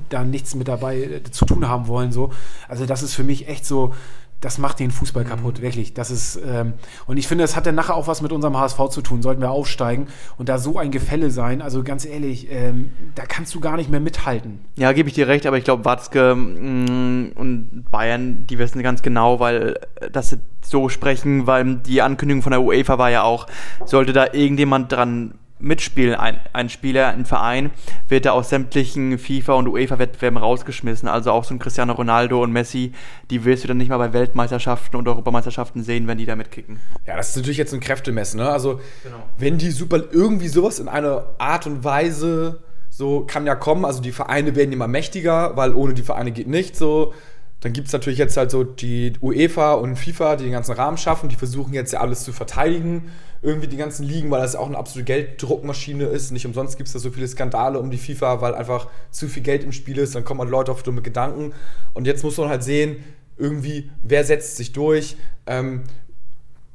da 0.09 0.25
nichts 0.25 0.55
mit 0.55 0.69
dabei 0.69 0.99
äh, 0.99 1.23
zu 1.23 1.47
tun 1.47 1.69
haben 1.69 1.87
wollen. 1.87 2.13
So. 2.13 2.31
Also 2.69 2.85
das 2.85 3.03
ist 3.03 3.15
für 3.15 3.25
mich 3.25 3.49
echt 3.49 3.65
so, 3.67 3.95
das 4.45 4.59
macht 4.59 4.79
den 4.79 4.91
Fußball 4.91 5.25
kaputt, 5.25 5.63
wirklich. 5.63 5.95
Das 5.95 6.11
ist, 6.11 6.39
ähm, 6.47 6.75
und 7.07 7.17
ich 7.17 7.27
finde, 7.27 7.45
es 7.45 7.57
hat 7.57 7.65
dann 7.65 7.75
nachher 7.75 7.95
auch 7.95 8.09
was 8.09 8.21
mit 8.21 8.31
unserem 8.31 8.59
HSV 8.59 8.91
zu 8.91 9.01
tun. 9.01 9.23
Sollten 9.23 9.41
wir 9.41 9.51
aufsteigen 9.51 10.09
und 10.37 10.51
da 10.51 10.59
so 10.59 10.79
ein 10.79 10.91
Gefälle 10.91 11.31
sein, 11.31 11.63
also 11.63 11.83
ganz 11.83 12.05
ehrlich, 12.05 12.49
ähm, 12.51 12.93
da 13.15 13.25
kannst 13.25 13.55
du 13.55 13.61
gar 13.61 13.77
nicht 13.77 13.91
mehr 13.91 14.01
mithalten. 14.01 14.61
Ja, 14.77 14.93
gebe 14.93 15.09
ich 15.09 15.15
dir 15.15 15.29
recht, 15.29 15.47
aber 15.47 15.57
ich 15.57 15.65
glaube, 15.65 15.87
Watzke 15.87 16.35
mh, 16.35 17.31
und 17.37 17.85
Bayern, 17.91 18.47
die 18.47 18.59
wissen 18.59 18.83
ganz 18.83 19.01
genau, 19.01 19.41
weil 19.41 19.79
äh, 20.01 20.11
dass 20.11 20.29
sie 20.29 20.41
so 20.63 20.91
sprechen, 20.91 21.47
weil 21.47 21.77
die 21.77 22.03
Ankündigung 22.03 22.43
von 22.43 22.51
der 22.51 22.61
UEFA 22.61 22.99
war 22.99 23.11
ja 23.11 23.23
auch, 23.23 23.47
sollte 23.87 24.13
da 24.13 24.27
irgendjemand 24.33 24.93
dran 24.93 25.35
mitspielen, 25.65 26.15
ein, 26.15 26.39
ein 26.53 26.69
Spieler, 26.69 27.09
ein 27.09 27.25
Verein, 27.25 27.71
wird 28.09 28.27
er 28.27 28.35
aus 28.35 28.51
sämtlichen 28.51 29.19
FIFA- 29.19 29.55
und 29.55 29.69
UEFA-Wettbewerben 29.69 30.37
rausgeschmissen. 30.39 31.09
Also 31.09 31.33
auch 31.33 31.45
so 31.45 31.55
ein 31.55 31.59
Cristiano 31.59 31.95
Ronaldo 31.95 32.43
und 32.43 32.53
Messi, 32.53 32.93
die 33.31 33.45
wirst 33.45 33.65
du 33.65 33.69
dann 33.69 33.79
nicht 33.79 33.89
mal 33.89 33.99
bei 33.99 34.13
Weltmeisterschaften 34.13 34.97
und 34.97 35.09
Europameisterschaften 35.09 35.83
sehen, 35.83 36.07
wenn 36.07 36.19
die 36.19 36.27
da 36.27 36.37
mitkicken. 36.37 36.81
Ja, 37.07 37.17
das 37.17 37.31
ist 37.31 37.37
natürlich 37.37 37.59
jetzt 37.59 37.73
ein 37.75 37.81
Kräftemessen. 37.81 38.39
Ne? 38.41 38.49
Also, 38.49 38.81
Genau. 39.03 39.17
wenn 39.39 39.59
die 39.59 39.71
super 39.71 40.01
irgendwie 40.13 40.49
sowas 40.49 40.79
in 40.79 40.89
einer 40.89 41.27
Art 41.39 41.67
und 41.67 41.83
Weise 41.85 42.61
so 42.91 43.23
kann 43.27 43.45
ja 43.45 43.57
kommen, 43.57 43.85
also 43.85 44.01
die 44.01 44.13
Vereine 44.13 44.55
werden 44.55 44.71
immer 44.73 44.87
mächtiger, 44.87 45.57
weil 45.57 45.75
ohne 45.75 45.95
die 45.95 46.03
Vereine 46.03 46.31
geht 46.31 46.47
nicht 46.47 46.77
so. 46.77 47.13
Dann 47.61 47.73
gibt 47.73 47.89
es 47.89 47.93
natürlich 47.93 48.19
jetzt 48.19 48.37
halt 48.37 48.51
so 48.53 48.63
die 48.63 49.15
UEFA 49.21 49.73
und 49.73 49.97
FIFA, 49.97 50.37
die 50.37 50.45
den 50.45 50.53
ganzen 50.53 50.73
Rahmen 50.75 50.97
schaffen, 50.99 51.29
die 51.29 51.35
versuchen 51.35 51.73
jetzt 51.75 51.93
ja 51.93 52.01
alles 52.01 52.23
zu 52.23 52.33
verteidigen, 52.33 53.11
irgendwie 53.45 53.69
die 53.69 53.77
ganzen 53.77 54.05
Ligen, 54.05 54.31
weil 54.31 54.41
das 54.41 54.57
auch 54.57 54.67
eine 54.67 54.79
absolute 54.79 55.05
Gelddruckmaschine 55.05 56.05
ist. 56.05 56.33
Nicht 56.33 56.47
umsonst 56.47 56.79
gibt 56.79 56.87
es 56.87 56.95
da 56.95 56.99
so 56.99 57.11
viele 57.11 57.29
Skandale 57.29 57.79
um 57.79 57.91
die 57.91 57.99
FIFA, 57.99 58.41
weil 58.41 58.55
einfach 58.55 58.89
zu 59.11 59.29
viel 59.29 59.43
Geld 59.43 59.65
im 59.65 59.73
Spiel 59.73 59.99
ist, 59.99 60.15
dann 60.15 60.25
kommen 60.25 60.41
halt 60.41 60.51
Leute 60.51 60.73
auf 60.73 60.83
dumme 60.83 61.03
Gedanken. 61.03 61.53
Und 61.93 62.07
jetzt 62.07 62.25
muss 62.25 62.39
man 62.39 62.49
halt 62.49 62.65
sehen, 62.65 63.05
irgendwie, 63.37 63.91
wer 64.03 64.25
setzt 64.25 64.57
sich 64.57 64.73
durch. 64.73 65.17
Ähm, 65.47 65.83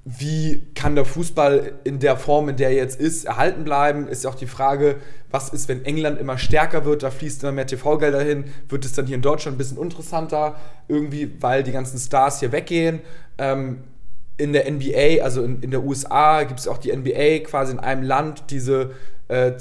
wie 0.06 0.64
kann 0.76 0.96
der 0.96 1.06
Fußball 1.06 1.74
in 1.84 2.00
der 2.00 2.18
Form, 2.18 2.50
in 2.50 2.56
der 2.56 2.70
er 2.70 2.76
jetzt 2.76 3.00
ist, 3.00 3.26
erhalten 3.26 3.64
bleiben? 3.64 4.08
Ist 4.08 4.24
ja 4.24 4.30
auch 4.30 4.36
die 4.36 4.48
Frage, 4.48 4.98
was 5.32 5.50
ist, 5.50 5.68
wenn 5.70 5.84
England 5.86 6.20
immer 6.20 6.38
stärker 6.38 6.86
wird, 6.86 7.04
da 7.04 7.10
fließt 7.10 7.44
immer 7.44 7.52
mehr 7.52 7.68
TV-Gelder 7.68 8.22
hin, 8.22 8.46
wird 8.70 8.86
es 8.86 8.94
dann 8.94 9.08
hier 9.08 9.16
in 9.16 9.22
Deutschland 9.22 9.56
ein 9.56 9.58
bisschen 9.58 9.82
interessanter, 9.82 10.56
irgendwie, 10.88 11.32
weil 11.40 11.64
die 11.64 11.72
ganzen 11.72 12.00
Stars 12.00 12.40
hier 12.40 12.52
weggehen. 12.52 13.02
Ähm, 13.38 13.84
in 14.40 14.54
der 14.54 14.72
NBA, 14.72 15.24
also 15.24 15.44
in, 15.44 15.62
in 15.62 15.72
der 15.72 15.84
USA, 15.84 16.44
gibt 16.44 16.60
es 16.60 16.68
auch 16.68 16.78
die 16.78 16.96
NBA 16.96 17.40
quasi 17.40 17.74
in 17.74 17.80
einem 17.80 18.04
Land, 18.04 18.46
diese, 18.50 18.92
äh, 19.28 19.52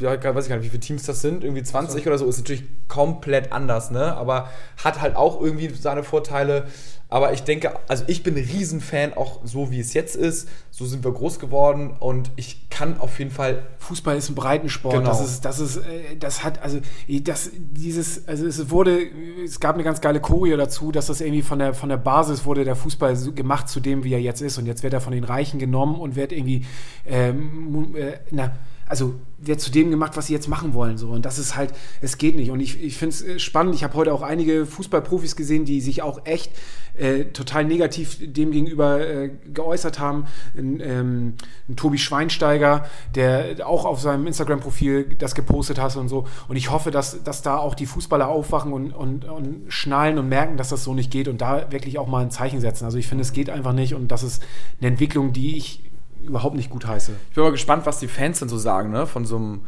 ja, 0.00 0.34
weiß 0.34 0.44
ich 0.44 0.48
gar 0.48 0.56
nicht, 0.56 0.66
wie 0.66 0.70
viele 0.70 0.80
Teams 0.80 1.04
das 1.04 1.20
sind, 1.20 1.44
irgendwie 1.44 1.62
20 1.62 2.02
so. 2.02 2.10
oder 2.10 2.18
so, 2.18 2.26
ist 2.26 2.38
natürlich 2.38 2.64
komplett 2.88 3.52
anders, 3.52 3.90
ne? 3.90 4.16
Aber 4.16 4.48
hat 4.82 5.00
halt 5.00 5.16
auch 5.16 5.40
irgendwie 5.40 5.68
seine 5.68 6.02
Vorteile. 6.02 6.66
Aber 7.08 7.32
ich 7.32 7.44
denke, 7.44 7.74
also 7.86 8.02
ich 8.08 8.24
bin 8.24 8.34
ein 8.34 8.44
Riesenfan, 8.44 9.14
auch 9.14 9.40
so 9.44 9.70
wie 9.70 9.78
es 9.78 9.94
jetzt 9.94 10.16
ist. 10.16 10.48
So 10.70 10.84
sind 10.84 11.04
wir 11.04 11.12
groß 11.12 11.38
geworden 11.38 11.94
und 12.00 12.32
ich 12.34 12.68
kann 12.70 12.98
auf 12.98 13.18
jeden 13.20 13.30
Fall. 13.30 13.62
Fußball 13.78 14.16
ist 14.16 14.30
ein 14.30 14.34
Breitensport. 14.34 14.96
Genau. 14.96 15.08
Das 15.08 15.24
ist, 15.24 15.44
das 15.44 15.60
ist, 15.60 15.76
äh, 15.76 16.16
das 16.18 16.42
hat, 16.42 16.60
also 16.62 16.80
das, 17.22 17.50
dieses, 17.56 18.26
also 18.26 18.46
es 18.46 18.70
wurde, 18.70 18.98
es 19.44 19.60
gab 19.60 19.74
eine 19.74 19.84
ganz 19.84 20.00
geile 20.00 20.20
Choreo 20.20 20.56
dazu, 20.56 20.90
dass 20.90 21.06
das 21.06 21.20
irgendwie 21.20 21.42
von 21.42 21.60
der, 21.60 21.74
von 21.74 21.88
der 21.88 21.98
Basis 21.98 22.46
wurde 22.46 22.64
der 22.64 22.74
Fußball 22.74 23.16
gemacht 23.32 23.68
zu 23.68 23.78
dem, 23.78 24.02
wie 24.02 24.12
er 24.12 24.20
jetzt 24.20 24.40
ist. 24.40 24.58
Und 24.58 24.66
jetzt 24.66 24.82
wird 24.82 24.92
er 24.92 25.00
von 25.00 25.12
den 25.12 25.24
Reichen 25.24 25.60
genommen 25.60 26.00
und 26.00 26.16
wird 26.16 26.32
irgendwie, 26.32 26.66
ähm, 27.06 27.94
äh, 27.94 28.14
na, 28.32 28.56
also 28.86 29.14
wird 29.38 29.60
zu 29.60 29.70
dem 29.70 29.90
gemacht, 29.90 30.16
was 30.16 30.26
sie 30.26 30.32
jetzt 30.32 30.48
machen 30.48 30.74
wollen. 30.74 30.96
So. 30.96 31.08
Und 31.10 31.24
das 31.24 31.38
ist 31.38 31.56
halt, 31.56 31.72
es 32.00 32.18
geht 32.18 32.36
nicht. 32.36 32.50
Und 32.50 32.60
ich, 32.60 32.82
ich 32.82 32.96
finde 32.96 33.14
es 33.14 33.22
äh, 33.22 33.38
spannend. 33.38 33.74
Ich 33.74 33.84
habe 33.84 33.94
heute 33.94 34.12
auch 34.12 34.22
einige 34.22 34.66
Fußballprofis 34.66 35.36
gesehen, 35.36 35.64
die 35.64 35.80
sich 35.80 36.02
auch 36.02 36.24
echt 36.24 36.50
äh, 36.94 37.24
total 37.24 37.64
negativ 37.64 38.18
dem 38.20 38.52
gegenüber 38.52 39.06
äh, 39.06 39.30
geäußert 39.52 39.98
haben. 39.98 40.26
Ein, 40.56 40.80
ähm, 40.80 41.34
ein 41.68 41.76
Tobi 41.76 41.98
Schweinsteiger, 41.98 42.86
der 43.14 43.66
auch 43.66 43.84
auf 43.84 44.00
seinem 44.00 44.26
Instagram-Profil 44.26 45.16
das 45.18 45.34
gepostet 45.34 45.80
hat 45.80 45.96
und 45.96 46.08
so. 46.08 46.26
Und 46.48 46.56
ich 46.56 46.70
hoffe, 46.70 46.90
dass, 46.90 47.22
dass 47.24 47.42
da 47.42 47.58
auch 47.58 47.74
die 47.74 47.86
Fußballer 47.86 48.28
aufwachen 48.28 48.72
und, 48.72 48.92
und, 48.92 49.24
und 49.24 49.64
schnallen 49.68 50.18
und 50.18 50.28
merken, 50.28 50.56
dass 50.56 50.68
das 50.68 50.84
so 50.84 50.94
nicht 50.94 51.10
geht 51.10 51.28
und 51.28 51.40
da 51.40 51.70
wirklich 51.72 51.98
auch 51.98 52.06
mal 52.06 52.22
ein 52.22 52.30
Zeichen 52.30 52.60
setzen. 52.60 52.84
Also 52.84 52.98
ich 52.98 53.08
finde, 53.08 53.22
es 53.22 53.32
geht 53.32 53.50
einfach 53.50 53.72
nicht 53.72 53.94
und 53.94 54.08
das 54.08 54.22
ist 54.22 54.42
eine 54.80 54.88
Entwicklung, 54.88 55.32
die 55.32 55.56
ich 55.56 55.83
überhaupt 56.24 56.56
nicht 56.56 56.70
gut 56.70 56.86
heiße. 56.86 57.12
Ich 57.28 57.34
bin 57.34 57.44
mal 57.44 57.50
gespannt, 57.50 57.86
was 57.86 57.98
die 57.98 58.08
Fans 58.08 58.40
dann 58.40 58.48
so 58.48 58.58
sagen, 58.58 58.90
ne? 58.90 59.06
Von 59.06 59.24
so 59.24 59.36
einem 59.36 59.62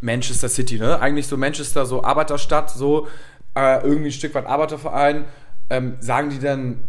Manchester 0.00 0.48
City, 0.48 0.78
ne? 0.78 1.00
Eigentlich 1.00 1.26
so 1.26 1.36
Manchester, 1.36 1.86
so 1.86 2.04
Arbeiterstadt, 2.04 2.70
so 2.70 3.08
äh, 3.54 3.82
irgendwie 3.82 4.08
ein 4.08 4.12
Stück 4.12 4.34
weit 4.34 4.46
Arbeiterverein. 4.46 5.24
Ähm, 5.70 5.96
sagen 6.00 6.30
die 6.30 6.38
dann, 6.38 6.80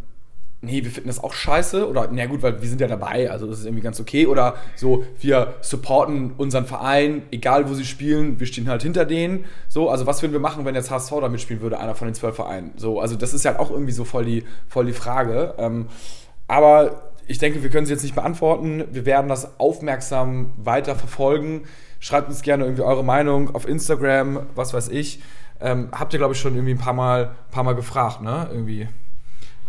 nee, 0.64 0.84
wir 0.84 0.92
finden 0.92 1.10
das 1.10 1.24
auch 1.24 1.34
scheiße? 1.34 1.88
Oder, 1.88 2.10
na 2.12 2.26
gut, 2.26 2.42
weil 2.42 2.62
wir 2.62 2.68
sind 2.68 2.82
ja 2.82 2.88
dabei, 2.88 3.30
also 3.30 3.46
das 3.48 3.60
ist 3.60 3.66
irgendwie 3.66 3.84
ganz 3.84 4.00
okay. 4.00 4.26
Oder 4.26 4.56
so, 4.76 5.06
wir 5.20 5.56
supporten 5.62 6.32
unseren 6.38 6.66
Verein, 6.66 7.24
egal 7.32 7.70
wo 7.70 7.74
sie 7.74 7.86
spielen, 7.86 8.40
wir 8.40 8.48
stehen 8.48 8.70
halt 8.70 8.82
hinter 8.82 9.06
denen. 9.06 9.46
So, 9.68 9.90
also 9.90 10.08
was 10.08 10.22
würden 10.22 10.34
wir 10.34 10.40
machen, 10.40 10.66
wenn 10.66 10.74
jetzt 10.74 10.90
HSV 10.90 11.12
da 11.22 11.30
mitspielen 11.30 11.62
würde, 11.62 11.80
einer 11.80 11.96
von 11.96 12.08
den 12.08 12.16
zwölf 12.16 12.36
Vereinen? 12.36 12.72
So, 12.78 13.00
also 13.00 13.16
das 13.16 13.34
ist 13.34 13.44
ja 13.44 13.52
halt 13.52 13.60
auch 13.60 13.72
irgendwie 13.72 13.92
so 13.92 14.06
voll 14.06 14.26
die, 14.26 14.44
voll 14.68 14.86
die 14.86 14.94
Frage. 14.94 15.54
Ähm, 15.58 15.88
aber 16.48 17.13
ich 17.28 17.38
denke, 17.38 17.64
wir 17.64 17.70
können 17.70 17.86
sie 17.86 17.94
jetzt 17.94 18.04
nicht 18.04 18.16
beantworten. 18.16 18.86
Wir 18.92 19.06
werden 19.06 19.28
das 19.30 19.60
aufmerksam 19.60 20.54
weiter 20.58 20.96
verfolgen. 20.96 21.64
Schreibt 22.00 22.30
uns 22.30 22.42
gerne 22.42 22.66
irgendwie 22.66 22.84
eure 22.84 23.04
Meinung 23.04 23.56
auf 23.56 23.68
Instagram, 23.68 24.48
was 24.56 24.74
weiß 24.74 24.90
ich. 24.90 25.22
Ähm, 25.62 25.90
habt 25.92 26.14
ihr, 26.14 26.20
glaube 26.20 26.34
ich, 26.34 26.40
schon 26.40 26.56
irgendwie 26.56 26.74
ein 26.74 26.80
paar 26.80 26.94
Mal, 26.94 27.36
paar 27.52 27.64
Mal 27.64 27.76
gefragt, 27.76 28.22
ne? 28.22 28.48
Irgendwie. 28.52 28.88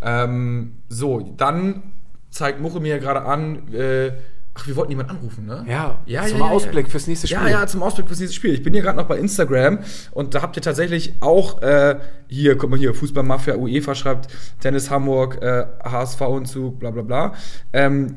Ähm, 0.02 0.82
so, 0.88 1.20
dann 1.36 1.94
zeigt 2.30 2.60
Muche 2.60 2.80
mir 2.80 2.98
gerade 2.98 3.22
an, 3.22 3.72
äh, 3.72 4.12
Ach, 4.56 4.66
wir 4.68 4.76
wollten 4.76 4.92
jemanden 4.92 5.10
anrufen, 5.12 5.46
ne? 5.46 5.64
Ja, 5.68 5.98
ja 6.06 6.24
zum 6.26 6.38
ja, 6.38 6.44
Ausblick 6.44 6.86
ja. 6.86 6.90
fürs 6.90 7.08
nächste 7.08 7.26
Spiel. 7.26 7.38
Ja, 7.40 7.48
ja, 7.48 7.66
zum 7.66 7.82
Ausblick 7.82 8.06
fürs 8.06 8.20
nächste 8.20 8.36
Spiel. 8.36 8.54
Ich 8.54 8.62
bin 8.62 8.72
hier 8.72 8.82
gerade 8.82 8.96
noch 8.96 9.06
bei 9.06 9.18
Instagram 9.18 9.80
und 10.12 10.34
da 10.34 10.42
habt 10.42 10.56
ihr 10.56 10.62
tatsächlich 10.62 11.14
auch 11.20 11.60
äh, 11.60 11.98
hier, 12.28 12.56
guck 12.56 12.70
mal 12.70 12.78
hier, 12.78 12.94
Fußballmafia 12.94 13.56
UEFA 13.56 13.96
schreibt, 13.96 14.28
Tennis 14.60 14.90
Hamburg, 14.90 15.42
äh, 15.42 15.66
HSV 15.82 16.20
und 16.20 16.46
zu, 16.46 16.70
bla 16.70 16.92
bla 16.92 17.02
bla. 17.02 17.34
Ähm, 17.72 18.14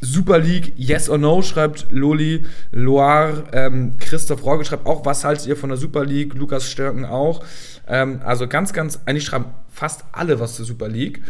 Super 0.00 0.38
League, 0.38 0.72
yes 0.76 1.10
or 1.10 1.18
no, 1.18 1.42
schreibt 1.42 1.88
Loli 1.90 2.46
Loire. 2.70 3.44
Ähm, 3.52 3.96
Christoph 3.98 4.44
Rogge 4.44 4.64
schreibt 4.64 4.86
auch, 4.86 5.04
was 5.04 5.24
haltet 5.24 5.46
ihr 5.46 5.56
von 5.56 5.70
der 5.70 5.78
Super 5.78 6.04
League? 6.04 6.34
Lukas 6.34 6.70
Stärken 6.70 7.04
auch. 7.04 7.44
Ähm, 7.86 8.20
also 8.24 8.46
ganz, 8.46 8.72
ganz, 8.72 9.00
eigentlich 9.06 9.24
schreiben 9.24 9.46
fast 9.68 10.04
alle 10.12 10.40
was 10.40 10.54
zur 10.54 10.64
Super 10.64 10.88
League. 10.88 11.22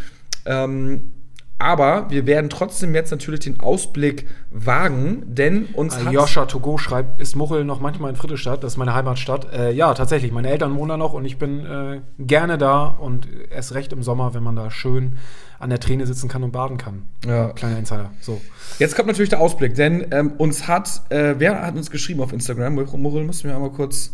Ähm, 0.45 1.11
aber 1.59 2.09
wir 2.09 2.25
werden 2.25 2.49
trotzdem 2.49 2.95
jetzt 2.95 3.11
natürlich 3.11 3.41
den 3.41 3.59
Ausblick 3.59 4.25
wagen, 4.49 5.23
denn 5.27 5.65
uns 5.73 5.97
äh, 5.97 6.09
Joscha 6.09 6.45
Togo 6.45 6.77
schreibt, 6.77 7.19
ist 7.19 7.35
Muchel 7.35 7.65
noch 7.65 7.81
manchmal 7.81 8.09
in 8.09 8.15
Friedrichstadt, 8.15 8.63
das 8.63 8.73
ist 8.73 8.77
meine 8.77 8.93
Heimatstadt. 8.93 9.53
Äh, 9.53 9.71
ja, 9.73 9.93
tatsächlich, 9.93 10.31
meine 10.31 10.49
Eltern 10.49 10.75
wohnen 10.75 10.89
da 10.89 10.97
noch 10.97 11.11
und 11.13 11.25
ich 11.25 11.37
bin 11.37 11.65
äh, 11.65 11.99
gerne 12.17 12.57
da 12.57 12.85
und 12.85 13.27
erst 13.51 13.75
recht 13.75 13.91
im 13.91 14.03
Sommer, 14.03 14.33
wenn 14.33 14.41
man 14.41 14.55
da 14.55 14.71
schön 14.71 15.17
an 15.59 15.69
der 15.69 15.81
Träne 15.81 16.07
sitzen 16.07 16.29
kann 16.29 16.43
und 16.43 16.51
baden 16.51 16.77
kann. 16.77 17.03
Ja. 17.27 17.49
Kleiner 17.49 17.77
Insider. 17.77 18.11
So. 18.21 18.39
Jetzt 18.79 18.95
kommt 18.95 19.09
natürlich 19.09 19.29
der 19.29 19.41
Ausblick, 19.41 19.75
denn 19.75 20.07
ähm, 20.11 20.31
uns 20.37 20.69
hat, 20.69 21.01
äh, 21.09 21.35
wer 21.37 21.61
hat 21.61 21.75
uns 21.75 21.91
geschrieben 21.91 22.21
auf 22.21 22.31
Instagram? 22.31 22.75
Muchel, 22.75 23.25
musst 23.25 23.43
du 23.43 23.49
mir 23.49 23.55
einmal 23.55 23.71
kurz 23.71 24.13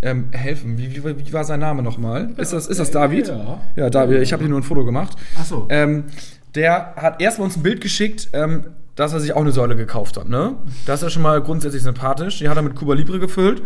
ähm, 0.00 0.28
helfen. 0.32 0.78
Wie, 0.78 0.96
wie, 0.96 1.26
wie, 1.26 1.32
war 1.32 1.44
sein 1.44 1.60
Name 1.60 1.82
nochmal? 1.82 2.30
Ist 2.38 2.54
das, 2.54 2.66
ist 2.66 2.80
das 2.80 2.90
David? 2.90 3.28
Ja, 3.28 3.60
ja 3.76 3.90
David. 3.90 4.22
Ich 4.22 4.32
habe 4.32 4.42
hier 4.42 4.50
nur 4.50 4.60
ein 4.60 4.62
Foto 4.62 4.84
gemacht. 4.84 5.16
Ach 5.38 5.44
so. 5.44 5.66
Ähm, 5.68 6.04
der 6.56 6.94
hat 6.96 7.20
erstmal 7.20 7.46
uns 7.46 7.56
ein 7.56 7.62
Bild 7.62 7.80
geschickt, 7.80 8.30
ähm, 8.32 8.74
dass 8.94 9.12
er 9.12 9.20
sich 9.20 9.34
auch 9.34 9.42
eine 9.42 9.52
Säule 9.52 9.76
gekauft 9.76 10.16
hat. 10.16 10.28
Ne? 10.28 10.56
Das 10.86 11.00
ist 11.00 11.02
ja 11.04 11.10
schon 11.10 11.22
mal 11.22 11.40
grundsätzlich 11.42 11.82
sympathisch. 11.82 12.38
Die 12.38 12.48
hat 12.48 12.56
er 12.56 12.62
mit 12.62 12.74
Cuba 12.74 12.94
Libre 12.94 13.18
gefüllt. 13.18 13.62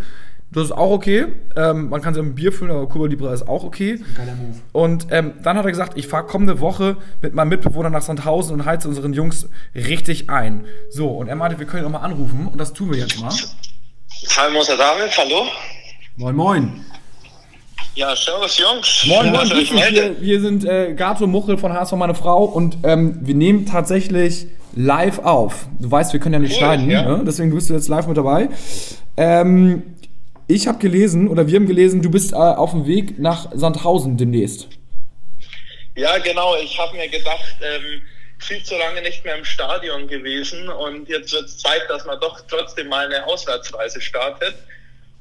Das 0.52 0.64
ist 0.64 0.72
auch 0.72 0.90
okay. 0.90 1.26
Ähm, 1.56 1.90
man 1.90 2.02
kann 2.02 2.12
sie 2.12 2.20
mit 2.20 2.34
Bier 2.34 2.52
füllen, 2.52 2.72
aber 2.72 2.88
Cuba 2.88 3.06
Libre 3.06 3.32
ist 3.32 3.48
auch 3.48 3.62
okay. 3.62 4.00
Geiler 4.16 4.34
Move. 4.34 4.56
Und 4.72 5.06
ähm, 5.10 5.34
dann 5.44 5.56
hat 5.56 5.64
er 5.64 5.70
gesagt, 5.70 5.96
ich 5.96 6.08
fahre 6.08 6.26
kommende 6.26 6.58
Woche 6.58 6.96
mit 7.22 7.34
meinem 7.34 7.50
Mitbewohner 7.50 7.90
nach 7.90 8.02
Sandhausen 8.02 8.54
und 8.54 8.64
heize 8.64 8.88
unseren 8.88 9.12
Jungs 9.12 9.48
richtig 9.76 10.28
ein. 10.28 10.64
So, 10.90 11.08
und 11.08 11.28
er 11.28 11.36
meinte, 11.36 11.60
wir 11.60 11.66
können 11.66 11.84
ihn 11.84 11.86
auch 11.86 12.00
mal 12.00 12.04
anrufen 12.04 12.48
und 12.48 12.58
das 12.58 12.72
tun 12.72 12.90
wir 12.90 12.98
jetzt 12.98 13.20
mal. 13.20 13.32
Hallo, 14.36 14.52
Moser 14.52 14.76
David, 14.76 15.16
hallo. 15.16 15.44
Moin, 16.16 16.34
moin. 16.34 16.84
Ja, 17.94 18.14
servus 18.14 18.56
Jungs. 18.56 19.04
Moin, 19.06 19.30
moin, 19.32 19.50
wir, 19.50 20.20
wir 20.20 20.40
sind 20.40 20.64
äh, 20.64 20.94
Gato 20.94 21.26
Muchel 21.26 21.58
von 21.58 21.72
HSV 21.72 21.92
meine 21.92 22.14
Frau 22.14 22.44
und 22.44 22.78
ähm, 22.84 23.18
wir 23.22 23.34
nehmen 23.34 23.66
tatsächlich 23.66 24.46
live 24.76 25.18
auf. 25.18 25.66
Du 25.80 25.90
weißt, 25.90 26.12
wir 26.12 26.20
können 26.20 26.34
ja 26.34 26.38
nicht 26.38 26.52
cool, 26.52 26.58
schneiden, 26.58 26.90
ja. 26.90 27.02
Ne? 27.02 27.24
deswegen 27.26 27.52
bist 27.52 27.68
du 27.68 27.74
jetzt 27.74 27.88
live 27.88 28.06
mit 28.06 28.16
dabei. 28.16 28.48
Ähm, 29.16 29.96
ich 30.46 30.68
habe 30.68 30.78
gelesen, 30.78 31.28
oder 31.28 31.48
wir 31.48 31.56
haben 31.56 31.66
gelesen, 31.66 32.00
du 32.00 32.10
bist 32.10 32.32
äh, 32.32 32.36
auf 32.36 32.70
dem 32.70 32.86
Weg 32.86 33.18
nach 33.18 33.48
Sandhausen 33.52 34.16
demnächst. 34.16 34.68
Ja, 35.96 36.18
genau. 36.18 36.56
Ich 36.62 36.78
habe 36.78 36.96
mir 36.96 37.08
gedacht, 37.08 37.56
ähm, 37.60 38.02
viel 38.38 38.62
zu 38.62 38.76
lange 38.78 39.02
nicht 39.02 39.24
mehr 39.24 39.36
im 39.36 39.44
Stadion 39.44 40.06
gewesen 40.06 40.68
und 40.68 41.08
jetzt 41.08 41.32
wird 41.32 41.44
es 41.44 41.58
Zeit, 41.58 41.82
dass 41.88 42.04
man 42.06 42.18
doch 42.20 42.40
trotzdem 42.48 42.88
mal 42.88 43.06
eine 43.06 43.26
Auswärtsreise 43.26 44.00
startet. 44.00 44.54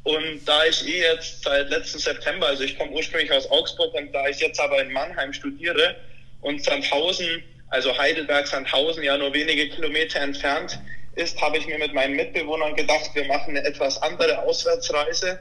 Und 0.03 0.45
da 0.45 0.65
ich 0.65 0.87
eh 0.87 1.01
jetzt 1.01 1.43
seit 1.43 1.69
letzten 1.69 1.99
September, 1.99 2.47
also 2.47 2.63
ich 2.63 2.77
komme 2.77 2.91
ursprünglich 2.91 3.31
aus 3.31 3.49
Augsburg 3.51 3.93
und 3.93 4.11
da 4.13 4.27
ich 4.27 4.39
jetzt 4.39 4.59
aber 4.59 4.81
in 4.81 4.91
Mannheim 4.91 5.33
studiere 5.33 5.95
und 6.41 6.63
Sandhausen, 6.63 7.43
also 7.69 7.95
Heidelberg, 7.97 8.47
Sandhausen 8.47 9.03
ja 9.03 9.17
nur 9.17 9.33
wenige 9.33 9.69
Kilometer 9.69 10.21
entfernt 10.21 10.79
ist, 11.15 11.39
habe 11.41 11.57
ich 11.57 11.67
mir 11.67 11.77
mit 11.77 11.93
meinen 11.93 12.15
Mitbewohnern 12.15 12.75
gedacht, 12.75 13.11
wir 13.13 13.25
machen 13.25 13.57
eine 13.57 13.65
etwas 13.65 14.01
andere 14.01 14.39
Auswärtsreise, 14.39 15.39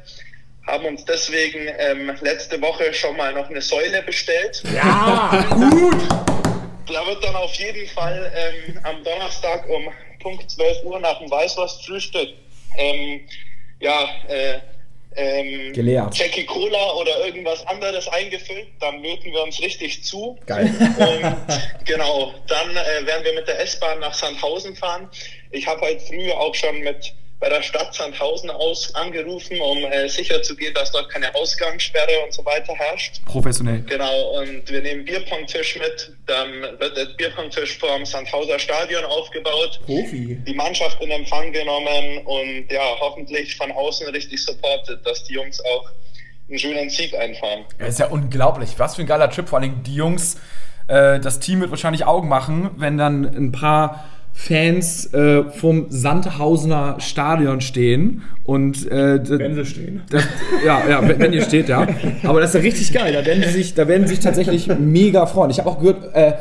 haben 0.66 0.84
uns 0.84 1.04
deswegen 1.04 1.68
ähm, 1.78 2.12
letzte 2.20 2.60
Woche 2.60 2.92
schon 2.92 3.16
mal 3.16 3.32
noch 3.32 3.48
eine 3.48 3.62
Säule 3.62 4.02
bestellt. 4.02 4.62
Ja, 4.74 5.46
gut! 5.70 6.08
Da 6.92 7.06
wird 7.06 7.22
dann 7.22 7.36
auf 7.36 7.54
jeden 7.54 7.86
Fall 7.88 8.32
ähm, 8.34 8.78
am 8.82 9.04
Donnerstag 9.04 9.68
um 9.68 9.88
Punkt 10.20 10.50
12 10.50 10.84
Uhr 10.84 10.98
nach 11.00 11.18
dem 11.20 11.30
Weißwurstfrühstück 11.30 12.30
ähm, 12.76 13.20
ja, 13.80 14.08
äh, 14.28 14.58
ähm, 15.16 15.72
Geleert. 15.72 16.16
Jackie 16.16 16.44
Cola 16.44 16.92
oder 16.92 17.26
irgendwas 17.26 17.66
anderes 17.66 18.06
eingefüllt, 18.08 18.68
dann 18.80 19.02
löten 19.02 19.32
wir 19.32 19.42
uns 19.42 19.60
richtig 19.60 20.04
zu. 20.04 20.38
Geil. 20.46 20.72
Und 20.98 21.86
genau, 21.86 22.34
dann 22.46 22.70
äh, 22.70 23.06
werden 23.06 23.24
wir 23.24 23.34
mit 23.34 23.48
der 23.48 23.60
S-Bahn 23.60 24.00
nach 24.00 24.14
Sandhausen 24.14 24.76
fahren. 24.76 25.08
Ich 25.50 25.66
habe 25.66 25.80
heute 25.80 26.00
früh 26.00 26.30
auch 26.30 26.54
schon 26.54 26.80
mit 26.80 27.14
bei 27.40 27.48
der 27.48 27.62
Stadt 27.62 27.94
Sandhausen 27.94 28.50
aus 28.50 28.94
angerufen, 28.94 29.60
um 29.60 29.78
äh, 29.84 30.08
sicher 30.08 30.42
zu 30.42 30.56
gehen, 30.56 30.74
dass 30.74 30.90
dort 30.90 31.08
keine 31.08 31.32
Ausgangssperre 31.34 32.24
und 32.24 32.32
so 32.32 32.44
weiter 32.44 32.74
herrscht. 32.74 33.24
Professionell. 33.26 33.82
Genau, 33.82 34.40
und 34.40 34.68
wir 34.68 34.82
nehmen 34.82 35.04
Bierpongtisch 35.04 35.78
mit. 35.78 36.16
Dann 36.26 36.62
wird 36.78 36.96
der 36.96 37.06
Bierpongtisch 37.16 37.78
vor 37.78 37.96
dem 37.96 38.04
Sandhauser 38.04 38.58
Stadion 38.58 39.04
aufgebaut. 39.04 39.80
Profi. 39.86 40.38
Die 40.46 40.54
Mannschaft 40.54 41.00
in 41.00 41.10
Empfang 41.10 41.52
genommen 41.52 42.18
und 42.24 42.66
ja, 42.70 42.96
hoffentlich 43.00 43.56
von 43.56 43.70
außen 43.70 44.08
richtig 44.08 44.44
supportet, 44.44 45.06
dass 45.06 45.22
die 45.24 45.34
Jungs 45.34 45.60
auch 45.60 45.90
einen 46.48 46.58
schönen 46.58 46.90
Sieg 46.90 47.14
einfahren. 47.14 47.64
Ja, 47.78 47.86
ist 47.86 47.98
ja 48.00 48.08
unglaublich. 48.08 48.70
Was 48.78 48.96
für 48.96 49.02
ein 49.02 49.06
geiler 49.06 49.30
Trip, 49.30 49.48
vor 49.48 49.60
allem 49.60 49.82
die 49.82 49.94
Jungs 49.94 50.38
Äh, 50.88 51.20
das 51.20 51.38
Team 51.38 51.60
wird 51.60 51.70
wahrscheinlich 51.70 52.06
Augen 52.06 52.28
machen, 52.28 52.70
wenn 52.76 52.96
dann 52.96 53.24
ein 53.24 53.52
paar 53.52 54.08
Fans 54.40 55.12
äh, 55.14 55.42
vom 55.50 55.86
Sandhausener 55.88 57.00
Stadion 57.00 57.60
stehen 57.60 58.22
und 58.44 58.88
äh, 58.88 59.18
Wenn 59.28 59.56
sie 59.56 59.66
stehen. 59.66 60.02
das, 60.10 60.22
ja, 60.64 60.80
ja, 60.88 61.06
wenn, 61.06 61.18
wenn 61.18 61.32
ihr 61.32 61.42
steht, 61.42 61.68
ja. 61.68 61.88
Aber 62.22 62.40
das 62.40 62.50
ist 62.50 62.54
ja 62.54 62.60
richtig 62.60 62.92
geil. 62.92 63.12
Da 63.12 63.26
werden 63.26 63.42
sie 63.42 63.50
sich, 63.50 63.74
da 63.74 63.88
werden 63.88 64.06
sie 64.06 64.14
sich 64.14 64.22
tatsächlich 64.22 64.68
mega 64.78 65.26
freuen. 65.26 65.50
Ich 65.50 65.58
habe 65.58 65.68
auch 65.68 65.80
gehört, 65.80 66.14
äh, 66.14 66.34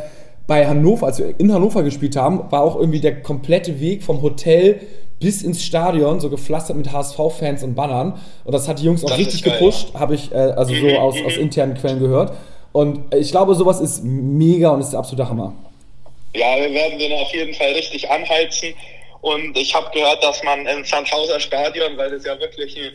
bei 0.46 0.68
Hannover, 0.68 1.08
als 1.08 1.18
wir 1.18 1.40
in 1.40 1.52
Hannover 1.52 1.82
gespielt 1.82 2.16
haben, 2.16 2.40
war 2.52 2.62
auch 2.62 2.76
irgendwie 2.76 3.00
der 3.02 3.24
komplette 3.24 3.80
Weg 3.80 4.04
vom 4.04 4.22
Hotel 4.22 4.80
bis 5.20 5.42
ins 5.42 5.64
Stadion 5.64 6.20
so 6.20 6.30
gepflastert 6.30 6.78
mit 6.78 6.92
HSV-Fans 6.94 7.64
und 7.64 7.74
Bannern. 7.74 8.14
Und 8.46 8.54
das 8.54 8.68
hat 8.68 8.80
die 8.80 8.86
Jungs 8.86 9.04
auch 9.04 9.10
Das 9.10 9.18
richtig 9.18 9.44
geil, 9.44 9.58
gepusht, 9.58 9.96
habe 9.96 10.14
ich 10.14 10.32
äh, 10.32 10.36
also 10.36 10.72
so 10.76 10.88
aus, 11.00 11.16
aus 11.26 11.36
internen 11.36 11.74
Quellen 11.74 12.00
gehört. 12.00 12.34
Und 12.74 13.00
ich 13.16 13.32
glaube, 13.32 13.56
sowas 13.56 13.82
ist 13.82 14.04
mega 14.04 14.70
und 14.70 14.82
ist 14.82 14.92
der 14.92 15.00
absolute 15.00 15.28
Hammer. 15.28 15.54
Ja, 16.34 16.58
wir 16.58 16.74
werden 16.74 17.00
den 17.00 17.14
auf 17.14 17.34
jeden 17.34 17.54
Fall 17.54 17.72
richtig 17.74 18.10
anheizen. 18.10 18.74
Und 19.22 19.58
ich 19.58 19.74
habe 19.74 19.90
gehört, 19.92 20.24
dass 20.24 20.44
man 20.44 20.66
im 20.68 20.84
Sandhauser 20.86 21.40
Stadion, 21.40 21.98
weil 21.98 22.12
das 22.12 22.26
ja 22.26 22.40
wirklich 22.40 22.78
ein 22.78 22.94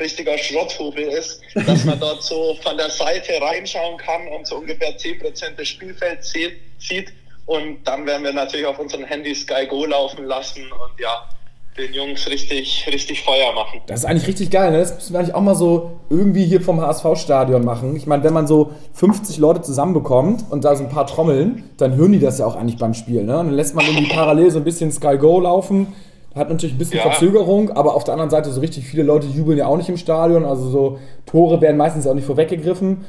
richtiger 0.00 0.36
Schrotthubel 0.38 1.04
ist, 1.04 1.40
dass 1.66 1.84
man 1.84 1.98
dort 2.00 2.22
so 2.22 2.56
von 2.62 2.76
der 2.76 2.90
Seite 2.90 3.40
reinschauen 3.40 3.96
kann 3.98 4.28
und 4.28 4.46
so 4.46 4.56
ungefähr 4.56 4.96
10% 4.96 5.56
des 5.56 5.68
Spielfelds 5.68 6.32
sieht. 6.78 7.12
Und 7.46 7.84
dann 7.84 8.06
werden 8.06 8.24
wir 8.24 8.32
natürlich 8.32 8.66
auf 8.66 8.78
unseren 8.78 9.04
Handys 9.04 9.42
Sky 9.42 9.66
Go 9.66 9.84
laufen 9.84 10.24
lassen 10.24 10.70
und 10.72 10.98
ja, 10.98 11.28
den 11.76 11.92
Jungs 11.92 12.28
richtig, 12.28 12.86
richtig 12.86 13.22
Feuer 13.22 13.52
machen. 13.52 13.80
Das 13.86 14.00
ist 14.00 14.04
eigentlich 14.06 14.28
richtig 14.28 14.50
geil, 14.50 14.70
ne? 14.70 14.78
Das 14.78 14.94
müssen 14.94 15.12
wir 15.12 15.18
eigentlich 15.18 15.34
auch 15.34 15.40
mal 15.40 15.56
so 15.56 15.90
irgendwie 16.08 16.44
hier 16.44 16.60
vom 16.60 16.80
HSV-Stadion 16.80 17.64
machen. 17.64 17.96
Ich 17.96 18.06
meine, 18.06 18.22
wenn 18.22 18.32
man 18.32 18.46
so 18.46 18.70
50 18.92 19.38
Leute 19.38 19.60
zusammenbekommt 19.62 20.44
und 20.50 20.64
da 20.64 20.76
so 20.76 20.84
ein 20.84 20.90
paar 20.90 21.06
trommeln, 21.06 21.64
dann 21.76 21.96
hören 21.96 22.12
die 22.12 22.20
das 22.20 22.38
ja 22.38 22.46
auch 22.46 22.54
eigentlich 22.54 22.78
beim 22.78 22.94
Spiel, 22.94 23.24
ne? 23.24 23.38
Und 23.40 23.46
dann 23.46 23.56
lässt 23.56 23.74
man 23.74 23.84
irgendwie 23.86 24.08
parallel 24.08 24.50
so 24.52 24.58
ein 24.58 24.64
bisschen 24.64 24.92
Sky 24.92 25.18
Go 25.18 25.40
laufen. 25.40 25.88
Hat 26.34 26.48
natürlich 26.48 26.74
ein 26.74 26.78
bisschen 26.78 26.98
Ja. 26.98 27.02
Verzögerung, 27.10 27.70
aber 27.70 27.94
auf 27.94 28.04
der 28.04 28.14
anderen 28.14 28.30
Seite 28.30 28.50
so 28.52 28.60
richtig 28.60 28.84
viele 28.86 29.02
Leute 29.02 29.26
jubeln 29.26 29.58
ja 29.58 29.66
auch 29.66 29.76
nicht 29.76 29.88
im 29.88 29.96
Stadion. 29.96 30.44
Also 30.44 30.68
so 30.70 30.98
Tore 31.26 31.60
werden 31.60 31.76
meistens 31.76 32.06
auch 32.06 32.14
nicht 32.14 32.26
vorweggegriffen. 32.26 33.04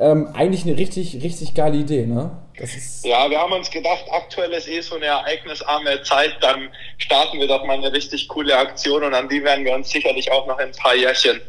Ähm, 0.00 0.28
eigentlich 0.32 0.64
eine 0.64 0.78
richtig, 0.78 1.22
richtig 1.22 1.54
geile 1.54 1.76
Idee, 1.76 2.06
ne? 2.06 2.30
Ja, 3.04 3.30
wir 3.30 3.38
haben 3.38 3.52
uns 3.52 3.70
gedacht, 3.70 4.04
aktuell 4.10 4.52
ist 4.52 4.68
eh 4.68 4.80
so 4.80 4.96
eine 4.96 5.06
ereignisarme 5.06 6.02
Zeit, 6.02 6.36
dann 6.40 6.68
starten 6.98 7.38
wir 7.38 7.46
doch 7.46 7.64
mal 7.64 7.76
eine 7.76 7.92
richtig 7.92 8.28
coole 8.28 8.56
Aktion 8.56 9.04
und 9.04 9.14
an 9.14 9.28
die 9.28 9.42
werden 9.42 9.64
wir 9.64 9.74
uns 9.74 9.90
sicherlich 9.90 10.30
auch 10.30 10.46
noch 10.46 10.58
in 10.58 10.66
ein 10.66 10.72
paar 10.72 10.94
Jährchen 10.94 11.40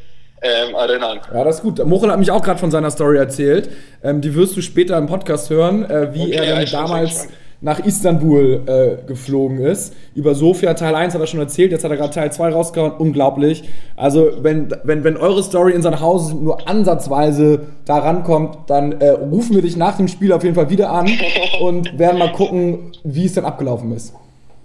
ähm, 0.42 0.74
erinnern. 0.76 1.20
Ja, 1.34 1.44
das 1.44 1.58
ist 1.58 1.62
gut. 1.64 1.84
Mochel 1.86 2.12
hat 2.12 2.20
mich 2.20 2.32
auch 2.32 2.42
gerade 2.42 2.60
von 2.60 2.72
seiner 2.72 2.92
Story 2.92 3.18
erzählt. 3.18 3.70
Ähm, 4.04 4.22
die 4.22 4.34
wirst 4.36 4.56
du 4.56 4.62
später 4.62 4.98
im 4.98 5.08
Podcast 5.08 5.50
hören, 5.50 5.90
äh, 5.90 6.14
wie 6.14 6.22
Okay, 6.22 6.32
er 6.32 6.44
ja, 6.46 6.56
bin 6.58 6.68
sehr 6.68 6.80
damals. 6.80 7.28
Nach 7.62 7.80
Istanbul 7.80 8.62
äh, 8.66 9.06
geflogen 9.08 9.60
ist. 9.60 9.94
Über 10.16 10.36
Sofia 10.36 10.74
Teil 10.74 10.96
1 10.96 11.14
hat 11.14 11.22
er 11.22 11.28
schon 11.28 11.40
erzählt, 11.40 11.72
jetzt 11.72 11.84
hat 11.84 11.92
er 11.92 11.98
gerade 11.98 12.14
Teil 12.14 12.32
2 12.32 12.50
rausgehauen. 12.50 12.94
Unglaublich. 12.98 13.64
Also, 13.96 14.32
wenn, 14.42 14.70
wenn, 14.84 15.04
wenn 15.04 15.18
eure 15.18 15.44
Story 15.44 15.74
in 15.74 15.82
seinem 15.82 16.00
Haus 16.00 16.34
nur 16.34 16.68
ansatzweise 16.70 17.68
da 17.86 17.98
rankommt, 17.98 18.58
dann 18.68 18.94
äh, 18.94 19.10
rufen 19.10 19.56
wir 19.56 19.62
dich 19.62 19.76
nach 19.76 19.98
dem 19.98 20.08
Spiel 20.08 20.32
auf 20.32 20.44
jeden 20.44 20.56
Fall 20.56 20.70
wieder 20.70 20.92
an 20.92 21.10
und 21.62 22.00
werden 22.00 22.20
mal 22.20 22.32
gucken, 22.32 22.92
wie 23.04 23.26
es 23.26 23.34
dann 23.34 23.46
abgelaufen 23.46 23.92
ist. 23.94 24.14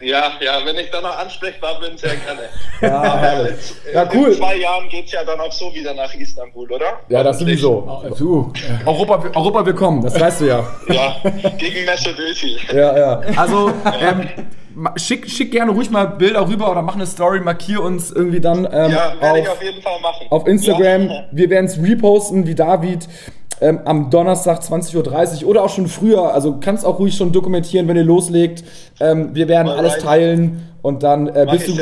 Ja, 0.04 0.32
ja, 0.40 0.60
wenn 0.64 0.76
ich 0.76 0.90
dann 0.90 1.02
noch 1.02 1.16
ansprechbar 1.18 1.80
bin, 1.80 1.96
sehr 1.96 2.14
gerne. 2.16 2.42
Ja, 2.80 2.98
Aber 3.00 3.18
herrlich. 3.18 3.54
äh, 3.90 3.94
Ja, 3.94 4.08
cool. 4.12 4.28
In 4.28 4.34
zwei 4.34 4.56
Jahren 4.56 4.88
geht's 4.88 5.12
ja 5.12 5.24
dann 5.24 5.40
auch 5.40 5.52
so 5.52 5.72
wieder 5.74 5.94
nach 5.94 6.12
Istanbul, 6.14 6.70
oder? 6.70 7.00
Ja, 7.08 7.22
das 7.22 7.38
sowieso. 7.38 8.02
Du, 8.18 8.52
Europa, 8.84 9.24
Europa 9.34 9.64
willkommen, 9.66 10.02
das 10.02 10.18
weißt 10.20 10.42
du 10.42 10.44
ja. 10.46 10.66
Ja, 10.88 11.16
gegen 11.56 11.88
Özil. 11.88 12.58
Ja, 12.72 12.98
ja. 12.98 13.20
Also, 13.36 13.72
ähm, 14.00 14.28
schick, 14.96 15.28
schick 15.30 15.50
gerne 15.52 15.72
ruhig 15.72 15.90
mal 15.90 16.04
Bilder 16.06 16.48
rüber 16.48 16.70
oder 16.70 16.82
mach 16.82 16.94
eine 16.94 17.06
Story, 17.06 17.40
markier 17.40 17.82
uns 17.82 18.10
irgendwie 18.10 18.40
dann 18.40 18.66
ähm, 18.70 18.90
Ja, 18.92 19.14
werde 19.20 19.40
ich 19.40 19.48
auf, 19.48 19.54
auf 19.56 19.62
jeden 19.62 19.82
Fall 19.82 20.00
machen. 20.00 20.26
auf 20.30 20.46
Instagram. 20.46 21.08
Ja. 21.08 21.24
Wir 21.32 21.50
werden 21.50 21.66
es 21.66 21.78
reposten, 21.82 22.46
wie 22.46 22.54
David. 22.54 23.08
Ähm, 23.60 23.80
am 23.84 24.10
Donnerstag 24.10 24.60
20.30 24.62 25.44
Uhr 25.44 25.48
oder 25.50 25.62
auch 25.62 25.68
schon 25.70 25.86
früher. 25.86 26.34
Also 26.34 26.56
kannst 26.58 26.84
auch 26.84 26.98
ruhig 26.98 27.16
schon 27.16 27.30
dokumentieren, 27.30 27.86
wenn 27.86 27.96
ihr 27.96 28.02
loslegt. 28.02 28.64
Ähm, 28.98 29.32
wir 29.34 29.46
werden 29.46 29.68
Alright. 29.68 29.78
alles 29.92 30.02
teilen 30.02 30.68
und 30.82 31.04
dann 31.04 31.28
äh, 31.28 31.46
bist 31.48 31.68
du 31.68 31.74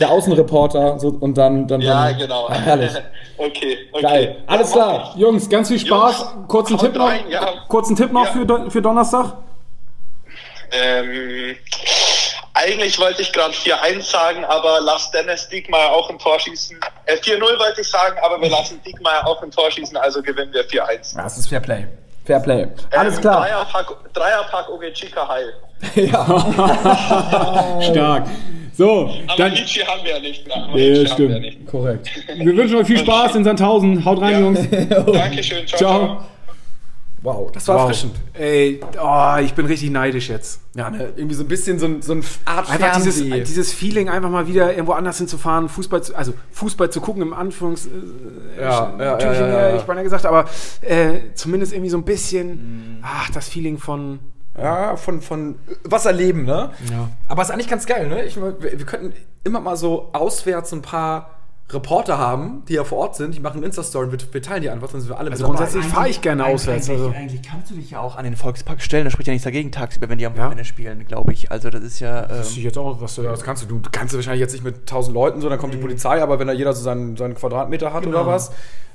der 0.00 0.10
Außenreporter 0.10 0.98
so, 0.98 1.08
und 1.20 1.38
dann, 1.38 1.68
dann, 1.68 1.80
Ja, 1.80 2.08
dann 2.10 2.18
genau. 2.18 2.46
Ah, 2.50 2.54
herrlich. 2.54 2.90
okay, 3.38 3.78
okay. 3.92 4.02
Geil. 4.02 4.36
Alles 4.48 4.70
Ja, 4.70 4.76
klar. 4.76 5.14
Jungs, 5.16 5.48
ganz 5.48 5.68
viel 5.68 5.78
Spaß. 5.78 6.18
Jungs, 6.34 6.48
kurzen 6.48 6.76
Tipp 6.76 6.94
noch. 6.96 7.08
rein, 7.08 7.20
ja. 7.30 7.46
Kurzen 7.68 7.94
Tipp 7.94 8.12
noch 8.12 8.24
Ja. 8.26 8.32
für, 8.44 8.70
für 8.70 8.82
Donnerstag. 8.82 9.34
Ähm, 10.72 11.54
eigentlich 12.62 12.98
wollte 12.98 13.22
ich 13.22 13.32
gerade 13.32 13.52
4-1 13.54 14.02
sagen, 14.02 14.44
aber 14.44 14.78
lass 14.82 15.10
Dennis 15.10 15.48
Diekmeyer 15.48 15.90
auch 15.90 16.08
ein 16.10 16.18
Tor 16.18 16.38
schießen. 16.40 16.78
Äh, 17.06 17.14
4-0 17.16 17.40
wollte 17.40 17.80
ich 17.80 17.88
sagen, 17.88 18.16
aber 18.22 18.40
wir 18.40 18.48
lassen 18.50 18.80
Diekmeyer 18.84 19.26
auch 19.26 19.42
ein 19.42 19.50
Tor 19.50 19.70
schießen, 19.70 19.96
also 19.96 20.22
gewinnen 20.22 20.52
wir 20.52 20.64
4-1. 20.66 21.16
Ja, 21.16 21.22
das 21.24 21.38
ist 21.38 21.48
Fairplay. 21.48 21.86
Fairplay. 22.24 22.68
Alles 22.92 23.16
Ähm, 23.16 23.20
klar. 23.20 23.40
Dreierpack, 23.40 24.12
Dreierpack 24.14 24.68
Ogechika 24.68 25.28
heil. 25.28 25.52
Stark. 27.90 28.26
So, 28.74 29.10
Aber 29.26 29.36
dann, 29.36 29.52
Nietzsche 29.52 29.86
haben 29.86 30.02
wir 30.02 30.12
ja 30.12 30.18
nicht 30.20 30.46
mehr. 30.46 30.56
Ja, 30.56 30.66
Nietzsche 30.74 31.08
stimmt. 31.08 31.30
Wir 31.30 31.40
nicht. 31.40 31.66
Korrekt. 31.66 32.08
wir 32.36 32.56
wünschen 32.56 32.76
euch 32.78 32.86
viel 32.86 32.98
Spaß 32.98 33.34
in 33.34 33.44
Sandhausen. 33.44 34.02
Haut 34.04 34.20
rein, 34.20 34.32
Ja. 34.32 34.38
Jungs. 34.40 34.60
Dankeschön, 35.12 35.66
ciao, 35.66 35.78
Ciao. 35.78 35.98
ciao. 36.06 36.24
Wow, 37.22 37.52
das 37.52 37.68
war 37.68 37.76
Wow. 37.76 37.82
erfrischend. 37.82 38.16
Ey, 38.34 38.80
oh, 39.00 39.36
ich 39.40 39.54
bin 39.54 39.66
richtig 39.66 39.90
neidisch 39.90 40.28
jetzt. 40.28 40.60
Ja, 40.74 40.90
ne, 40.90 41.12
irgendwie 41.14 41.36
so 41.36 41.44
ein 41.44 41.48
bisschen 41.48 41.78
so, 41.78 41.86
ein- 41.86 42.02
so 42.02 42.12
eine 42.12 42.22
Art 42.44 42.68
Einfach 42.68 42.96
dieses, 42.96 43.18
Fernseh. 43.20 43.44
dieses 43.44 43.72
Feeling, 43.72 44.08
einfach 44.08 44.28
mal 44.30 44.48
wieder 44.48 44.72
irgendwo 44.72 44.92
anders 44.92 45.18
hinzufahren, 45.18 45.68
Fußball 45.68 46.02
zu, 46.02 46.16
also 46.16 46.34
Fußball 46.50 46.90
zu 46.90 47.00
gucken, 47.00 47.22
im 47.22 47.32
Anführungs... 47.32 47.86
Äh, 47.86 48.60
Ja, 48.62 48.90
ja, 48.90 48.96
natürlich, 48.96 49.38
ja, 49.38 49.46
ja, 49.48 49.68
ja. 49.70 49.76
ich 49.76 49.86
meine 49.86 50.02
gesagt, 50.02 50.26
aber 50.26 50.46
äh, 50.80 51.20
zumindest 51.34 51.72
irgendwie 51.72 51.90
so 51.90 51.96
ein 51.98 52.04
bisschen, 52.04 52.98
ach, 53.02 53.30
das 53.30 53.48
Feeling 53.48 53.78
von... 53.78 54.18
Ja, 54.58 54.96
von, 54.96 55.22
von 55.22 55.54
was 55.84 56.04
erleben, 56.04 56.44
ne? 56.44 56.70
Ja. 56.90 57.08
Aber 57.28 57.40
ist 57.40 57.50
eigentlich 57.50 57.68
ganz 57.70 57.86
geil, 57.86 58.08
ne? 58.08 58.24
Ich, 58.24 58.36
wir, 58.36 58.60
wir 58.60 58.84
könnten 58.84 59.14
immer 59.44 59.60
mal 59.60 59.76
so 59.76 60.10
auswärts 60.12 60.72
ein 60.72 60.82
paar 60.82 61.30
Reporter 61.74 62.18
haben, 62.18 62.62
die 62.68 62.74
ja 62.74 62.84
vor 62.84 62.98
Ort 62.98 63.16
sind, 63.16 63.34
die 63.34 63.40
machen 63.40 63.62
Insta-Story, 63.62 64.12
wir, 64.12 64.18
wir 64.32 64.42
teilen 64.42 64.62
die 64.62 64.70
einfach, 64.70 64.88
dann 64.90 65.00
sind 65.00 65.10
wir 65.10 65.18
alle 65.18 65.30
Also 65.30 65.44
grundsätzlich 65.44 65.84
fahre 65.86 66.08
ich 66.08 66.20
gerne 66.20 66.44
auswärts. 66.46 66.88
Eigentlich, 66.90 67.02
Also. 67.04 67.14
eigentlich 67.16 67.42
kannst 67.42 67.70
du 67.70 67.74
dich 67.74 67.90
ja 67.90 68.00
auch 68.00 68.16
an 68.16 68.24
den 68.24 68.36
Volkspark 68.36 68.82
stellen, 68.82 69.04
da 69.04 69.10
spricht 69.10 69.26
ja 69.28 69.32
nichts 69.32 69.44
dagegen 69.44 69.72
tagsüber, 69.72 70.08
wenn 70.08 70.18
die 70.18 70.26
am 70.26 70.34
Ja. 70.34 70.42
Wochenende 70.44 70.64
spielen, 70.64 71.06
glaube 71.06 71.32
ich. 71.32 71.50
Also 71.50 71.70
das 71.70 71.82
ist 71.82 72.00
ja. 72.00 72.22
Ähm, 72.22 72.28
Das 72.28 72.48
ist 72.50 72.56
jetzt 72.56 72.78
auch, 72.78 73.00
was 73.00 73.14
du 73.14 73.22
Ja, 73.22 73.30
das 73.30 73.42
kannst 73.42 73.62
du. 73.62 73.66
Du 73.66 73.80
kannst 73.90 74.12
du 74.12 74.18
wahrscheinlich 74.18 74.40
jetzt 74.40 74.52
nicht 74.52 74.64
mit 74.64 74.76
1000 74.80 75.14
Leuten 75.14 75.40
so, 75.40 75.48
dann 75.48 75.58
kommt 75.58 75.74
die 75.74 75.78
Polizei, 75.78 76.22
aber 76.22 76.38
wenn 76.38 76.46
da 76.46 76.52
jeder 76.52 76.72
so 76.72 76.82
seinen, 76.82 77.16
seinen 77.16 77.34
Quadratmeter 77.34 77.92
hat 77.92 78.06
oder 78.06 78.26
was, 78.26 78.52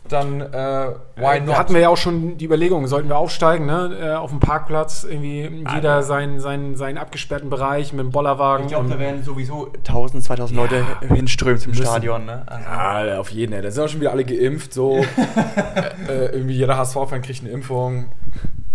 dann 0.08 0.42
äh, 0.42 0.90
why 1.16 1.40
not? 1.40 1.58
Hatten 1.58 1.74
wir 1.74 1.82
ja 1.82 1.90
auch 1.90 1.98
schon 1.98 2.38
die 2.38 2.46
Überlegung, 2.46 2.88
sollten 2.88 3.10
wir 3.10 3.18
aufsteigen, 3.18 3.66
ne? 3.66 3.98
Äh, 4.02 4.14
auf 4.14 4.30
dem 4.32 4.40
Parkplatz, 4.40 5.04
irgendwie 5.04 5.64
jeder 5.74 6.04
seinen, 6.04 6.40
seinen, 6.40 6.76
seinen 6.76 6.98
abgesperrten 6.98 7.50
Bereich 7.50 7.94
mit 7.94 8.02
dem 8.02 8.12
Bollerwagen. 8.12 8.66
ich 8.66 8.72
glaube, 8.72 8.90
da 8.90 9.00
werden 9.00 9.24
sowieso 9.24 9.72
1000, 9.78 10.24
2000 10.24 10.58
Leute 10.58 10.86
hinströmen 11.08 11.60
zum 11.60 11.72
Müssen. 11.72 11.84
Stadion. 11.86 12.26
Ne? 12.26 12.44
Also, 12.46 13.10
Ja, 13.10 13.20
auf 13.20 13.30
jeden 13.32 13.54
Fall. 13.54 13.62
Da 13.62 13.72
sind 13.72 13.84
auch 13.84 13.90
schon 13.90 14.02
wieder 14.02 14.12
alle 14.12 14.26
geimpft. 14.26 14.74
So. 14.74 14.98
äh, 16.08 16.12
äh, 16.12 16.26
irgendwie 16.34 16.56
jeder 16.56 16.78
HSV-Fan 16.78 17.22
kriegt 17.22 17.42
eine 17.42 17.50
Impfung. 17.50 18.06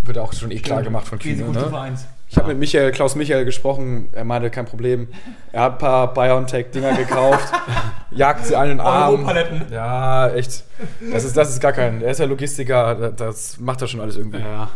Wird 0.03 0.19
auch 0.19 0.33
schon 0.33 0.51
eh 0.51 0.59
klar 0.59 0.83
gemacht 0.83 1.07
von 1.07 1.19
Kühne. 1.19 1.45
Ne? 1.49 1.99
Ich 2.33 2.39
habe 2.39 2.49
mit 2.49 2.59
Michael, 2.61 2.93
Klaus 2.93 3.15
Michael 3.15 3.45
gesprochen. 3.45 4.09
Er 4.13 4.25
meinte, 4.25 4.49
kein 4.49 4.65
Problem. 4.65 5.09
Er 5.53 5.65
hat 5.65 5.73
ein 5.73 5.79
paar 5.79 6.15
BioNTech-Dinger 6.15 6.95
gekauft. 6.97 7.53
jagt 8.11 8.47
sie 8.47 8.57
allen 8.57 8.71
den 8.71 8.81
Arm. 8.81 9.31
Ja, 9.71 10.31
echt. 10.31 10.65
Das 11.13 11.25
ist, 11.25 11.37
das 11.37 11.51
ist 11.51 11.61
gar 11.61 11.73
kein. 11.73 12.01
Er 12.01 12.11
ist 12.13 12.21
ja 12.21 12.25
Logistiker. 12.25 12.95
da- 12.95 13.11
Das 13.11 13.61
macht 13.61 13.83
er 13.83 13.87
schon 13.87 14.01
alles 14.01 14.17
irgendwie. 14.17 14.39
ja. 14.39 14.71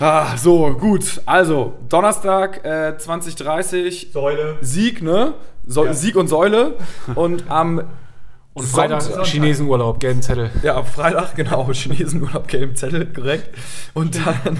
Ah, 0.00 0.36
so, 0.36 0.72
gut. 0.74 1.20
Also, 1.26 1.74
Donnerstag 1.88 2.64
äh, 2.64 2.98
2030. 2.98 4.10
Säule. 4.12 4.56
Sieg, 4.60 5.00
ne? 5.00 5.34
So, 5.64 5.92
Sieg 5.92 6.16
und 6.16 6.26
Säule. 6.26 6.74
Und 7.14 7.44
am 7.48 7.82
Und 8.54 8.66
Freitag 8.66 9.02
Sonntag- 9.02 9.26
Chinesenurlaub, 9.26 10.00
gelben 10.00 10.22
Zettel. 10.22 10.50
Ja, 10.64 10.76
am 10.78 10.86
Freitag, 10.86 11.36
genau, 11.36 11.70
Chinesenurlaub, 11.72 12.48
gelben 12.48 12.74
Zettel, 12.74 13.06
korrekt. 13.06 13.48
Und 13.94 14.16
dann, 14.26 14.58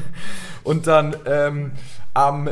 und 0.65 0.87
dann 0.87 1.17
ähm, 1.27 1.73
am 2.15 2.51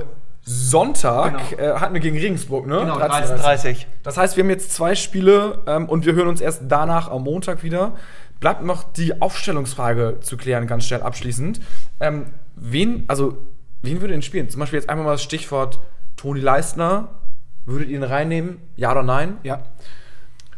Sonntag 0.48 1.58
äh, 1.58 1.72
hatten 1.74 1.92
wir 1.92 2.00
gegen 2.00 2.16
Regensburg, 2.16 2.68
ne? 2.68 2.78
Genau, 2.78 2.98
13:30. 2.98 3.42
13.30. 3.42 3.86
Das 4.04 4.16
heißt, 4.16 4.36
wir 4.36 4.44
haben 4.44 4.50
jetzt 4.50 4.72
zwei 4.72 4.94
Spiele 4.94 5.62
ähm, 5.66 5.88
und 5.88 6.06
wir 6.06 6.14
hören 6.14 6.28
uns 6.28 6.40
erst 6.40 6.62
danach 6.68 7.10
am 7.10 7.24
Montag 7.24 7.64
wieder. 7.64 7.96
Bleibt 8.38 8.62
noch 8.62 8.84
die 8.92 9.20
Aufstellungsfrage 9.20 10.18
zu 10.20 10.36
klären, 10.36 10.68
ganz 10.68 10.84
schnell 10.84 11.02
abschließend. 11.02 11.60
Ähm, 11.98 12.26
wen, 12.54 13.04
also, 13.08 13.38
wen 13.82 14.00
würde 14.00 14.12
denn 14.12 14.22
spielen? 14.22 14.48
Zum 14.48 14.60
Beispiel 14.60 14.78
jetzt 14.78 14.88
einmal 14.88 15.04
mal 15.04 15.12
das 15.12 15.22
Stichwort 15.22 15.80
Toni 16.16 16.40
Leistner. 16.40 17.08
Würdet 17.64 17.88
ihr 17.88 17.96
ihn 17.96 18.04
reinnehmen? 18.04 18.58
Ja 18.76 18.92
oder 18.92 19.02
nein? 19.02 19.38
Ja. 19.42 19.62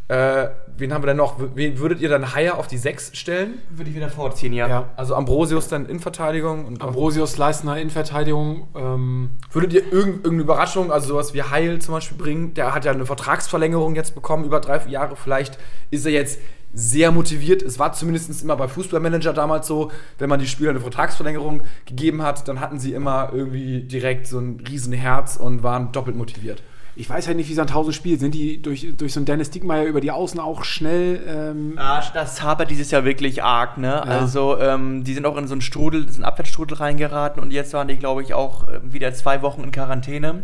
Äh, 0.09 0.49
wen 0.79 0.93
haben 0.93 1.03
wir 1.03 1.09
denn 1.09 1.17
noch? 1.17 1.37
Wen 1.55 1.79
würdet 1.79 2.01
ihr 2.01 2.09
dann 2.09 2.35
Haier 2.35 2.57
auf 2.59 2.67
die 2.67 2.79
6 2.79 3.17
stellen? 3.17 3.55
Würde 3.71 3.91
ich 3.91 3.97
wieder 3.97 4.09
vorziehen, 4.09 4.53
ja. 4.53 4.69
Ja. 4.69 4.89
Also 4.97 5.15
Ambrosius 5.15 5.69
dann 5.69 5.87
in 5.87 6.01
Verteidigung 6.01 6.65
und 6.65 6.83
Ambrosius 6.83 7.37
Leistner 7.37 7.79
in 7.79 7.91
Verteidigung. 7.91 8.69
Ähm, 8.75 9.31
Würdet 9.53 9.73
ihr 9.73 9.83
irgend, 9.93 10.25
irgendeine 10.25 10.43
Überraschung, 10.43 10.93
also 10.93 11.09
sowas 11.09 11.35
wie 11.35 11.43
Heil 11.43 11.81
zum 11.81 11.95
Beispiel 11.95 12.17
bringen? 12.17 12.55
Der 12.55 12.75
hat 12.75 12.85
ja 12.85 12.93
eine 12.93 13.07
Vertragsverlängerung 13.07 13.95
jetzt 13.95 14.15
bekommen, 14.15 14.45
über 14.45 14.61
drei 14.61 14.81
Jahre. 14.89 15.17
Vielleicht 15.17 15.59
ist 15.91 16.07
er 16.07 16.13
jetzt 16.13 16.39
sehr 16.73 17.11
motiviert. 17.11 17.63
Es 17.63 17.79
war 17.79 17.93
zumindest 17.93 18.43
immer 18.43 18.57
bei 18.57 18.69
Fußballmanager 18.69 19.33
damals 19.33 19.67
so, 19.67 19.91
wenn 20.19 20.29
man 20.29 20.39
die 20.39 20.47
Spieler 20.47 20.71
eine 20.71 20.81
Vertragsverlängerung 20.81 21.63
gegeben 21.87 22.23
hat, 22.23 22.47
dann 22.47 22.61
hatten 22.61 22.79
sie 22.79 22.93
immer 22.93 23.31
irgendwie 23.33 23.83
direkt 23.83 24.27
so 24.27 24.39
ein 24.39 24.61
Riesenherz 24.69 25.37
und 25.37 25.63
waren 25.63 25.93
doppelt 25.93 26.17
motiviert. 26.17 26.63
Ich 26.99 27.09
weiß 27.09 27.29
halt 27.29 27.37
nicht, 27.37 27.49
wie 27.49 27.55
Sandhausen 27.55 27.93
spielt. 27.93 28.21
Sind 28.21 28.35
die 28.35 28.61
durch, 28.61 28.89
durch 28.97 29.13
so 29.13 29.21
einen 29.21 29.25
Dennis 29.27 29.51
Diekmeyer 29.51 29.85
über 29.85 30.01
die 30.01 30.11
Außen 30.11 30.41
auch 30.41 30.65
schnell? 30.65 31.23
Ähm, 31.27 31.75
Ah, 31.77 32.03
das 32.13 32.43
hapert 32.43 32.71
dieses 32.71 32.91
Jahr 32.91 33.05
wirklich 33.05 33.43
arg, 33.43 33.79
ne? 33.79 34.03
Also, 34.03 34.59
ähm, 34.59 35.05
die 35.05 35.15
sind 35.15 35.25
auch 35.25 35.37
in 35.37 35.47
so 35.47 35.55
einen 35.55 35.61
Strudel, 35.61 36.09
so 36.09 36.17
einen 36.17 36.25
Abwärtsstrudel 36.25 36.77
reingeraten 36.79 37.41
und 37.43 37.53
jetzt 37.53 37.73
waren 37.73 37.87
die, 37.89 37.97
glaube 37.97 38.23
ich, 38.23 38.35
auch 38.35 38.67
äh, 38.69 38.81
wieder 38.83 39.15
zwei 39.15 39.43
Wochen 39.43 39.63
in 39.63 39.71
Quarantäne. 39.71 40.43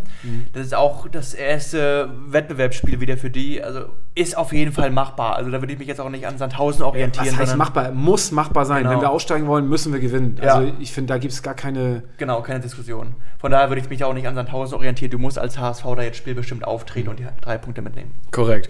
Das 0.53 0.65
ist 0.65 0.75
auch 0.75 1.09
das 1.09 1.35
erste 1.35 2.11
Wettbewerbsspiel 2.29 3.01
wieder 3.01 3.17
für 3.17 3.31
die. 3.31 3.63
Also, 3.63 3.87
ist 4.17 4.37
auf 4.37 4.53
jeden 4.53 4.73
Fall 4.73 4.91
machbar. 4.91 5.37
Also, 5.37 5.51
da 5.51 5.61
würde 5.61 5.73
ich 5.73 5.79
mich 5.79 5.89
jetzt 5.89 6.01
auch 6.01 6.09
nicht 6.09 6.27
an 6.27 6.39
Sandhausen 6.39 6.83
orientieren. 6.85 7.27
was 7.27 7.37
heißt 7.37 7.57
machbar? 7.57 7.91
Muss 7.91 8.31
machbar 8.31 8.65
sein. 8.65 8.83
Genau. 8.83 8.93
Wenn 8.93 9.01
wir 9.01 9.11
aussteigen 9.11 9.47
wollen, 9.47 9.69
müssen 9.69 9.93
wir 9.93 10.01
gewinnen. 10.01 10.39
Ja. 10.43 10.55
Also 10.55 10.73
ich 10.79 10.93
finde, 10.93 11.13
da 11.13 11.19
gibt 11.19 11.33
es 11.33 11.43
gar 11.43 11.55
keine. 11.55 12.05
Genau, 12.19 12.41
keine 12.43 12.61
Diskussion. 12.61 13.15
Von 13.39 13.51
daher 13.51 13.71
würde 13.71 13.81
ich 13.81 13.91
mich 13.91 14.05
auch 14.05 14.15
nicht 14.15 14.29
an 14.29 14.35
Sandhausen 14.35 14.77
orientieren. 14.77 15.11
Du 15.11 15.19
musst 15.19 15.39
als 15.39 15.59
HSV 15.59 15.85
da 15.97 16.03
jetzt 16.03 16.17
spielbestimmt 16.17 16.65
auftreten 16.65 17.09
und 17.09 17.19
die 17.19 17.27
drei 17.41 17.59
Punkte 17.59 17.83
mitnehmen. 17.83 18.15
Korrekt. 18.31 18.69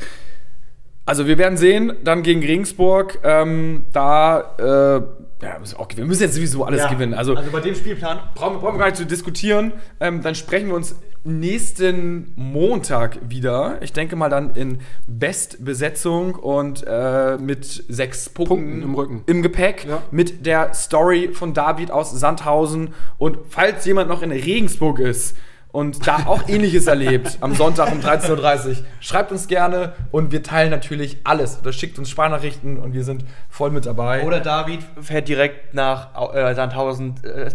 Also 1.07 1.27
wir 1.27 1.37
werden 1.37 1.59
sehen, 1.59 1.93
dann 2.03 2.23
gegen 2.23 2.41
Regensburg, 2.41 3.19
ähm, 3.25 3.85
da, 3.93 4.55
äh, 4.59 5.45
ja, 5.45 5.59
müssen 5.59 5.77
wir 5.77 5.81
auch 5.81 5.89
gewinnen. 5.89 6.07
Wir 6.07 6.09
müssen 6.09 6.23
jetzt 6.23 6.35
sowieso 6.35 6.65
alles 6.65 6.89
gewinnen. 6.89 7.13
Also, 7.13 7.35
bei 7.53 7.61
dem 7.61 7.75
Spielplan 7.75 8.19
brauchen, 8.35 8.59
brauchen 8.61 8.77
wir 8.77 8.79
gar 8.79 8.87
nicht 8.87 8.97
zu 8.97 9.05
diskutieren. 9.05 9.73
Ähm, 10.01 10.23
dann 10.23 10.35
sprechen 10.35 10.69
wir 10.69 10.75
uns 10.75 10.97
nächsten 11.25 12.33
Montag 12.37 13.19
wieder. 13.29 13.79
Ich 13.83 13.93
denke 13.93 14.15
mal 14.15 14.29
dann 14.29 14.55
in 14.55 14.79
Bestbesetzung 15.07 16.35
und 16.35 16.85
äh, 16.87 17.37
mit 17.39 17.65
sechs 17.89 18.29
Punkten, 18.29 18.55
Punkten 18.55 18.83
im 18.83 18.95
Rücken. 18.95 19.23
Im 19.27 19.43
Gepäck. 19.43 19.87
Ja. 19.89 20.03
Mit 20.11 20.47
der 20.47 20.75
Story 20.75 21.31
von 21.33 21.55
David 21.55 21.91
aus 21.91 22.13
Sandhausen. 22.13 22.95
Und 23.19 23.39
falls 23.49 23.85
jemand 23.87 24.09
noch 24.09 24.23
in 24.23 24.31
Regensburg 24.31 24.99
ist 24.99 25.37
und 25.75 26.07
da 26.07 26.27
auch 26.27 26.43
ähnliches 26.49 26.87
erlebt 26.87 27.39
am 27.41 27.53
Sonntag 27.57 27.91
um 27.91 27.99
13.30 27.99 28.69
Uhr, 28.69 28.77
schreibt 29.01 29.33
uns 29.33 29.49
gerne 29.49 29.93
und 30.13 30.31
wir 30.31 30.45
teilen 30.45 30.71
natürlich 30.71 31.19
alles. 31.25 31.59
Oder 31.61 31.73
schickt 31.73 31.99
uns 31.99 32.09
Sparnachrichten 32.09 32.79
und 32.79 32.93
wir 32.93 33.03
sind 33.03 33.25
voll 33.51 33.71
mit 33.71 33.85
dabei. 33.85 34.25
Oder 34.25 34.39
David 34.39 34.85
fährt 35.01 35.27
direkt 35.27 35.75
nach 35.75 36.33
äh, 36.33 36.55
Sandhausen, 36.55 37.17
äh, 37.25 37.51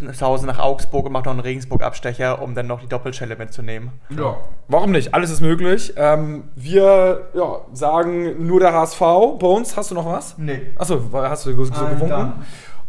nach 0.46 0.60
Augsburg 0.60 1.06
und 1.06 1.14
macht 1.14 1.26
noch 1.26 1.32
einen 1.32 1.40
Regensburg-Abstecher, 1.40 2.42
um 2.42 2.56
dann 2.56 2.68
noch 2.68 2.82
die 2.82 2.88
Doppelschelle 2.88 3.38
mitzunehmen. 3.38 3.92
Ja, 4.10 4.36
warum 4.68 4.92
nicht? 4.92 5.14
Alles 5.14 5.32
ist 5.32 5.40
möglich. 5.40 5.94
Ähm, 5.96 6.50
wir 6.58 7.30
ja, 7.34 7.62
sagen 7.72 8.46
nur 8.46 8.60
der 8.60 8.74
HSV. 8.74 9.00
Bones, 9.40 9.78
hast 9.78 9.92
du 9.92 9.96
noch 9.96 10.06
was? 10.06 10.38
Nee. 10.38 10.74
Achso, 10.76 11.02
hast 11.14 11.46
du 11.46 11.52
so 11.52 11.58
gewunken? 11.58 12.10
dann. 12.10 12.34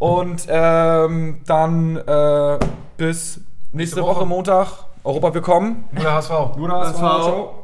Und 0.01 0.47
ähm, 0.49 1.43
dann 1.47 1.99
äh, 1.99 2.59
bis 2.97 3.43
nächste 3.71 4.03
Woche. 4.03 4.17
Woche. 4.17 4.27
Montag. 4.27 4.90
Europa 5.03 5.33
willkommen. 5.33 5.89
Nur 5.93 6.03
der 6.03 6.15
HSV. 6.17 6.31
Nur 6.57 6.69
der 6.69 6.81
HSV. 6.81 6.97
Ciao. 6.99 7.55